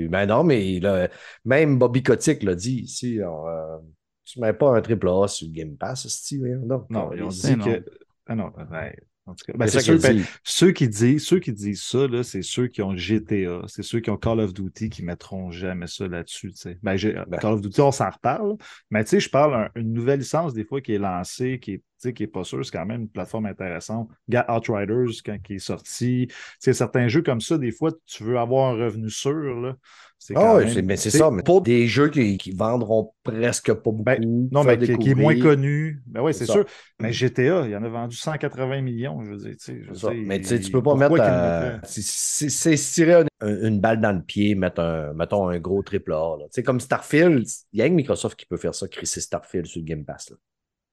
[0.10, 1.10] Ben non, mais il a-
[1.45, 3.19] même Bobby Kotick l'a dit ici.
[3.23, 3.78] on, euh,
[4.26, 6.44] tu mets pas un triple A sur le Game Pass, Steve.
[6.65, 7.65] Non, Non, ils ont c'est dit non.
[7.65, 7.86] que.
[8.28, 8.94] Ah non, ben,
[9.32, 12.24] en tout cas, ben, c'est sûr, ben, ceux qui disent, ceux qui disent ça, là,
[12.24, 15.88] c'est ceux qui ont GTA, c'est ceux qui ont Call of Duty qui mettront jamais
[15.88, 16.52] ça là-dessus.
[16.84, 16.95] Ben.
[17.40, 18.56] Call of Duty, on s'en reparle.
[18.90, 21.74] Mais tu sais, je parle un- une nouvelle licence des fois qui est lancée, qui
[22.03, 24.10] est, qui est pas sûre, c'est quand même une plateforme intéressante.
[24.28, 26.28] Regarde Outriders quand qui est sorti.
[26.60, 29.32] Certains jeux comme ça, des fois, tu veux avoir un revenu sûr.
[29.62, 29.76] Là.
[30.23, 31.31] C'est Ah oui, même- mais c'est ça.
[31.31, 34.03] Mais pour des jeux qui, qui vendront presque pas beaucoup.
[34.03, 34.19] Ben,
[34.52, 36.03] Non, faire mais qui, qui est moins connu.
[36.06, 36.64] Ben oui, C'est sûr.
[37.02, 39.56] Mais GTA, il en a vendu 180 millions, je veux dire.
[39.60, 40.11] je ça.
[40.14, 41.15] Mais tu tu peux pas mettre.
[41.19, 46.14] euh, c'est- tirer un- une balle dans le pied, mettre un, mettons un gros triple
[46.14, 46.38] A.
[46.38, 46.43] là.
[46.45, 47.43] Tu sais, comme Starfield,
[47.73, 50.30] il y a que Microsoft qui peut faire ça, crisser Starfield sur le Game Pass.
[50.30, 50.35] là.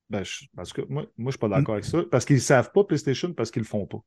[0.09, 1.99] Ben, je- parce que moi, moi je suis pas d'accord avec ça.
[2.11, 3.99] Parce qu'ils ne savent pas PlayStation parce qu'ils le font pas.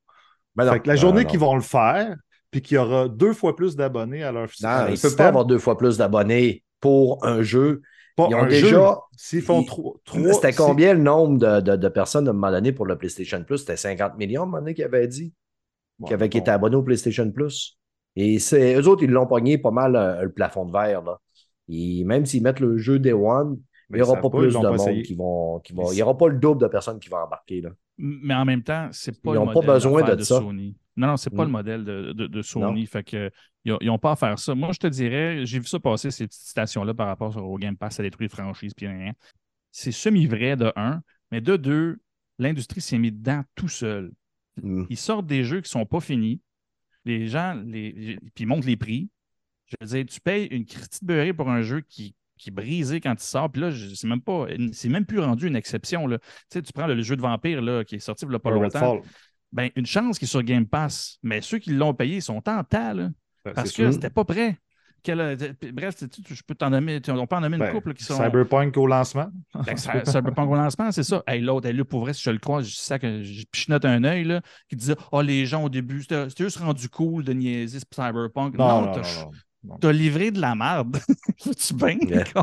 [0.55, 1.29] Ben non, Fait que la non, journée non.
[1.29, 2.15] qu'ils vont le faire,
[2.51, 5.27] puis qu'il y aura deux fois plus d'abonnés à leur, Non, ils ne peuvent pas
[5.27, 7.81] avoir deux fois plus d'abonnés pour un jeu.
[8.15, 8.99] pas ils ont un déjà-.
[9.15, 9.65] S'ils font ils-
[10.05, 10.33] trois.
[10.33, 13.43] C'était combien le nombre de, de- de personnes à un moment donné pour le PlayStation
[13.43, 13.59] Plus?
[13.59, 15.33] C'était 50 millions à un moment donné qu'ils avaient dit,
[15.97, 16.37] Bon, qui, avaient, bon.
[16.39, 17.77] étaient abonnés au PlayStation Plus.
[18.17, 21.01] Et c'est eux autres, ils l'ont pogné pas mal euh, le plafond de verre.
[21.03, 21.19] Là.
[21.69, 23.57] Et même s'ils mettent le jeu Day One,
[23.89, 25.03] il n'y aura pas plus de monde essayé.
[25.03, 25.59] qui vont.
[25.59, 27.61] Qui vont il n'y aura pas le double de personnes qui vont embarquer.
[27.61, 27.69] Là.
[28.03, 30.39] Mais en même temps, c'est pas Ils le ont pas modèle besoin de de ça.
[30.39, 30.75] Sony.
[30.97, 31.47] Non, non, c'est pas Mm.
[31.47, 32.85] le modèle de, de- de Sony.
[32.85, 33.31] Fait que
[33.63, 34.55] ils n'ont pas à faire ça.
[34.55, 37.77] Moi, je te dirais, j'ai vu ça passer, ces petites citations-là par rapport au Game
[37.77, 39.13] Pass, ça détruit les franchises, puis rien.
[39.71, 41.01] C'est semi-vrai de un,
[41.31, 42.01] mais de deux,
[42.39, 44.11] l'industrie s'est mise dedans tout seul.
[44.61, 44.83] Mm.
[44.89, 46.41] Ils sortent des jeux qui sont pas finis.
[47.05, 49.09] Les gens, les, puis ils montent les prix.
[49.67, 52.99] Je veux dire, tu payes une petite beurrée pour un jeu qui, qui est brisé
[53.01, 53.49] quand il sort.
[53.51, 56.07] Puis là, c'est même pas, c'est même plus rendu une exception.
[56.07, 56.17] Là.
[56.19, 58.35] Tu sais, tu prends le, le jeu de vampire là, qui est sorti il y
[58.35, 58.93] a pas longtemps.
[58.93, 59.01] Redfall.
[59.51, 61.17] Ben, une chance qu'il est sur Game Pass.
[61.23, 63.09] Mais ceux qui l'ont payé sont en tas, là,
[63.45, 64.57] Ben, parce que c'était pas prêt.
[65.09, 65.35] Euh,
[65.73, 68.15] bref, je peux t'en nommer, on peut en nommer une Ben, couple qui sont.
[68.23, 69.29] Cyberpunk au lancement.
[69.65, 71.23] Ben, Cy- Cyberpunk au lancement, c'est ça.
[71.25, 73.83] Hey, L'autre, elle, là, pour vrai, si je le crois, je sais que je pichenote
[73.85, 77.33] un œil, là, qui disait Oh, les gens au début, c'était juste rendu cool de
[77.33, 78.55] niaiser Cyberpunk.
[78.57, 79.31] Non, non, non.
[79.79, 80.97] T'as livré de la merde.
[81.57, 82.23] tu bien Yeah.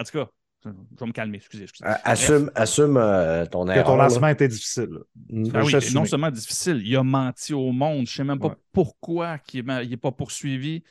[0.00, 0.28] En tout cas,
[0.64, 0.70] je
[1.00, 1.64] vais me calmer, excusez.
[1.64, 1.90] excusez.
[2.04, 3.84] Assume, assume euh, ton Que erreur.
[3.86, 4.04] ton là.
[4.04, 4.90] lancement était difficile.
[5.28, 5.48] Mm.
[5.54, 8.06] Ah oui, non seulement difficile, il a menti au monde.
[8.06, 8.54] Je ne sais même pas Ouais.
[8.72, 10.84] pourquoi il n'est pas poursuivi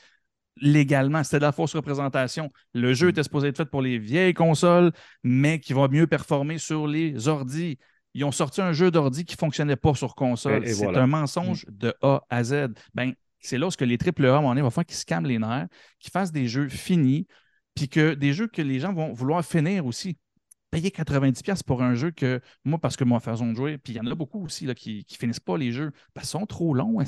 [0.58, 1.24] légalement.
[1.24, 2.52] C'était de la fausse représentation.
[2.74, 2.94] Le Mm.
[2.94, 4.92] jeu était supposé être fait pour les vieilles consoles,
[5.24, 7.78] mais qui va mieux performer sur les ordis.
[8.14, 10.68] Ils ont sorti un jeu d'ordi qui ne fonctionnait pas sur console.
[10.68, 11.00] C'est voilà.
[11.00, 11.04] Mm.
[11.04, 12.74] un mensonge de A à Z.
[12.94, 15.06] Ben, c'est là où que les AAA, à un moment donné, va falloir qu'ils se
[15.06, 15.68] calment les nerfs,
[16.00, 17.28] qu'ils fassent des jeux finis,
[17.76, 20.18] puis que des jeux que les gens vont vouloir finir aussi
[20.72, 23.98] payer 90$ pour un jeu que moi, parce que moi, façon de jouer, puis il
[23.98, 26.46] y en a beaucoup aussi là, qui ne finissent pas les jeux, parce qu'ils sont
[26.46, 27.00] trop longs.
[27.02, 27.06] hein,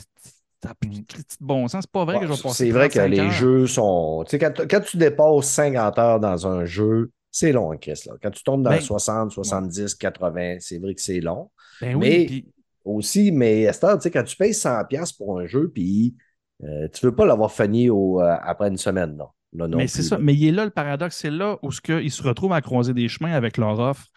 [0.61, 0.95] Ça de
[1.39, 1.83] bon sens.
[1.83, 3.31] C'est pas vrai que je vais C'est vrai que 35 les heures.
[3.31, 4.23] jeux sont.
[4.25, 8.01] Tu sais, quand, quand tu dépasses 50 heures dans un jeu, c'est long, Chris.
[8.05, 8.13] Là.
[8.21, 11.49] Quand tu tombes dans Ben, 60, 70, 80, c'est vrai que c'est long.
[11.81, 12.45] Ben oui, mais-
[12.85, 16.15] Aussi, mais Esther, tu sais, quand tu payes 100$ pour un jeu, puis
[16.63, 19.27] euh, tu veux pas l'avoir fini au, euh, après une semaine, non.
[19.53, 20.17] Là, non mais c'est ça.
[20.17, 21.17] Mais il est là le paradoxe.
[21.17, 24.07] C'est là où ce que ils se retrouvent à croiser des chemins avec leur offre.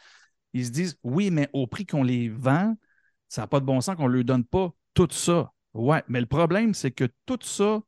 [0.54, 2.74] Ils se disent oui, mais au prix qu'on les vend,
[3.28, 5.52] ça n'a pas de bon sens qu'on ne leur donne pas tout ça.
[5.74, 7.80] Ouais, mais le problème, c'est que tout ça,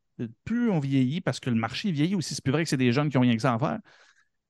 [0.45, 2.93] plus on vieillit, parce que le marché vieillit aussi, c'est plus vrai que c'est des
[2.93, 3.79] jeunes qui ont rien que ça à faire.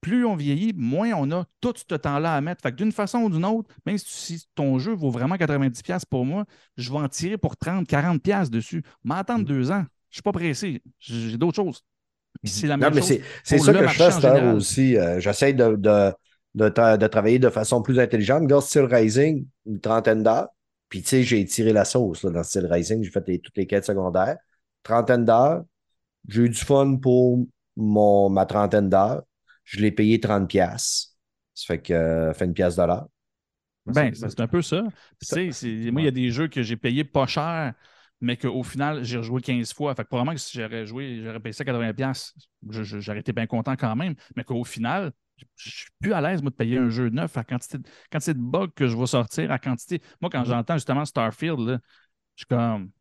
[0.01, 2.61] Plus on vieillit, moins on a tout ce temps-là à mettre.
[2.61, 6.25] Fait que d'une façon ou d'une autre, même si, ton jeu vaut vraiment 90$ pour
[6.25, 6.45] moi,
[6.77, 8.83] je vais en tirer pour 30, 40$ dessus.
[9.03, 9.83] M'attendre deux ans.
[10.09, 10.81] Je ne suis pas pressé.
[10.99, 11.83] J'ai d'autres choses.
[12.43, 13.19] Puis c'est la Non, même mais chose.
[13.43, 14.97] c'est ça que je fais, aussi.
[14.97, 16.13] Euh, J'essaie de, de,
[16.55, 18.41] de, tra- de travailler de façon plus intelligente.
[18.43, 20.47] Regarde Steel Rising, une trentaine d'heures.
[20.87, 23.03] Puis, tu sais, j'ai tiré la sauce là, dans Steel Rising.
[23.03, 24.37] J'ai fait les- toutes les quêtes secondaires.
[24.83, 25.63] Trentaine d'heures.
[26.27, 27.45] J'ai eu du fun pour
[27.77, 29.23] mon, ma trentaine d'heures.
[29.69, 30.47] Je l'ai payé 30$.
[30.47, 31.13] piastres.
[31.53, 33.07] Ça fait que euh, fait une pièce de l'heure.
[33.85, 34.83] Ben, c'est un peu ça.
[35.19, 37.73] Tu sais, c'est- moi, il y a des jeux que j'ai payés pas cher,
[38.21, 39.93] mais qu'au final, j'ai rejoué 15 fois.
[39.95, 42.33] Fait que probablement que si j'aurais joué, j'aurais payé ça 80$.
[42.69, 45.11] Je- je- J'aurais été bien content quand même, mais qu'au final,
[45.55, 48.33] je suis plus à l'aise, moi, de payer un jeu neuf à quantité de, quantité
[48.33, 50.01] de bugs que je vais sortir, à quantité.
[50.21, 51.79] Moi, quand j'entends justement Starfield, là,
[52.35, 52.91] je suis comme,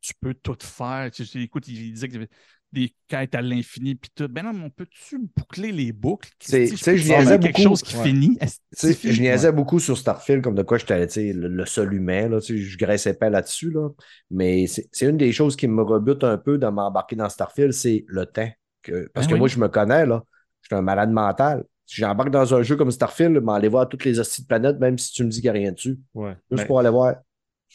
[0.00, 1.10] tu peux tout faire.
[1.36, 2.28] Écoute, il, il disait que
[2.72, 4.28] des quêtes à l'infini, puis tout.
[4.28, 6.30] Ben non, mais on peut-tu boucler les boucles?
[6.40, 7.62] C'est- je faire niaisais quelque beaucoup.
[7.62, 8.04] chose qui Ouais.
[8.04, 8.38] finit.
[8.82, 12.28] Je niaisais beaucoup sur Starfield, comme de quoi j'étais tu sais, le, le seul humain.
[12.28, 13.70] Là, tu sais, je graissais pas là-dessus.
[13.70, 13.88] Là.
[14.30, 18.04] Mais c'est une des choses qui me rebute un peu de m'embarquer dans Starfield, c'est
[18.08, 18.50] le temps.
[18.82, 19.38] Que, parce Ben que oui.
[19.40, 20.24] moi, je me connais, là.
[20.62, 21.64] Je suis un malade mental.
[21.84, 24.96] Si j'embarque dans un jeu comme Starfield, m'aller voir toutes les hosties de planète, même
[24.96, 25.98] si tu me dis qu'il n'y a rien dessus.
[26.14, 26.30] Ouais.
[26.50, 27.16] Juste Mais- pour aller voir.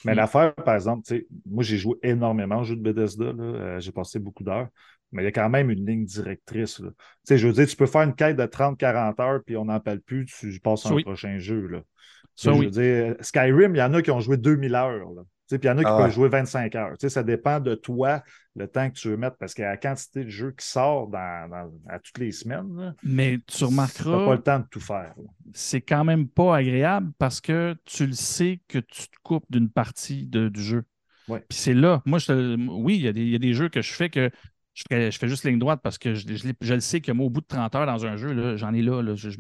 [0.03, 0.15] Mais Hmm.
[0.15, 3.26] l'affaire, par exemple, tu sais, moi, j'ai joué énormément au jeu de Bethesda.
[3.34, 3.44] là.
[3.44, 4.68] Euh, j'ai passé beaucoup d'heures.
[5.11, 6.80] Mais il y a quand même une ligne directrice.
[6.80, 6.90] là.
[6.91, 6.95] Tu
[7.26, 9.80] sais, je veux dire, tu peux faire une quête de 30-40 heures, puis on n'en
[9.80, 11.03] parle plus, tu passes à un Oui.
[11.03, 11.68] prochain jeu.
[11.68, 11.82] Là.
[12.36, 12.65] Ça, je oui.
[12.65, 15.10] veux dire, Skyrim, il y en a qui ont joué 2000 heures.
[15.14, 15.24] Là.
[15.48, 16.91] Tu sais, Puis il y en a qui Ah peuvent jouer 25 heures.
[16.98, 18.24] Tu sais, ça dépend de toi,
[18.56, 20.65] le temps que tu veux mettre, parce qu'il y a la quantité de jeux qui
[20.65, 22.76] sort dans, dans- à toutes les semaines.
[22.78, 23.64] là, Mais tu
[24.10, 25.14] t'as pas remarqueras, le temps de tout faire.
[25.53, 29.69] c'est quand même pas agréable parce que tu le sais que tu te coupes d'une
[29.69, 30.84] partie de- du jeu.
[31.28, 31.44] Ouais.
[31.49, 32.02] Puis c'est là.
[32.06, 34.10] Moi, je oui, il y, a des- il y a des jeux que je fais
[34.10, 34.32] que
[34.74, 37.02] je fais, je fais juste ligne droite parce que je, je l'ai- je le sais
[37.02, 39.02] que moi, au bout de 30 heures dans un jeu, j'en ai là.
[39.02, 39.40] là, je je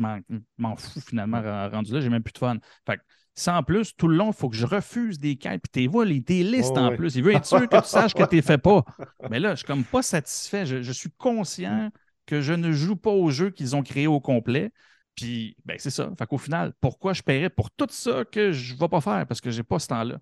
[0.57, 2.01] m'en fous finalement rendu là.
[2.01, 2.57] J'ai même plus de fun.
[2.85, 3.03] Fait que,
[3.37, 5.61] sans plus, tout le long, il faut que je refuse des quêtes.
[5.61, 7.15] Puis tu vois, les des listes Oh, en plus.
[7.15, 8.83] Il veut être sûr que tu saches que tu ne fais pas.
[9.29, 10.65] Mais là, je suis comme pas satisfait.
[10.65, 11.91] Je, je suis conscient
[12.25, 14.71] que je ne joue pas au jeu qu'ils ont créé au complet.
[15.15, 16.11] Puis, ben, c'est ça.
[16.17, 19.25] Fait qu'au final, pourquoi je paierais pour tout ça que je ne vais pas faire?
[19.27, 20.19] Parce que je n'ai pas ce temps-là?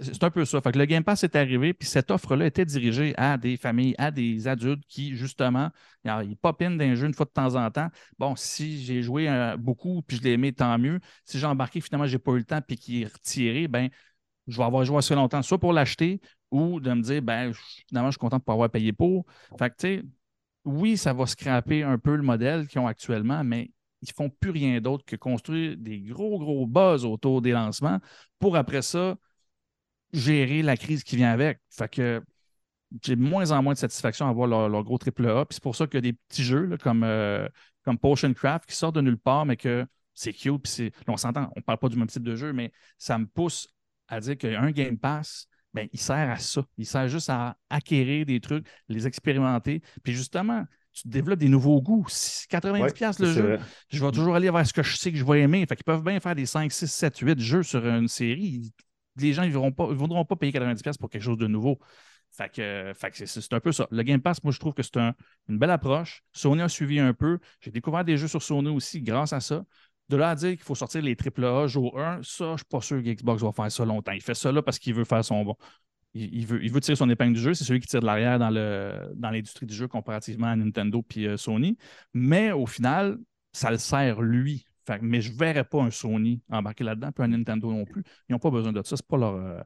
[0.00, 0.60] C'est un peu ça.
[0.60, 3.94] Fait que le Game Pass est arrivé, puis cette offre-là était dirigée à des familles,
[3.98, 5.70] à des adultes qui, justement,
[6.04, 7.88] ils popinent d'un jeu une fois de temps en temps.
[8.18, 11.00] Bon, si j'ai joué euh, beaucoup puis je l'ai aimé, tant mieux.
[11.24, 13.88] Si j'ai embarqué, finalement, j'ai pas eu le temps puis qu'il est retiré, ben,
[14.46, 16.20] je vais avoir joué assez longtemps, soit pour l'acheter
[16.50, 17.52] ou de me dire, ben,
[17.88, 19.26] finalement, je suis content de pas avoir payé pour.
[19.58, 20.04] Fait que, tu sais,
[20.64, 23.70] oui, ça va scraper un peu le modèle qu'ils ont actuellement, mais
[24.02, 27.98] ils font plus rien d'autre que construire des gros, gros buzz autour des lancements
[28.38, 29.16] pour après ça
[30.12, 31.60] gérer la crise qui vient avec.
[31.70, 32.22] Fait que
[33.02, 35.44] j'ai de moins en moins de satisfaction à voir leur, leur gros triple A.
[35.44, 37.48] Puis c'est pour ça qu'il y a des petits jeux là, comme, euh,
[37.84, 40.62] comme Potion Craft qui sortent de nulle part, mais que c'est cute.
[40.62, 40.92] Puis c'est...
[41.06, 43.68] on s'entend, on ne parle pas du même type de jeu, mais ça me pousse
[44.08, 46.64] à dire qu'un Game Pass, ben, il sert à ça.
[46.78, 49.82] Il sert juste à acquérir des trucs, les expérimenter.
[50.02, 52.06] Puis justement, tu développes des nouveaux goûts.
[52.08, 53.60] Si 90$ Ouais, piastres le jeu, vrai.
[53.90, 55.64] je vais toujours aller vers ce que je sais que je vais aimer.
[55.66, 58.72] Fait qu'ils peuvent bien faire des 5, 6, 7, 8 jeux sur une série.
[59.20, 61.78] Les gens ne voudront pas, payer 90$ pour quelque chose de nouveau.
[62.30, 63.88] C'est, un peu ça.
[63.90, 65.14] Le Game Pass, moi, je trouve que c'est un-
[65.48, 66.22] une belle approche.
[66.32, 67.38] Sony a suivi un peu.
[67.60, 69.64] J'ai découvert des jeux sur Sony aussi grâce à ça.
[70.08, 72.66] De là à dire qu'il faut sortir les AAA jour 1, ça, je ne suis
[72.66, 74.12] pas sûr que Xbox va faire ça longtemps.
[74.12, 75.56] Il fait ça là parce qu'il veut faire son bon.
[76.14, 77.54] Il, veut, tirer son épingle du jeu.
[77.54, 81.76] C'est celui qui tire de l'arrière dans, l'industrie du jeu comparativement à Nintendo et Sony.
[82.14, 83.18] Mais au final,
[83.52, 84.67] ça le sert lui.
[84.88, 88.02] Fait mais je ne verrais pas un Sony embarquer là-dedans, puis un Nintendo non plus.
[88.28, 88.96] Ils n'ont pas besoin de ça.
[88.96, 89.60] Ce n'est pas leur, euh,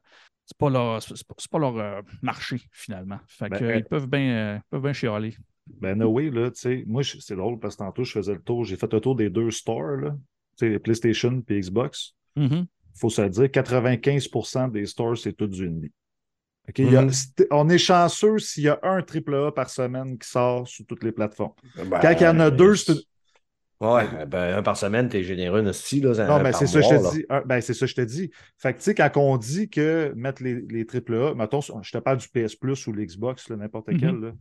[0.45, 3.19] c'est pas leur, c'est pas, c'est pas leur euh, marché, finalement.
[3.27, 5.35] Fait Ben, que, euh, ils peuvent bien euh, peuvent bien chialer.
[5.79, 8.33] Ben, no way, là, tu sais, moi, je- c'est drôle parce que tantôt, je faisais
[8.33, 10.11] le tour, j'ai fait le tour des deux stores, là,
[10.57, 12.15] tu sais, PlayStation et Xbox.
[12.35, 12.67] Il
[12.99, 15.91] faut se le dire, 95% des stores, c'est tout du indie.
[16.77, 17.11] Y a- Mhm.
[17.11, 21.03] c'est- on est chanceux s'il y a un AAA par semaine qui sort sur toutes
[21.03, 21.53] les plateformes.
[21.75, 22.99] Ben, Quand il y en a deux, c'est une-
[23.81, 26.11] Ouais, ben, un par semaine, t'es généreux, Nasty, là.
[26.11, 27.25] Non, un mais c'est ça que je te dis.
[27.29, 28.31] Un- ben, c'est ça que je te dis.
[28.57, 31.97] Fait que, tu sais, quand on dit que mettre les, les AAA, mettons, je te
[31.97, 33.97] parle du PS Plus ou l'Xbox, n'importe Mhm.
[33.97, 34.37] quel, là, tu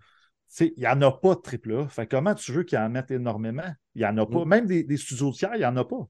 [0.48, 1.88] sais, il n'y en a pas de AAA.
[1.88, 3.74] Fait que comment tu veux qu'ils en mettent énormément?
[3.94, 4.40] Il n'y en a pas.
[4.40, 4.48] Mhm.
[4.48, 6.06] Même des, des studios tiers, il n'y en a pas.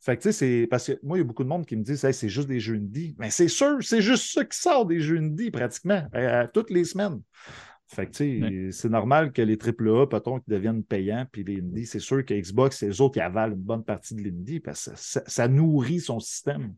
[0.00, 0.66] Fait que, tu sais, c'est.
[0.68, 2.48] Parce que moi, il y a beaucoup de monde qui me disent, Hey, c'est juste
[2.48, 3.14] des jeux indie.
[3.18, 6.84] Mais c'est sûr, c'est juste ça qui sort des jeux indie, pratiquement, euh, toutes les
[6.84, 7.20] semaines.
[7.86, 8.68] Fait que, tu sais, Ouais.
[8.72, 12.32] c'est normal que les AAA, peut-on, qu'ils deviennent payants, puis les indies, c'est sûr que
[12.34, 15.48] Xbox, c'est eux autres qui avalent une bonne partie de l'indie, parce que ça, ça
[15.48, 16.74] nourrit son système.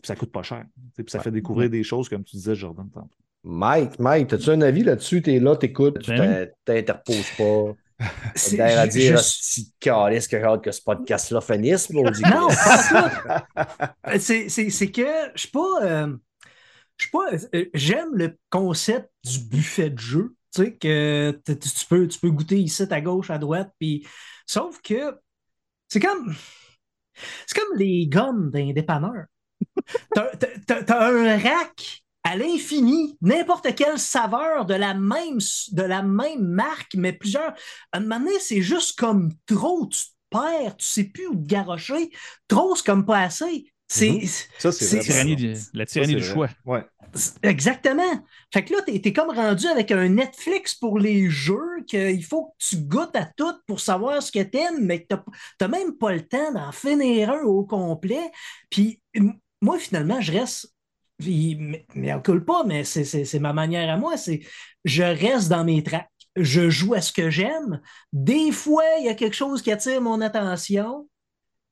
[0.00, 0.64] Puis ça coûte pas cher.
[0.96, 3.08] Puis ça fait découvrir des choses, comme tu disais, Jordan, tantôt.
[3.42, 5.20] Mike, Mike, as-tu un avis là-dessus?
[5.22, 7.74] T'es là, t'écoutes, tu Ben t'in- t'interposes pas.
[8.34, 12.10] C'est- à dire, je- si calice que j'ai hâte que ce podcast-là finisse, mais on
[12.10, 13.46] dit Non, pas ça.
[14.18, 15.02] C'est, c'est, c'est que
[15.34, 15.82] je suis pas.
[15.84, 16.16] euh,
[16.96, 17.32] je suis pas.
[17.54, 20.34] euh, J'aime le concept du buffet de jeu.
[20.54, 23.72] Tu sais, que tu peux, tu peux goûter ici, à gauche, à droite.
[23.78, 24.06] Puis,
[24.46, 25.16] sauf que
[25.88, 26.34] c'est comme.
[27.46, 29.24] C'est comme les gommes d'un dépanneur.
[30.14, 35.38] T'as, t'as- un rack à l'infini, n'importe quelle saveur de la même,
[35.72, 37.52] de la même marque, mais plusieurs.
[37.92, 41.36] À un moment donné, c'est juste comme trop, tu te perds, tu sais plus où
[41.36, 42.10] te garrocher.
[42.48, 43.66] Trop, c'est comme pas assez.
[43.86, 44.10] C'est.
[44.10, 44.26] Mhm.
[44.58, 45.04] Ça, C'est- c'est vrai.
[45.04, 46.48] Tyrannie du- la tyrannie Ça, du choix.
[46.64, 46.84] Ouais.
[47.42, 48.24] Exactement.
[48.52, 52.46] Fait que là, t'es, t'es comme rendu avec un Netflix pour les jeux, qu'il faut
[52.46, 55.14] que tu goûtes à tout pour savoir ce que t'aimes, mais que
[55.58, 58.30] t'as, même pas le temps d'en finir un au complet.
[58.70, 59.00] Puis
[59.60, 60.74] moi, finalement, je reste.
[61.20, 64.40] mais on coule pas, mais c'est ma manière à moi, c'est
[64.84, 66.08] je reste dans mes tracks.
[66.36, 67.80] je joue à ce que j'aime.
[68.12, 71.08] Des fois, il y a quelque chose qui attire mon attention.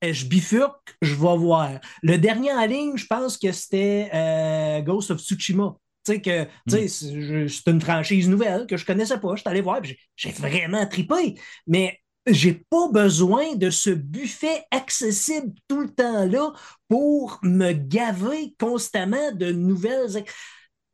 [0.02, 1.80] Et je bifurque, je vais voir.
[2.02, 5.76] Le dernier en ligne, je pense que c'était euh, Ghost of Tsushima.
[6.04, 9.36] Tu sais, que sais, c'est une franchise nouvelle que je connaissais pas.
[9.36, 11.40] Je suis allé voir, puis j'ai vraiment trippé.
[11.68, 16.52] Mais j'ai pas besoin de ce buffet accessible tout le temps là
[16.88, 20.24] pour me gaver constamment de nouvelles.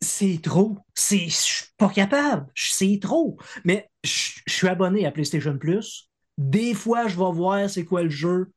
[0.03, 0.79] C'est trop.
[0.95, 2.47] C'est, je suis pas capable.
[2.55, 3.39] C'est trop.
[3.65, 6.11] Mais je je suis abonné à PlayStation Plus.
[6.39, 8.51] Des fois, je vais voir c'est quoi le jeu.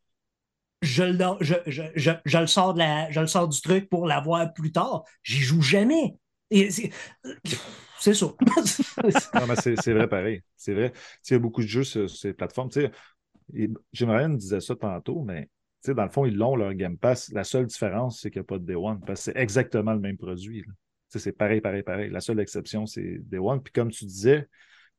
[0.81, 4.07] Je le, je, je, je, le sors de la, je le sors du truc pour
[4.07, 5.03] l'avoir plus tard.
[5.23, 6.15] J'y joue jamais.
[6.51, 8.25] C'est, ça.
[9.83, 10.41] C'est vrai pareil.
[10.57, 10.91] C'est vrai.
[11.29, 12.69] Il y a beaucoup de jeux sur, ces plateformes.
[12.73, 15.49] Jim Ryan disait ça tantôt, mais
[15.87, 17.31] dans le fond, ils l'ont, leur Game Pass.
[17.31, 19.93] La seule différence, c'est qu'il n'y a pas de Day One, parce que c'est exactement
[19.93, 20.63] le même produit.
[21.09, 22.09] C'est pareil, pareil, pareil.
[22.09, 23.61] La seule exception, c'est Day One.
[23.61, 24.47] Puis comme tu disais,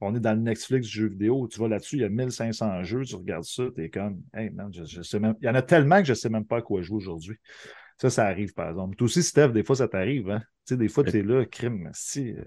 [0.02, 1.48] on est dans le Netflix du jeu vidéo.
[1.50, 4.50] Tu vas là-dessus, il y a 1500 jeux, tu regardes ça, tu es comme, hey
[4.50, 5.34] man, je, je sais même.
[5.40, 7.36] Il y en a tellement que je ne sais même pas à quoi jouer aujourd'hui.
[8.00, 8.96] Ça, ça arrive, par exemple.
[8.96, 10.28] Toi aussi, Steph, des fois, ça t'arrive.
[10.30, 10.40] Hein?
[10.66, 12.32] Tu sais, des fois, tu es là, crime, si.
[12.32, 12.42] euh,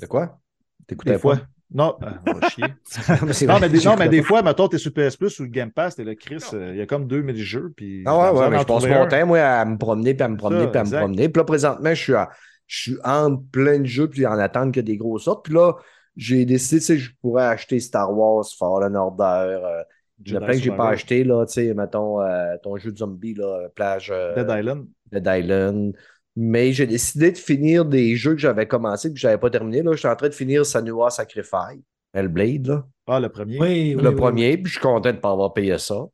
[0.00, 0.38] De quoi?
[0.86, 1.36] T'écoutais des fois.
[1.36, 1.46] pas?
[1.72, 2.64] Non, euh, on va chier.
[3.46, 5.70] Non, mais des, non, mais des fois, mettons, t'es sur PS Plus ou le Game
[5.72, 7.72] Pass, t'es là, Chris, euh, il y a comme 2000 jeux.
[7.76, 10.28] Puis Ah ouais, ouais, mais je passe mon temps, moi, à me promener, puis à
[10.28, 10.98] me promener, Ça, puis à me exact.
[11.00, 11.28] promener.
[11.28, 12.30] Puis là, présentement, je suis, à-
[12.66, 15.44] je suis en plein de jeux, puis en attente que des gros sortent.
[15.44, 15.72] Puis là,
[16.16, 19.24] j'ai décidé, tu sais, je pourrais acheter Star Wars, Fallen Order.
[19.62, 19.82] euh,
[20.26, 22.56] il y en a Jedi plein que j'ai pas acheté, là, tu sais, mettons, euh,
[22.62, 24.86] ton jeu de zombie, là, plage euh, Dead Island.
[25.10, 25.94] Dead Island.
[26.36, 29.82] Mais j'ai décidé de finir des jeux que j'avais commencé, que je n'avais pas terminé.
[29.82, 31.82] Là, je suis en train de finir Sanua Sacrifice,
[32.12, 32.86] Hellblade, là.
[33.06, 33.58] Ah, le premier.
[33.60, 36.06] Oui, oui, le oui, premier, puis je suis content de ne pas avoir payé ça.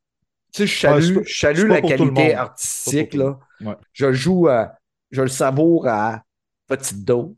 [0.52, 3.14] Tu sais, je Ouais, salue, je la qualité artistique.
[3.14, 3.38] Là.
[3.60, 3.74] Ouais.
[3.92, 4.74] Je joue, à-
[5.10, 6.22] je le savoure à
[6.66, 7.36] petite dose.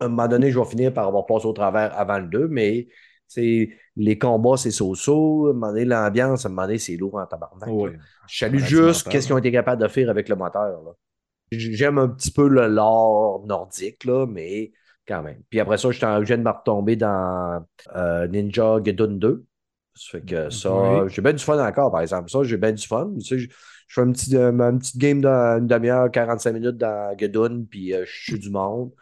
[0.00, 2.48] À un moment donné, je vais finir par avoir passé au travers avant le 2,
[2.48, 2.88] mais
[3.26, 5.46] c'est les combats, c'est so-so.
[5.46, 7.68] À un moment donné, l'ambiance, à un moment donné, c'est lourd en tabarnak.
[7.68, 7.98] Ouais.
[8.28, 10.80] Je salue juste qu'est-ce qu'ils ont été capables de faire avec le moteur.
[11.50, 14.72] J'aime un petit peu le lore nordique, là, mais
[15.06, 15.42] quand même.
[15.48, 17.64] Puis après ça, j'étais viens de me retomber dans
[17.96, 19.44] euh, Ninja Gaiden 2.
[19.94, 20.70] Ça fait que ça,
[21.04, 21.10] Oui.
[21.10, 22.30] j'ai bien du fun encore, par exemple.
[22.30, 23.10] Ça, j'ai bien du fun.
[23.18, 26.76] Tu sais, je, je fais un petit, euh, une petite game d'une demi-heure, 45 minutes
[26.76, 28.92] dans Gaiden, puis euh, je suis du monde.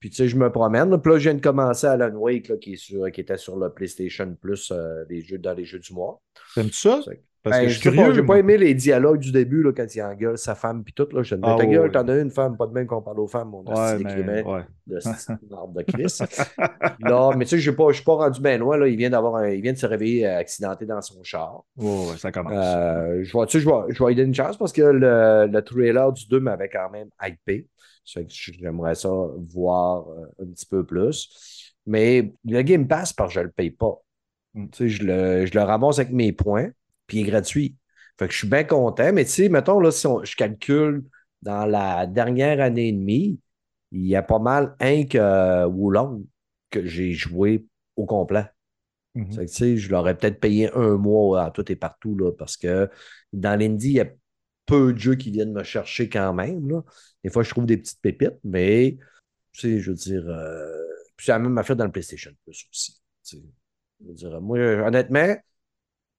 [0.00, 0.90] Puis tu sais, je me promène.
[0.90, 0.98] là.
[0.98, 3.56] Puis là, je viens de commencer Alan Wake, là, qui, est sur, qui était sur
[3.56, 6.20] le PlayStation Plus euh, jeux, dans les jeux du mois.
[6.54, 7.00] T'aimes-tu ça?
[7.44, 8.12] Parce Ben, que je suis curieux.
[8.14, 11.06] j'ai pas aimé les dialogues du début là, quand il engueule sa femme puis tout.
[11.12, 11.90] Là, je dis, Ah, ta ouais, gueule, ouais.
[11.92, 14.64] t'en as une femme, pas de même qu'on parle aux femmes, mon Ouais, mais, ouais.
[14.88, 14.96] de
[15.76, 16.24] de Christ.
[17.00, 18.76] là, mais tu sais, je ne suis pas rendu bien loin.
[18.76, 18.88] Là.
[18.88, 21.62] Il, vient d'avoir un- il vient de se réveiller euh, accidenté dans son char.
[21.76, 22.52] Ouais, ça commence.
[22.56, 26.68] Euh, je vais lui donner une chance parce que le, le trailer du 2 m'avait
[26.68, 27.68] quand même hypé.
[28.28, 31.74] J'aimerais ça voir euh, un petit peu plus.
[31.86, 34.02] Mais le Game Pass, parce que je ne le paye pas.
[34.54, 34.66] Mm.
[34.78, 36.70] Je, le, je le ramasse avec mes points,
[37.06, 37.76] puis il est gratuit.
[38.18, 39.12] Fait que je suis bien content.
[39.12, 41.04] Mais tu sais, mettons, là, si on- je calcule
[41.42, 43.40] dans la dernière année et demie,
[43.92, 46.24] il y a pas mal un que Wulong
[46.70, 47.66] que j'ai joué
[47.96, 48.46] au complet.
[49.30, 52.56] Que, tu sais, je l'aurais peut-être payé un mois à tout et partout, là, parce
[52.56, 52.90] que
[53.32, 54.06] dans l'indie, il y a
[54.68, 56.68] peu de jeux qui viennent me chercher quand même.
[56.68, 56.82] là.
[57.24, 58.98] Des fois, je trouve des petites pépites, mais
[59.52, 60.84] je veux dire, euh,
[61.18, 63.00] c'est la même affaire dans le PlayStation Plus aussi.
[63.24, 63.38] Je
[64.06, 65.34] veux dire, moi, honnêtement,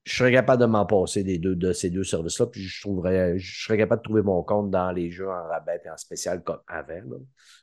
[0.03, 3.37] je serais capable de m'en passer des deux, de ces deux services-là, puis je trouverais,
[3.37, 6.43] je serais capable de trouver mon compte dans les jeux en rabais et en spécial
[6.43, 6.93] comme avant.
[6.93, 7.17] là.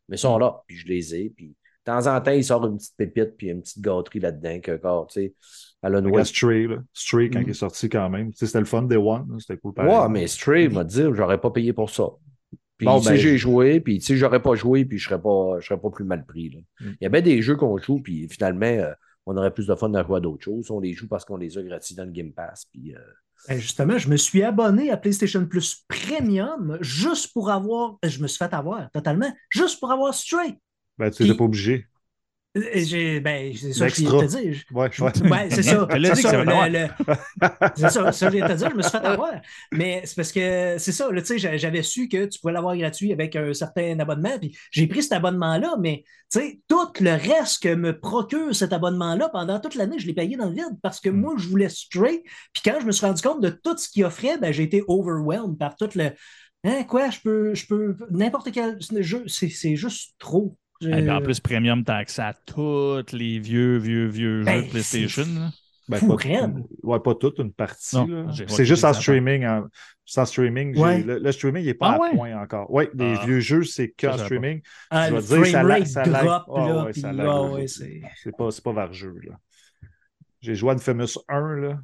[0.08, 1.56] Mais ils sont là, puis je les ai, puis
[1.86, 4.72] de temps en temps, il sort une petite pépite puis une petite gâterie là-dedans, que,
[4.76, 5.34] encore, tu sais,
[5.82, 6.26] Alan Regarde Wake.
[6.26, 6.76] Stray, là.
[6.92, 7.44] Stray, quand Mm.
[7.44, 8.32] il est sorti quand même.
[8.32, 9.26] Tu sais, C'était le fun Day One.
[9.30, 9.72] là, C'était cool.
[9.74, 9.92] pareil.
[9.94, 12.08] Ouais, mais Stray m'a dit, j'aurais pas payé pour ça.
[12.76, 15.08] Puis, Bon, tu sais, ben, j'ai joué, puis, tu sais, j'aurais pas joué, puis je
[15.08, 16.60] serais pas, je serais pas plus mal pris, là.
[16.80, 16.92] Mm.
[17.00, 18.92] Il y a bien des jeux qu'on joue, puis finalement, euh,
[19.26, 20.70] on aurait plus de fun à jouer à d'autres choses.
[20.70, 22.94] On les joue parce qu'on les a gratuits dans le Game Pass, puis...
[22.94, 22.98] euh,
[23.48, 27.96] Ben, justement, je me suis abonné à PlayStation Plus Premium juste pour avoir.
[28.02, 30.58] Je me suis fait avoir totalement, juste pour avoir Stray.
[30.98, 31.86] Ben, tu n'étais Puis- pas obligé.
[32.72, 34.40] Et j'ai- Ben, c'est ça que je viens L'extra.
[34.40, 34.62] de te dire.
[34.72, 35.30] Ouais, Je- ouais.
[35.30, 35.86] Ouais, c'est ça.
[35.92, 36.88] C'est ça, le- le-
[37.76, 39.32] c'est ça, ça, je viens de te dire, je me suis fait avoir.
[39.72, 42.74] Mais c'est parce que c'est ça, tu sais, j'a- j'avais su que tu pouvais l'avoir
[42.74, 47.10] gratuit avec un certain abonnement, puis j'ai pris cet abonnement-là, mais tu sais, tout le
[47.10, 50.78] reste que me procure cet abonnement-là, pendant toute l'année, je l'ai payé dans le vide
[50.82, 51.20] parce que Mm.
[51.20, 52.22] moi, je voulais stray,
[52.54, 54.82] puis quand je me suis rendu compte de tout ce qu'il offrait, ben, j'ai été
[54.88, 56.12] overwhelmed par tout le.
[56.64, 60.56] Hein, quoi, je peux, je peux, n'importe quel jeu, c'est c'est juste trop.
[60.80, 64.58] Je- Eh ben, en plus, Premium, t'as accès à tous les vieux, vieux, vieux Ben,
[64.60, 65.24] jeux de PlayStation.
[65.88, 66.16] Ben, pas,
[66.82, 67.94] ouais, pas toute, une partie.
[67.96, 68.26] Non, là.
[68.32, 69.46] j'ai- C'est juste en streaming.
[69.46, 69.66] En,
[70.16, 70.76] en streaming.
[70.76, 71.00] Ouais.
[71.02, 72.10] Le, le streaming, il n'est pas Ah à ouais?
[72.12, 72.66] point encore.
[72.72, 73.24] Oui, les Ah.
[73.24, 74.24] vieux jeux, c'est que Ça, en je savais pas.
[74.36, 74.62] streaming.
[74.90, 76.04] Ah, Je le vais te dire, ça frame lag- rate ça
[77.12, 77.26] lag.
[77.26, 77.66] ouais, autres.
[77.68, 78.02] c'est...
[78.22, 79.34] C'est pas, c'est pas vargeux, là.
[80.40, 81.78] J'ai joué à Infamous 1, là,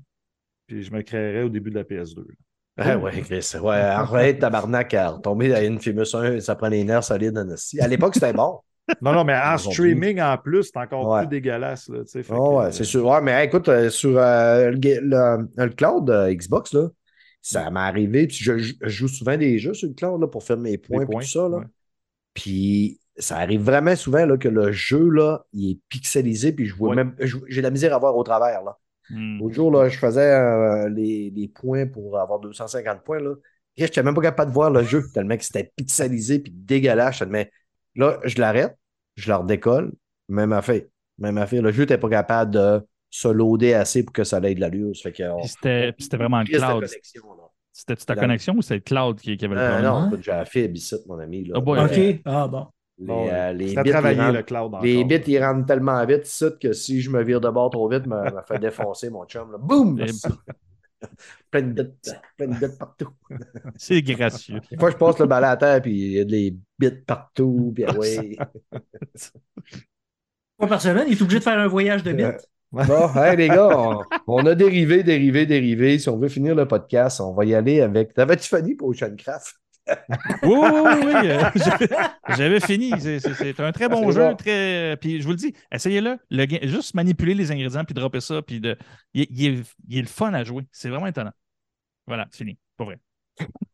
[0.66, 2.22] puis je me créerais au début de la PS2.
[2.26, 2.34] là.
[2.78, 3.52] Ah ouais, Chris.
[3.60, 7.38] Ouais, arrête, tabarnak, à retomber à une Famous 1, ça prend les nerfs solides.
[7.80, 8.58] À l'époque, c'était bon.
[9.00, 11.20] Non, non, mais en streaming en plus, c'est encore Ouais.
[11.20, 11.88] plus dégueulasse.
[11.88, 13.06] Là, ouais, euh, c'est sûr.
[13.06, 16.88] Ouais, mais hey, écoute, euh, sur euh, le, ga- le- le cloud euh, Xbox, là,
[17.40, 18.26] ça m'est arrivé.
[18.26, 21.02] Puis je, je joue souvent des jeux sur le cloud là, pour faire mes points
[21.02, 21.48] et tout ça.
[21.48, 21.58] Là.
[21.58, 21.64] ouais.
[22.34, 26.74] Puis ça arrive vraiment souvent là, que le jeu, là, il est pixelisé, puis je
[26.74, 27.14] vois même.
[27.48, 28.62] J'ai de la misère à voir au travers.
[28.62, 28.78] Là.
[29.10, 29.38] Hmm.
[29.38, 33.20] L'autre jour, là, je faisais euh, les, les points pour avoir 250 points.
[33.20, 33.34] Là.
[33.76, 37.18] Je n'étais même pas capable de voir le jeu, tellement que c'était pixelisé puis dégueulasse.
[37.20, 37.44] tellement-
[37.96, 38.76] Là, je l'arrête,
[39.16, 39.92] je le redécolle,
[40.28, 40.82] même affaire.
[41.18, 41.62] Même affaire.
[41.62, 44.94] Le jeu n'était pas capable de se loader assez pour que ça ait de l'allure.
[44.96, 46.86] C'était c'était vraiment le cloud.
[47.74, 50.10] C'était-tu ta La- connexion ou c'est le cloud qui, qui avait le Euh, problème?
[50.10, 51.44] non, j'ai la fibre ici, mon ami.
[51.44, 51.54] Là.
[51.58, 51.80] Oh boy.
[51.80, 52.66] OK, Les, ah bon.
[52.98, 54.84] Bon, euh, les c'est à bits, ils travailler rentrent- le cloud encore.
[54.84, 57.88] les bits, ils rentrent tellement vite ici que si je me vire de bord trop
[57.88, 59.56] vite, me, me fait défoncer mon chum.
[59.58, 59.98] Boum!
[61.50, 63.10] Plein de bits, plein de bits partout.
[63.76, 64.60] C'est gracieux.
[64.70, 67.72] Des fois, je passe le balai à terre, puis il y a des bits partout,
[67.74, 68.36] puis ah ouais.
[70.58, 72.22] Moi, par semaine, il est obligé de faire un voyage de bits.
[72.24, 72.38] Euh,
[72.72, 75.98] Bon, hey, les gars, on, on a dérivé, dérivé, dérivé.
[75.98, 78.14] Si on veut finir le podcast, on va y aller avec.
[78.14, 79.61] T'avais-tu fini pour Oceancraft?
[80.42, 81.30] Oui, oui, oui, oui.
[81.30, 81.42] euh,
[82.36, 82.92] J'avais fini.
[83.00, 84.28] C'est- un très bon jeu.
[84.28, 84.36] bon.
[84.36, 84.96] Très...
[85.00, 86.18] Puis je vous le dis, essayez-le.
[86.30, 88.42] Le Juste manipuler les ingrédients puis dropper ça.
[88.42, 88.76] Puis de...
[89.14, 90.64] il, est- il est, il est le fun à jouer.
[90.72, 91.32] C'est vraiment étonnant.
[92.06, 92.58] Voilà, c'est fini.
[92.76, 92.98] Pas vrai.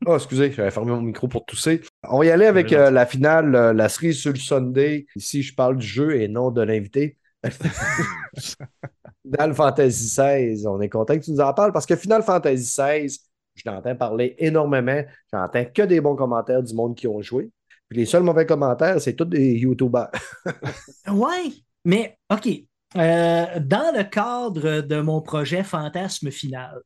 [0.06, 1.82] Oh, excusez, j'avais fermé mon micro pour tousser.
[2.05, 5.06] On va y aller avec euh, la finale, euh, la série sur le Sunday.
[5.16, 7.18] Ici, je parle du jeu et non de l'invité.
[9.24, 12.62] Final Fantasy XVI, on est content que tu nous en parles parce que Final Fantasy
[12.64, 13.18] XVI,
[13.59, 15.02] je l'entends parler énormément.
[15.32, 17.51] J'entends que des bons commentaires du monde qui ont joué.
[17.89, 20.10] Puis les seuls mauvais commentaires, c'est tous des YouTubers.
[21.09, 21.52] Ouais,
[21.85, 22.48] mais OK.
[22.97, 26.80] Euh, dans le cadre de mon projet Fantasme Final,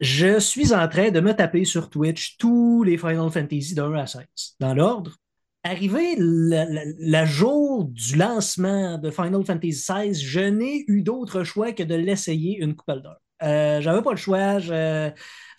[0.00, 3.94] je suis en train de me taper sur Twitch tous les Final Fantasy de 1
[3.94, 4.24] à 16,
[4.60, 5.16] dans l'ordre.
[5.62, 11.82] Arrivé le jour du lancement de Final Fantasy XVI, je n'ai eu d'autre choix que
[11.82, 13.20] de l'essayer une couple d'heures.
[13.42, 14.58] Euh, J'avais pas le choix.
[14.58, 15.10] je-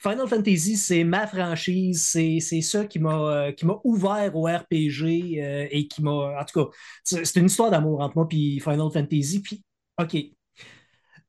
[0.02, 5.38] Final Fantasy, c'est ma franchise, c'est ça qui m'a euh, qui m'a ouvert au RPG
[5.38, 6.40] euh, et qui m'a.
[6.42, 6.72] En tout cas,
[7.04, 9.42] c'est une histoire d'amour entre moi et Final Fantasy.
[9.42, 9.64] Puis,
[10.02, 10.18] OK.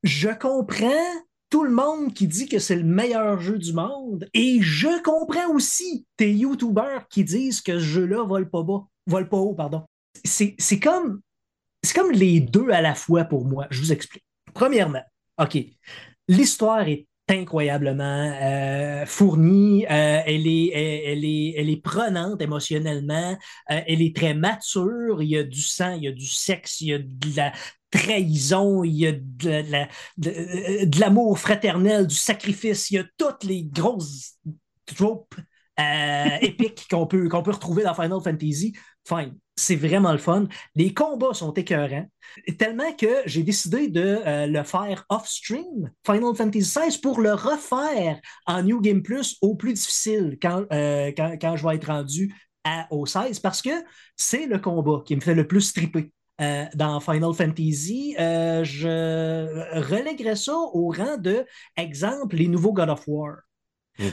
[0.01, 0.89] Je comprends
[1.51, 5.53] tout le monde qui dit que c'est le meilleur jeu du monde et je comprends
[5.53, 8.49] aussi tes YouTubers qui disent que ce jeu-là vole
[9.05, 9.83] vole pas haut, pardon.
[10.25, 11.21] C'est comme,
[11.83, 13.67] c'est comme les deux à la fois pour moi.
[13.69, 14.25] Je vous explique.
[14.55, 15.03] Premièrement,
[15.39, 15.57] OK,
[16.27, 18.03] l'histoire est incroyablement
[18.41, 23.37] euh, fournie, euh, elle, est, elle, elle est, elle est prenante émotionnellement,
[23.71, 26.81] euh, elle est très mature, il y a du sang, il y a du sexe,
[26.81, 27.53] il y a de la
[27.91, 29.87] trahison, il y a de, la-
[30.17, 34.33] de- de l'amour fraternel, du sacrifice, il y a toutes les grosses
[34.85, 35.35] tropes
[36.41, 38.73] épiques qu'on peut, qu'on peut retrouver dans Final Fantasy.
[39.07, 40.47] Fine, c'est vraiment le fun.
[40.75, 42.07] Les combats sont écœurants,
[42.57, 48.19] tellement que j'ai décidé de euh, le faire off-stream, Final Fantasy XVI, pour le refaire
[48.47, 53.05] en New Game Plus au plus difficile quand, euh, je vais être rendu à, au
[53.05, 53.83] 16, parce que
[54.15, 56.11] c'est le combat qui me fait le plus triper.
[56.41, 61.45] Euh, dans Final Fantasy, je relèguerais ça au rang de,
[61.77, 63.35] exemple, les nouveaux God of War.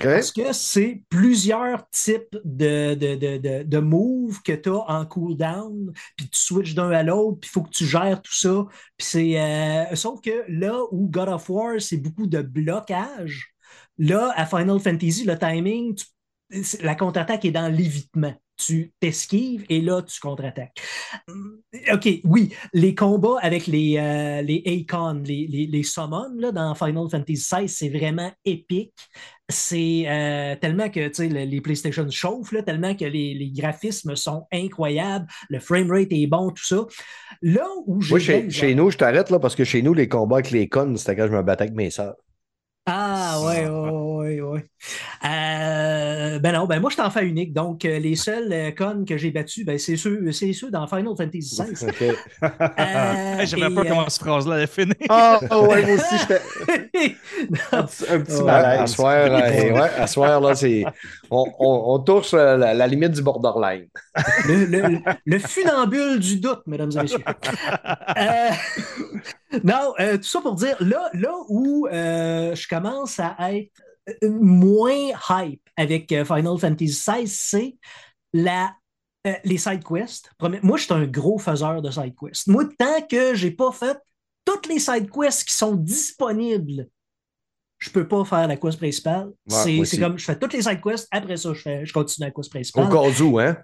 [0.02, 5.92] Parce que c'est plusieurs types de, de, de, de, moves que tu as en cooldown,
[6.16, 8.66] puis tu switches d'un à l'autre, puis il faut que tu gères tout ça.
[8.98, 13.54] Puis euh, sauf que là où God of War, c'est beaucoup de blocage,
[13.98, 15.98] là, à Final Fantasy, le timing,
[16.82, 18.34] la contre-attaque est dans l'évitement.
[18.66, 20.80] Tu t'esquives et là, tu contre-attaques.
[21.28, 21.60] Hum,
[21.92, 26.74] OK, oui, les combats avec les, euh, les Akon, les, les, les summons là, dans
[26.74, 28.92] Final Fantasy XVI, c'est vraiment épique
[29.50, 35.26] c'est euh, tellement que les PlayStation chauffent, là, tellement que les, les graphismes sont incroyables,
[35.48, 36.86] le framerate est bon, tout ça.
[37.42, 38.10] Là où j'ai.
[38.10, 40.68] Moi, chez, chez nous, je t'arrête là parce que chez nous, les combats avec les
[40.68, 42.16] connes, c'était quand je me battais avec mes sœurs.
[42.86, 44.69] Ah, ouais, ouais, ouais, ouais.
[45.24, 47.52] Euh, ben non, ben moi, je suis en fin unique.
[47.52, 50.86] Donc, euh, les seuls euh, cons que j'ai battus, ben, c'est ceux, c'est ceux dans
[50.86, 51.86] Final Fantasy XVI.
[51.88, 52.02] OK.
[52.02, 54.94] Euh, Hey, J'avais pas euh, comment cette phrase-là allait finir.
[55.08, 56.40] Ah, ouais, moi aussi, j'étais
[57.72, 58.80] un petit, un petit Ouais, malaise.
[58.80, 59.30] À soir, euh,
[59.72, 60.84] ouais, à soir, là, c'est.
[61.30, 63.86] On, on, on touche euh, la, la limite du borderline.
[64.48, 67.18] le, le- le funambule du doute, mesdames et messieurs.
[68.16, 68.50] Euh,
[69.64, 73.70] non, euh, tout ça pour dire, là, là où euh, je commence à être
[74.22, 77.76] moins hype avec euh, Final Fantasy XVI, c'est
[78.32, 78.74] la,
[79.26, 80.30] euh, les side quests.
[80.62, 82.46] Moi, je suis un gros faiseur de side quests.
[82.48, 83.98] Moi, tant que j'ai pas fait
[84.44, 86.88] toutes les side quests qui sont disponibles,
[87.78, 89.30] je peux pas faire la quest principale.
[89.50, 92.26] Ouais, c'est comme je fais toutes les side quests, après ça, je, fais, je continue
[92.26, 92.88] la quest Au principale.
[92.90, 93.56] cas où, hein?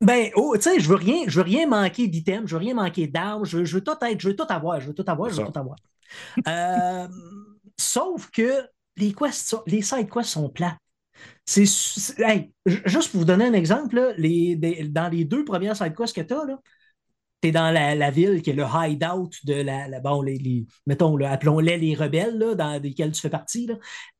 [0.00, 2.74] Ben, oh, tu sais, je veux rien, je veux rien manquer d'items, je veux rien
[2.74, 5.04] manquer d'armes, je, veux- je veux tout être, je veux tout avoir, je veux tout
[5.06, 5.76] avoir, je veux tout avoir.
[6.46, 7.08] Euh,
[7.78, 8.62] sauf que
[8.96, 10.78] les quests, sont- les side quests sont plates.
[11.46, 11.64] C'est,
[12.18, 15.76] hey, ju- juste pour vous donner un exemple, là, les, des- dans les deux premières
[15.76, 16.46] side quests que tu as,
[17.42, 20.38] tu es dans la, la ville qui est le hideout de la, la- bon, les,
[20.38, 23.74] les- mettons, appelons-les les rebelles, là, dans lesquels tu fais partie, là,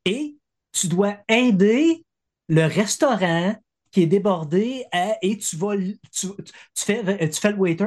[0.04, 0.36] et
[0.72, 2.04] tu dois aider
[2.48, 3.56] le restaurant
[3.90, 6.28] qui est débordé à- et tu vas tu,
[6.76, 7.86] fais, tu fais le waiter.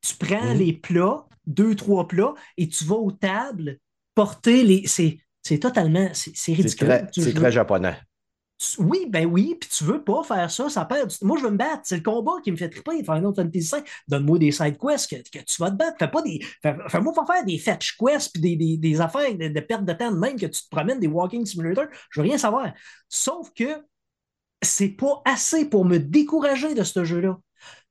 [0.00, 0.58] Tu prends Mhm.
[0.58, 3.78] les plats, deux, trois plats, et tu vas aux tables
[4.14, 4.86] porter les.
[4.86, 6.08] C'est, c'est totalement.
[6.12, 6.86] C'est, ridicule.
[6.88, 7.96] très, c'est très japonais.
[8.78, 11.08] Oui, ben oui, puis tu veux pas faire ça, ça perd.
[11.10, 11.80] du- Moi, je veux me battre.
[11.82, 12.98] C'est le combat qui me fait triper.
[13.02, 15.96] Final Fantasy V, donne-moi des side quests que, que tu vas te battre.
[15.98, 16.40] Fais pas des.
[16.62, 19.84] fais- Fais-moi pas faire des fetch quests puis des, des, des affaires de, de perte
[19.84, 21.86] de temps de même que tu te promènes des walking simulators.
[22.10, 22.72] Je veux rien savoir.
[23.08, 23.82] Sauf que
[24.62, 27.36] c'est pas assez pour me décourager de ce jeu-là.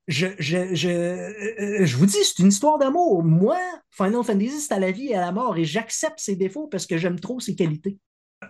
[0.08, 3.22] Je, je, je, euh, je vous dis, c'est une histoire d'amour.
[3.22, 3.58] Moi,
[3.90, 6.86] Final Fantasy, c'est à la vie et à la mort et j'accepte ses défauts parce
[6.86, 7.98] que j'aime trop ses qualités.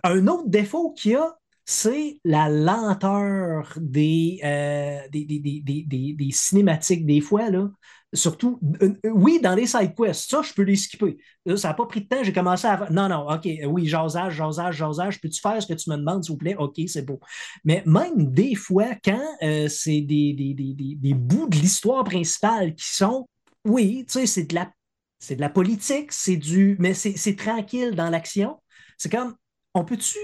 [0.03, 7.07] Un autre défaut qu'il y a, c'est la lenteur des, euh, des, des, des, cinématiques,
[7.07, 7.71] des fois, là.
[8.15, 11.17] Surtout, euh, euh, oui, dans les side quests, ça, je peux les skipper.
[11.47, 12.87] Là, ça n'a pas pris de temps, j'ai commencé à.
[12.91, 16.23] Non, non, OK, euh, oui, jasage, jasage, jasage, peux-tu faire ce que tu me demandes,
[16.23, 16.55] s'il vous plaît?
[16.59, 17.21] OK, c'est beau.
[17.65, 22.75] Mais même des fois, quand euh, c'est des, des, des, des, bouts de l'histoire principale
[22.75, 23.27] qui sont,
[23.65, 24.71] oui, tu sais, c'est de la,
[25.19, 28.61] c'est de la politique, c'est du, mais c'est tranquille dans l'action.
[28.99, 29.35] C'est comme,
[29.73, 30.19] on peut-tu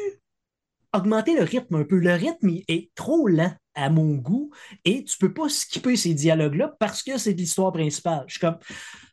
[0.93, 1.97] augmenter le rythme un peu?
[1.97, 4.51] Le rythme est trop lent à mon goût
[4.85, 8.25] et tu peux pas skipper ces dialogues-là parce que c'est de l'histoire principale.
[8.27, 8.59] Je suis comme,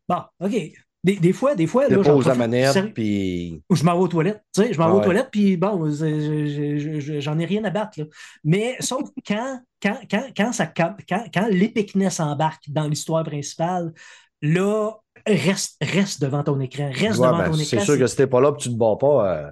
[0.09, 0.55] bon, OK.
[1.03, 3.61] Des, des fois, des fois, là, pose la manette, puis.
[3.69, 4.41] ou je m'en vais aux toilettes.
[4.55, 7.37] Tu sais, je m'en vais aux toilettes, puis bon, je- je- je- je- je- j'en
[7.37, 7.99] ai rien à battre.
[7.99, 8.05] Là.
[8.43, 13.93] Mais sauf quand, quand, quand, quand, ça, quand, quand, quand l'épicness embarque dans l'histoire principale,
[14.41, 14.93] là,
[15.27, 16.89] reste, reste devant ton écran.
[16.91, 17.85] Reste Ouais, devant ben, ton c'est écran.
[17.85, 19.31] sûr que si t'es pas là, puis tu te bats pas.
[19.31, 19.51] euh,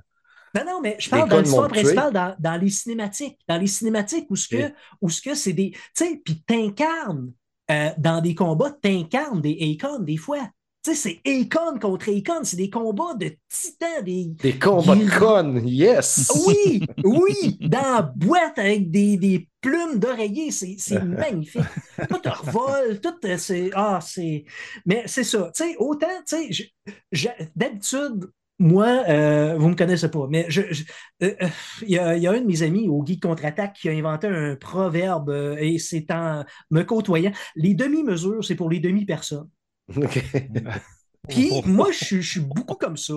[0.55, 3.39] Non, non, mais je parle dans l'histoire principale, dans, dans les cinématiques.
[3.47, 4.73] Dans les cinématiques où ce que, Ok.
[5.01, 5.71] où ce que c'est des.
[5.71, 7.31] Tu sais, puis t'incarnes
[7.71, 10.49] euh, dans des combats, t'incarnes des Akon des fois.
[10.85, 15.09] Tu sais, c'est Akon contre Akon, c'est des combats de titans, des, Des combats de
[15.17, 16.29] connes, yes!
[16.45, 21.61] oui, oui, dans la boîte avec des, des plumes d'oreiller, c'est magnifique.
[22.09, 23.71] Tout revole, tout euh, c'est.
[23.73, 24.43] Ah, c'est.
[24.85, 25.49] Mais c'est ça.
[25.55, 26.73] Tu sais, autant, tu sais,
[27.55, 28.29] d'habitude,
[28.63, 30.83] moi, euh, vous me connaissez pas, mais je, je-
[31.23, 31.47] euh, euh,
[31.83, 33.91] il y, a, il y a un de mes amis au Geek Contre-Attaque qui a
[33.91, 37.31] inventé un proverbe euh, et c'est en me côtoyant.
[37.55, 39.49] Les demi-mesures, c'est pour les demi-personnes.
[39.97, 40.23] OK.
[41.27, 43.15] Puis moi, je suis beaucoup comme ça.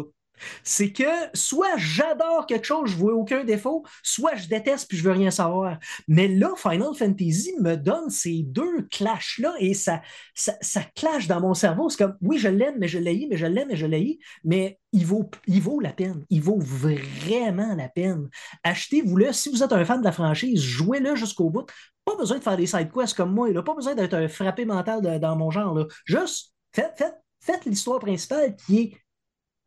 [0.62, 1.04] C'est que
[1.34, 5.30] soit j'adore quelque chose, je vois aucun défaut, soit je déteste puis je veux rien
[5.30, 5.78] savoir.
[6.08, 10.02] Mais là, Final Fantasy me donne ces deux clashs-là et ça,
[10.34, 11.88] ça, clash dans mon cerveau.
[11.88, 14.78] C'est comme, oui, je l'aime, mais je l'ai, mais je l'aime, mais je l'ai, mais
[14.92, 16.24] il vaut, la peine.
[16.30, 18.28] Il vaut vraiment la peine.
[18.62, 19.32] Achetez-vous-le.
[19.32, 21.66] Si vous êtes un fan de la franchise, jouez-le jusqu'au bout.
[22.04, 23.50] Pas besoin de faire des side quests comme moi.
[23.50, 23.62] Là.
[23.62, 25.74] Pas besoin d'être un frappé mental dans mon genre.
[25.74, 25.86] Là.
[26.04, 28.92] Juste, faites l'histoire principale qui est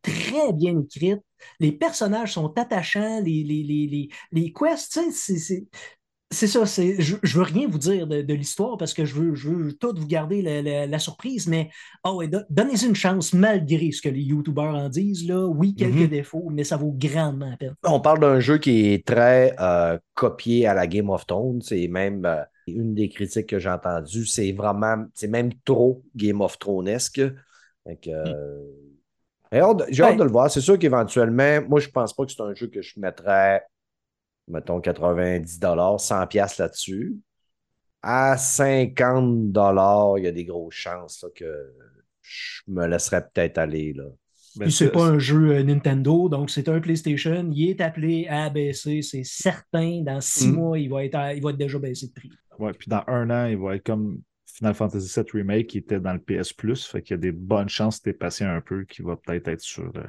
[0.02, 1.20] très bien écrite.
[1.58, 3.20] Les personnages sont attachants.
[3.22, 5.64] Les, les, les, les, les quests, tu sais, c'est- c'est.
[6.32, 9.34] C'est ça, je, je veux rien vous dire de, de l'histoire parce que je veux,
[9.34, 11.70] je veux tout vous garder la, la- la surprise, mais
[12.04, 15.26] oh ouais, don- donnez-y une chance malgré ce que les YouTubers en disent.
[15.26, 15.44] Là.
[15.48, 16.06] Oui, quelques Mhm.
[16.06, 17.74] défauts, mais ça vaut grandement la peine.
[17.82, 21.62] On parle d'un jeu qui est très euh, copié à la Game of Thrones.
[21.62, 24.24] C'est même euh, une des critiques que j'ai entendues.
[24.24, 27.20] C'est vraiment, c'est même trop Game of Thronesque.
[28.06, 28.62] Euh,
[29.52, 30.16] j'ai hâte, j'ai hâte Ouais.
[30.18, 30.50] de le voir.
[30.50, 33.62] C'est sûr qu'éventuellement, moi, je pense pas que c'est un jeu que je mettrais,
[34.48, 35.60] mettons, 90
[35.98, 37.16] 100 pièces là-dessus.
[38.02, 41.72] À 50 il y a des grosses chances là, que
[42.22, 43.92] je me laisserais peut-être aller.
[43.92, 44.04] Là.
[44.58, 47.48] Puis c'est ça, pas un jeu euh, Nintendo, donc c'est un PlayStation.
[47.52, 50.02] Il est appelé à baisser, c'est certain.
[50.02, 50.54] Dans six Mm.
[50.54, 52.30] mois, il va, être à- il va être déjà baissé de prix.
[52.58, 54.22] Ouais, puis dans un an, il va être comme
[54.60, 56.86] Final Fantasy VII Remake qui était dans le PS Plus.
[56.86, 59.48] Fait qu'il y a des bonnes chances, si t'es patient un peu, qu'il va peut-être
[59.48, 60.02] être sur euh,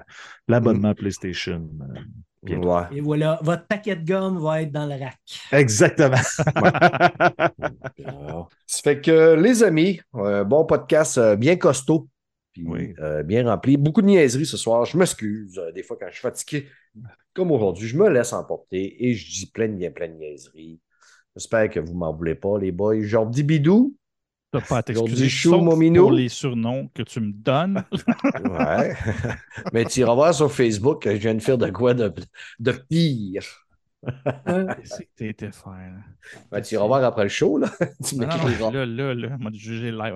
[0.48, 1.68] l'abonnement PlayStation.
[1.82, 2.00] euh.
[2.58, 2.84] Ouais.
[2.92, 5.20] Et voilà, votre paquet de gomme va être dans le rack.
[5.52, 6.18] Exactement.
[7.98, 8.48] Bon.
[8.68, 12.08] Ça fait que, les amis, un bon podcast euh, bien costaud.
[12.54, 12.94] Puis, Oui.
[13.00, 13.78] euh, bien rempli.
[13.78, 14.86] Beaucoup de niaiseries ce soir.
[14.86, 15.58] Je m'excuse.
[15.60, 16.68] euh, des fois, quand je suis fatigué,
[17.34, 20.80] comme aujourd'hui, je me laisse emporter et je dis plein de, plein de niaiseries.
[21.36, 23.02] J'espère que vous m'en voulez pas, les boys.
[23.04, 23.96] Jordi Bidou.
[24.52, 26.04] T'as pas à t'excuser Chou, sauf mon minou.
[26.04, 27.84] pour les surnoms que tu me donnes.
[28.50, 28.96] Ouais.
[29.74, 32.14] Mais tu iras voir sur Facebook que je viens de faire de quoi de,
[32.60, 33.44] de pire.
[34.84, 35.72] C'est que faire.
[35.72, 36.02] là.
[36.52, 37.70] Ben, tu iras voir après le show, là.
[38.06, 40.16] tu Non, non, là, là, là, m'a jugé live.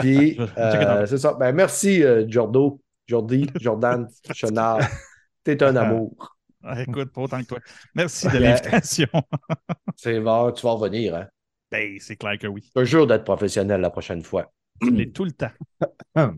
[0.00, 1.34] Puis, euh, c'est ça.
[1.34, 4.80] Ben, merci, euh, Jordo, Jordi, Jordan, Chenard.
[5.42, 6.36] T'es un amour.
[6.62, 7.58] Ah, écoute, pas autant que toi.
[7.94, 8.40] Merci de Ok.
[8.40, 9.08] l'invitation.
[9.96, 11.26] C'est bon, tu vas revenir, hein.
[11.70, 12.62] Ben, c'est clair que oui.
[12.74, 14.52] Je te jure d'être professionnel la prochaine fois.
[14.82, 15.50] Je l'ai tout le temps.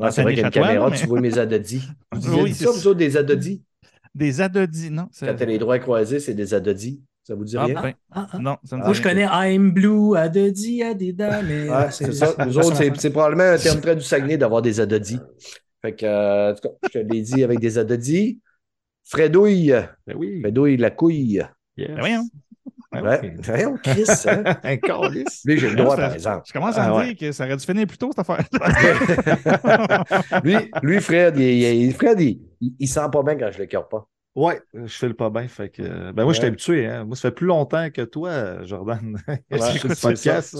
[0.00, 1.82] Ah, c'est vrai qu'il y a une Anthony Chatoine, caméra, mais- tu vois mes adodis.
[2.12, 3.62] Vous Oui, ça, vous autres, des adodis?
[4.14, 5.08] Des adodis, non?
[5.20, 7.02] Quand t'as les droits croisés, c'est des adodis.
[7.24, 7.82] Ça vous dit Ah, rien?
[7.82, 8.38] ben, Ah, ah.
[8.38, 11.68] non, ça me dit Moi, je connais I'm Blue, Adedi, Adida, mais.
[11.68, 12.34] Ouais, c'est ça.
[12.46, 15.20] Nous autres, c'est, probablement un terme très du Saguenay d'avoir des adodis.
[15.82, 18.40] Fait que, euh, en tout cas, je te l'ai dit avec des adodis.
[19.04, 19.74] Fredouille,
[20.06, 20.40] Ben oui.
[20.40, 21.42] Fredouille la couille.
[21.76, 21.88] Yes.
[21.88, 22.28] Ben voyons.
[22.34, 22.38] Ah
[22.92, 23.30] Ouais, oui.
[23.42, 24.42] voyons, Chris, hein?
[24.62, 25.42] Un calice.
[25.44, 26.42] Lui, j'ai le droit, Ça- par exemple.
[26.46, 27.04] Je commence à Ah, me ouais.
[27.14, 28.44] dire que ça aurait dû finir plus tôt, cette affaire.
[30.44, 31.42] lui, lui, Fred, il,
[31.84, 32.40] il- Fred, il,
[32.78, 34.06] il, sent pas bien quand je l'écœure pas.
[34.34, 35.46] Ouais, je fais le pas bien.
[35.46, 35.82] Fait que,
[36.12, 36.48] ben moi, je suis Ouais.
[36.48, 36.86] habitué.
[36.86, 37.04] Hein.
[37.04, 39.18] Moi, ça fait plus longtemps que toi, Jordan.
[39.28, 40.56] Ouais, Écoute, le c'est podcast.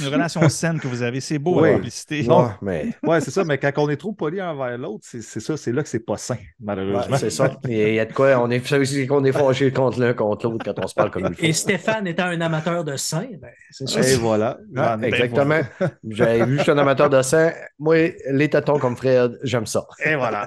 [0.00, 1.20] une- relation saine que vous avez.
[1.20, 1.70] C'est beau, Oui.
[1.70, 2.26] la publicité.
[2.28, 5.56] Ouais, mais Ouais, c'est ça, mais quand on est trop poli envers l'autre, c'est ça,
[5.56, 7.16] c'est là que c'est pas sain, ouais, malheureusement.
[7.16, 7.52] c'est ça.
[7.68, 10.64] Et Il y a de quoi, on est, qu'on est fâché contre l'un contre l'autre
[10.64, 11.44] quand on se parle comme il faut.
[11.44, 14.00] Et Stéphane étant un amateur de sein, ben, c'est ça.
[14.00, 14.58] Et voilà.
[14.76, 15.60] Ah, ai- exactement.
[16.08, 17.50] J'avais vu, je suis un amateur de sang.
[17.78, 19.86] Moi, les tâtons comme Fred, j'aime ça.
[20.04, 20.44] Et voilà.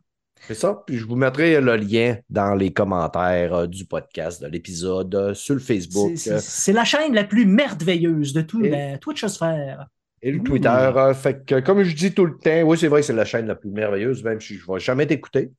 [0.48, 0.84] C'est ça.
[0.88, 5.34] Puis je vous mettrai le lien dans les commentaires euh, du podcast, de l'épisode, euh,
[5.34, 8.98] sur le Facebook C'est- euh, C'est la chaîne la plus merveilleuse de tout Et- la
[8.98, 9.88] Twitchosphère.
[10.22, 11.12] et le Twitter.
[11.16, 13.48] fait que, comme je dis tout le temps, oui, c'est vrai que c'est la chaîne
[13.48, 15.52] la plus merveilleuse, même si je ne vais jamais t'écouter.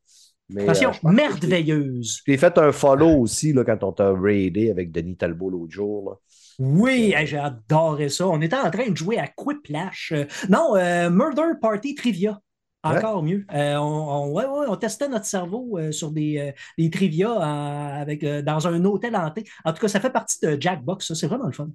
[0.52, 2.22] Mais, Attention, euh, merveilleuse.
[2.26, 6.10] J'ai fait un follow aussi là, quand on t'a raidé avec Denis Talbot l'autre jour.
[6.10, 6.16] là.
[6.58, 8.26] Oui, j'ai adoré ça.
[8.28, 10.12] On était en train de jouer à Quiplash.
[10.48, 12.40] Non, euh, Murder Party Trivia.
[12.82, 13.44] Encore mieux.
[13.52, 13.82] Euh, on,
[14.28, 18.24] on- ouais, ouais, on testait notre cerveau euh, sur des, euh, des trivia euh, avec,
[18.24, 19.44] dans un hôtel hanté.
[19.64, 21.08] En tout cas, ça fait partie de Jackbox.
[21.08, 21.14] ça.
[21.14, 21.68] C'est vraiment le fun.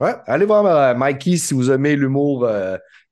[0.00, 2.48] Ouais, allez voir Mikey si vous aimez l'humour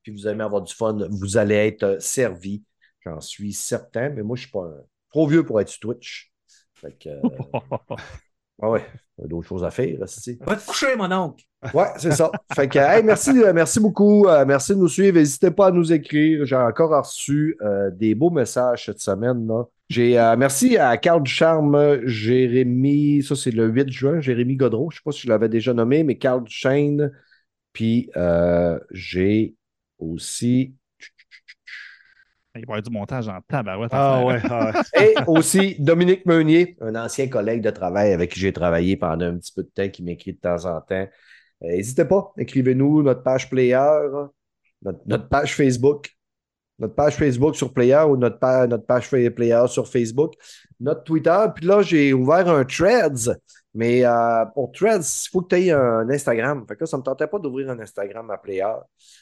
[0.03, 2.63] puis vous aimez avoir du fun, vous allez être servi.
[3.05, 5.81] J'en suis certain, mais moi, je ne suis pas un- trop vieux pour être sur
[5.81, 6.33] Twitch.
[6.75, 7.09] Fait que,
[8.61, 8.85] ah ouais,
[9.19, 9.99] d'autres choses à faire.
[10.01, 11.45] Va te coucher, mon oncle.
[11.75, 12.31] Ouais, c'est ça.
[12.55, 14.27] Fait que, hey, merci, euh, merci beaucoup.
[14.27, 15.17] euh, merci de nous suivre.
[15.19, 16.45] N'hésitez pas à nous écrire.
[16.45, 19.47] J'ai encore reçu euh, des beaux messages cette semaine.
[19.47, 19.65] Là.
[19.89, 24.91] J'ai, euh, merci à Carl Ducharme, Jérémy, ça c'est le 8 juin, Jérémy Godreau.
[24.91, 27.11] Je ne sais pas si je l'avais déjà nommé, mais Carl Duchesne.
[27.73, 29.55] Puis euh, j'ai
[29.99, 30.75] aussi.
[32.55, 33.91] Il va y avoir du montage en tabarouette.
[33.93, 34.41] Ah ouais.
[34.51, 35.03] ah ouais.
[35.05, 39.37] Et aussi Dominique Meunier, un ancien collègue de travail avec qui j'ai travaillé pendant un
[39.39, 41.07] petit peu de temps, qui m'écrit de temps en temps.
[41.63, 43.79] Euh, N'hésitez pas, écrivez-nous notre page Player,
[44.83, 46.11] notre, notre page Facebook,
[46.79, 50.35] notre page Facebook sur Player ou notre, pa- notre page Player sur Facebook,
[50.81, 51.39] notre Twitter.
[51.55, 53.37] Puis là, j'ai ouvert un Threads,
[53.75, 56.65] mais euh, pour Threads, il faut que tu aies un Instagram.
[56.67, 58.65] Fait que là, ça ne me tentait pas d'ouvrir un Instagram à Player.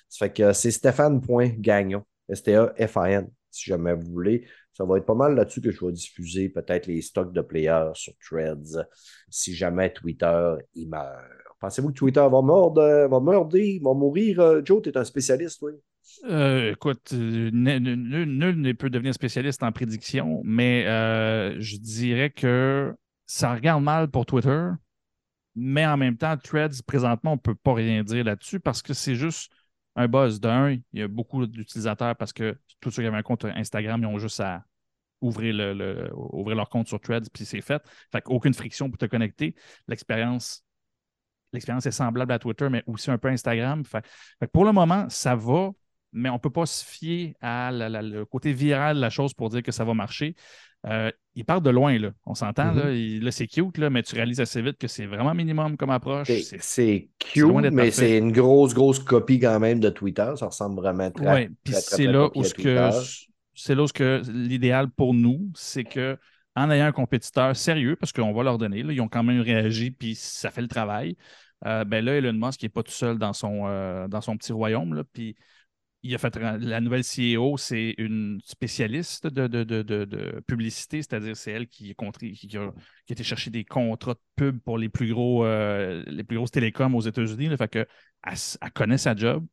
[0.09, 4.47] Ça fait que c'est stéphane.gagnon, S-T-A-F-A-N, si jamais vous voulez.
[4.73, 7.93] Ça va être pas mal là-dessus que je vais diffuser peut-être les stocks de players
[7.94, 8.85] sur Threads
[9.31, 11.16] si jamais Twitter il meurt.
[11.61, 14.40] Pensez-vous que Twitter va mordre, euh, va va mourir?
[14.40, 15.73] euh, Joe, tu es un spécialiste, oui.
[16.24, 20.85] Euh, écoute, nul ne peut devenir spécialiste en prédiction, mais
[21.59, 22.94] je dirais que
[23.27, 24.69] ça regarde mal pour Twitter,
[25.55, 28.94] mais en même temps, Threads, présentement, on ne peut pas rien dire là-dessus parce que
[28.94, 29.51] c'est juste
[29.97, 30.70] un buzz d'un.
[30.73, 34.06] Il y a beaucoup d'utilisateurs parce que tous ceux qui avaient un compte Instagram, ils
[34.06, 34.64] ont juste à
[35.20, 37.82] ouvrir, le, le- ouvrir leur compte sur Threads, puis c'est fait.
[38.12, 39.55] Fait qu'aucune friction pour te connecter.
[39.89, 40.62] L'expérience
[41.55, 43.85] est semblable à Twitter, mais aussi un peu Instagram.
[43.85, 44.05] Fait,
[44.52, 45.70] pour le moment, ça va,
[46.12, 49.48] mais on ne peut pas se fier à le côté viral de la chose pour
[49.48, 50.35] dire que ça va marcher.
[50.86, 52.12] Euh, il part de loin, là.
[52.24, 52.78] On s'entend, Mhm.
[52.78, 52.92] là.
[52.92, 55.90] Il- là, c'est cute, là, mais tu réalises assez vite que c'est vraiment minimum comme
[55.90, 56.28] approche.
[56.28, 56.58] C'est-
[57.18, 60.32] cute, mais c'est une grosse, grosse copie quand même de Twitter.
[60.36, 62.90] Ça ressemble vraiment très, Ouais, puis c'est là où ce que
[63.54, 66.16] c'est là où que l'idéal pour nous, c'est que
[66.54, 69.40] en ayant un compétiteur sérieux, parce qu'on va leur donner, là, ils ont quand même
[69.40, 71.16] réagi, puis ça fait le travail.
[71.64, 74.52] euh, ben là, Elon Musk n'est pas tout seul dans son, euh, dans son petit
[74.52, 75.34] royaume, là, puis
[76.06, 81.36] il a fait la nouvelle CEO, c'est une spécialiste de, de, de, de- publicité, c'est-à-dire
[81.36, 82.72] c'est elle qui, a,
[83.08, 86.94] été chercher des contrats de pub pour les plus gros euh, les plus grosses télécoms
[86.94, 87.56] aux États-Unis.
[87.56, 87.86] Fait que
[88.24, 89.44] elle, connaît sa job.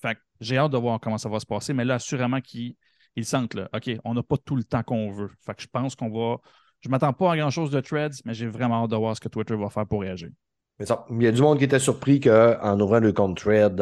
[0.00, 2.76] Fait j'ai hâte de voir comment ça va se passer, mais là, assurément qu'ils
[3.14, 5.30] ils sentent là, OK, on n'a pas tout le temps qu'on veut.
[5.44, 6.38] Fait que je pense qu'on va.
[6.80, 9.28] Je m'attends pas à grand-chose de threads, mais j'ai vraiment hâte de voir ce que
[9.28, 10.30] Twitter va faire pour réagir.
[10.78, 13.80] Mais il y a du monde qui était surpris qu'en ouvrant le compte Thread,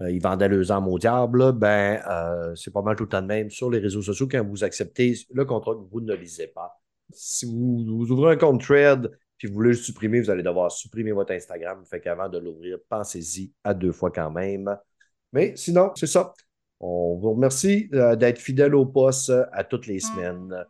[0.00, 1.38] euh, ils vendaient leurs âmes au diable.
[1.38, 1.52] là.
[1.52, 4.44] Ben, euh, c'est pas mal tout le temps de même sur les réseaux sociaux quand
[4.44, 6.80] vous acceptez le contrat que vous ne lisez pas.
[7.12, 10.70] Si vous, vous ouvrez un compte Thread puis vous voulez le supprimer, vous allez devoir
[10.70, 11.84] supprimer votre Instagram.
[11.88, 14.76] Fait qu'avant de l'ouvrir, pensez-y à deux fois quand même.
[15.32, 16.34] Mais sinon, c'est ça.
[16.80, 20.64] On vous remercie euh, d'être fidèle au poste euh, à toutes les semaines.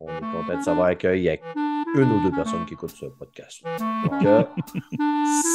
[0.00, 1.36] On est content de savoir qu'il y a
[1.94, 3.62] une ou deux personnes qui écoutent ce podcast.
[3.64, 4.22] Donc,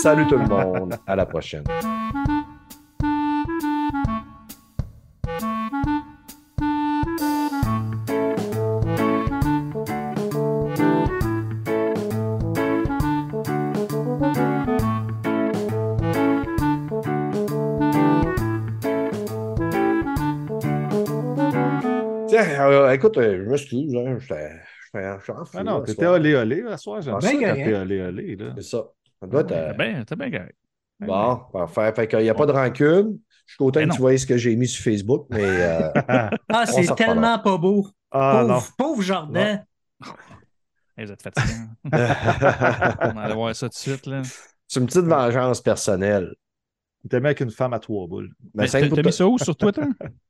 [0.02, 0.96] salut tout le monde.
[1.06, 1.64] À la prochaine.
[22.98, 23.96] Écoute, euh, je m'excuse.
[23.96, 27.02] Hein, j'étais en fou, Ah non, t'étais olé olé à soir.
[27.02, 28.36] J'aime Ah, ça ben, t'es olé olé.
[28.36, 28.54] Là.
[28.58, 28.84] C'est ça.
[29.20, 30.56] Ça doit être, euh, bien, c'était bien correct.
[31.00, 31.94] Bon, parfait.
[31.96, 33.20] Fait qu'il n'y a pas de rancune.
[33.46, 35.90] Je suis content que tu voyes ce que j'ai mis sur Facebook, mais euh,
[36.50, 37.88] Ah, On c'est tellement pas beau.
[38.12, 38.56] Ah non.
[38.56, 39.66] pauvre, pauvre Jordan.
[40.98, 41.68] Hey, vous êtes fatiguants.
[41.86, 41.90] on
[43.14, 44.06] va aller voir ça tout de suite.
[44.08, 44.22] Là.
[44.68, 46.34] c'est une petite vengeance personnelle.
[47.10, 48.32] T'es avec une femme à trois boules.
[48.54, 49.82] Ben, T'as mis ça où sur Twitter?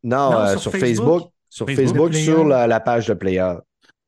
[0.03, 0.87] Non, Non, euh, sur sur, Facebook.
[0.87, 1.31] Facebook.
[1.49, 2.13] Sur Facebook.
[2.13, 3.53] Sur la, la page de Player.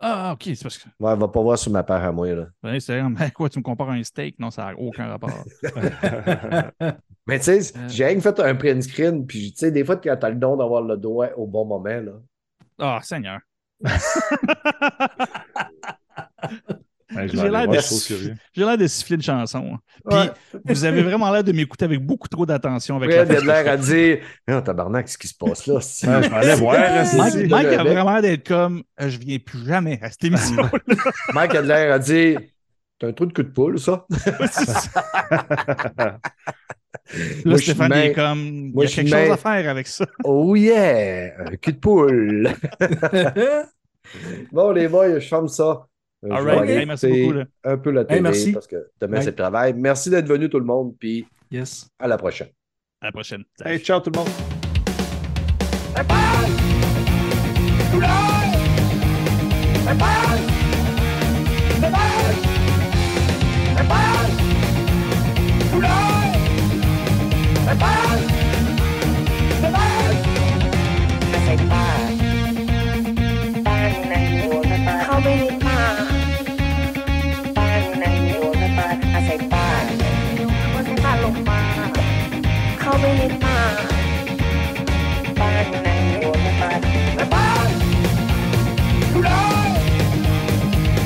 [0.01, 0.87] Ah, ok, c'est parce que.
[0.99, 2.27] Ouais, va pas voir sur ma page à moi.
[2.33, 2.45] Là.
[2.63, 4.39] Ouais, c'est ben, quoi, tu me compares à un steak?
[4.39, 5.29] Non, ça n'a aucun rapport.
[7.27, 7.87] Mais tu sais, Euh.
[7.89, 10.55] j'ai rien fait un print screen, puis tu sais, des fois, quand t'as le don
[10.55, 12.13] d'avoir le doigt au bon moment, là.
[12.79, 13.39] Ah, Seigneur.
[17.15, 17.67] Ouais, J'ai vais l'air
[18.77, 19.71] de- siffler une chanson.
[19.73, 19.79] hein.
[20.09, 20.29] Puis, Ouais.
[20.65, 22.97] vous avez vraiment l'air de m'écouter avec beaucoup trop d'attention.
[22.97, 25.75] Avec il la a de l'air à dire Non, tabarnak, ce qui se passe là.
[26.19, 26.75] Ouais, je m'allais voir.
[26.75, 27.03] hein,
[27.49, 30.69] Mike, a vraiment l'air d'être comme euh, je viens plus jamais à cette émission.
[31.33, 32.39] Mike a de l'air à dire
[32.99, 34.05] T'as un trou de cul de poule, ça.
[35.99, 36.19] Là,
[37.45, 40.05] Moi, Stéphane il est comme il y moi, a quelque chose à faire avec ça.
[40.23, 41.31] Oh yeah!
[41.39, 42.49] Un cul de poule.
[44.51, 45.85] bon, les boys, je ferme ça.
[46.25, 47.39] Euh, All merci beaucoup.
[47.63, 48.51] Un peu la télé hey, merci.
[48.51, 49.73] parce que demain, c'est le travail.
[49.73, 50.95] Merci d'être venu, tout le monde.
[50.99, 51.25] Puis
[51.99, 52.49] à la prochaine.
[53.01, 53.43] À la prochaine.
[53.63, 54.27] Hey, ciao, tout le monde.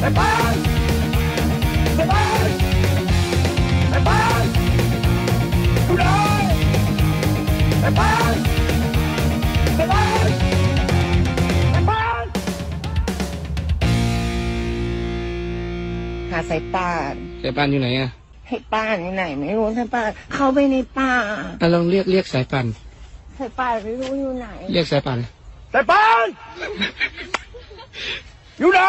[0.04, 0.10] หา
[16.50, 18.10] สายป่านสายป่านอยู่ไหนอะ
[18.48, 21.12] ให้ป้านอยู่ไหน ไม่รู้สายป่านเข้าไปในป่า
[21.62, 22.66] อะลองเรียกเรียกสายป่าน
[23.40, 25.18] สายป่านไม่รู้อยู่ไหน เรียกสายป่าน
[25.74, 26.26] สายป่าน
[28.60, 28.82] อยู่ไหน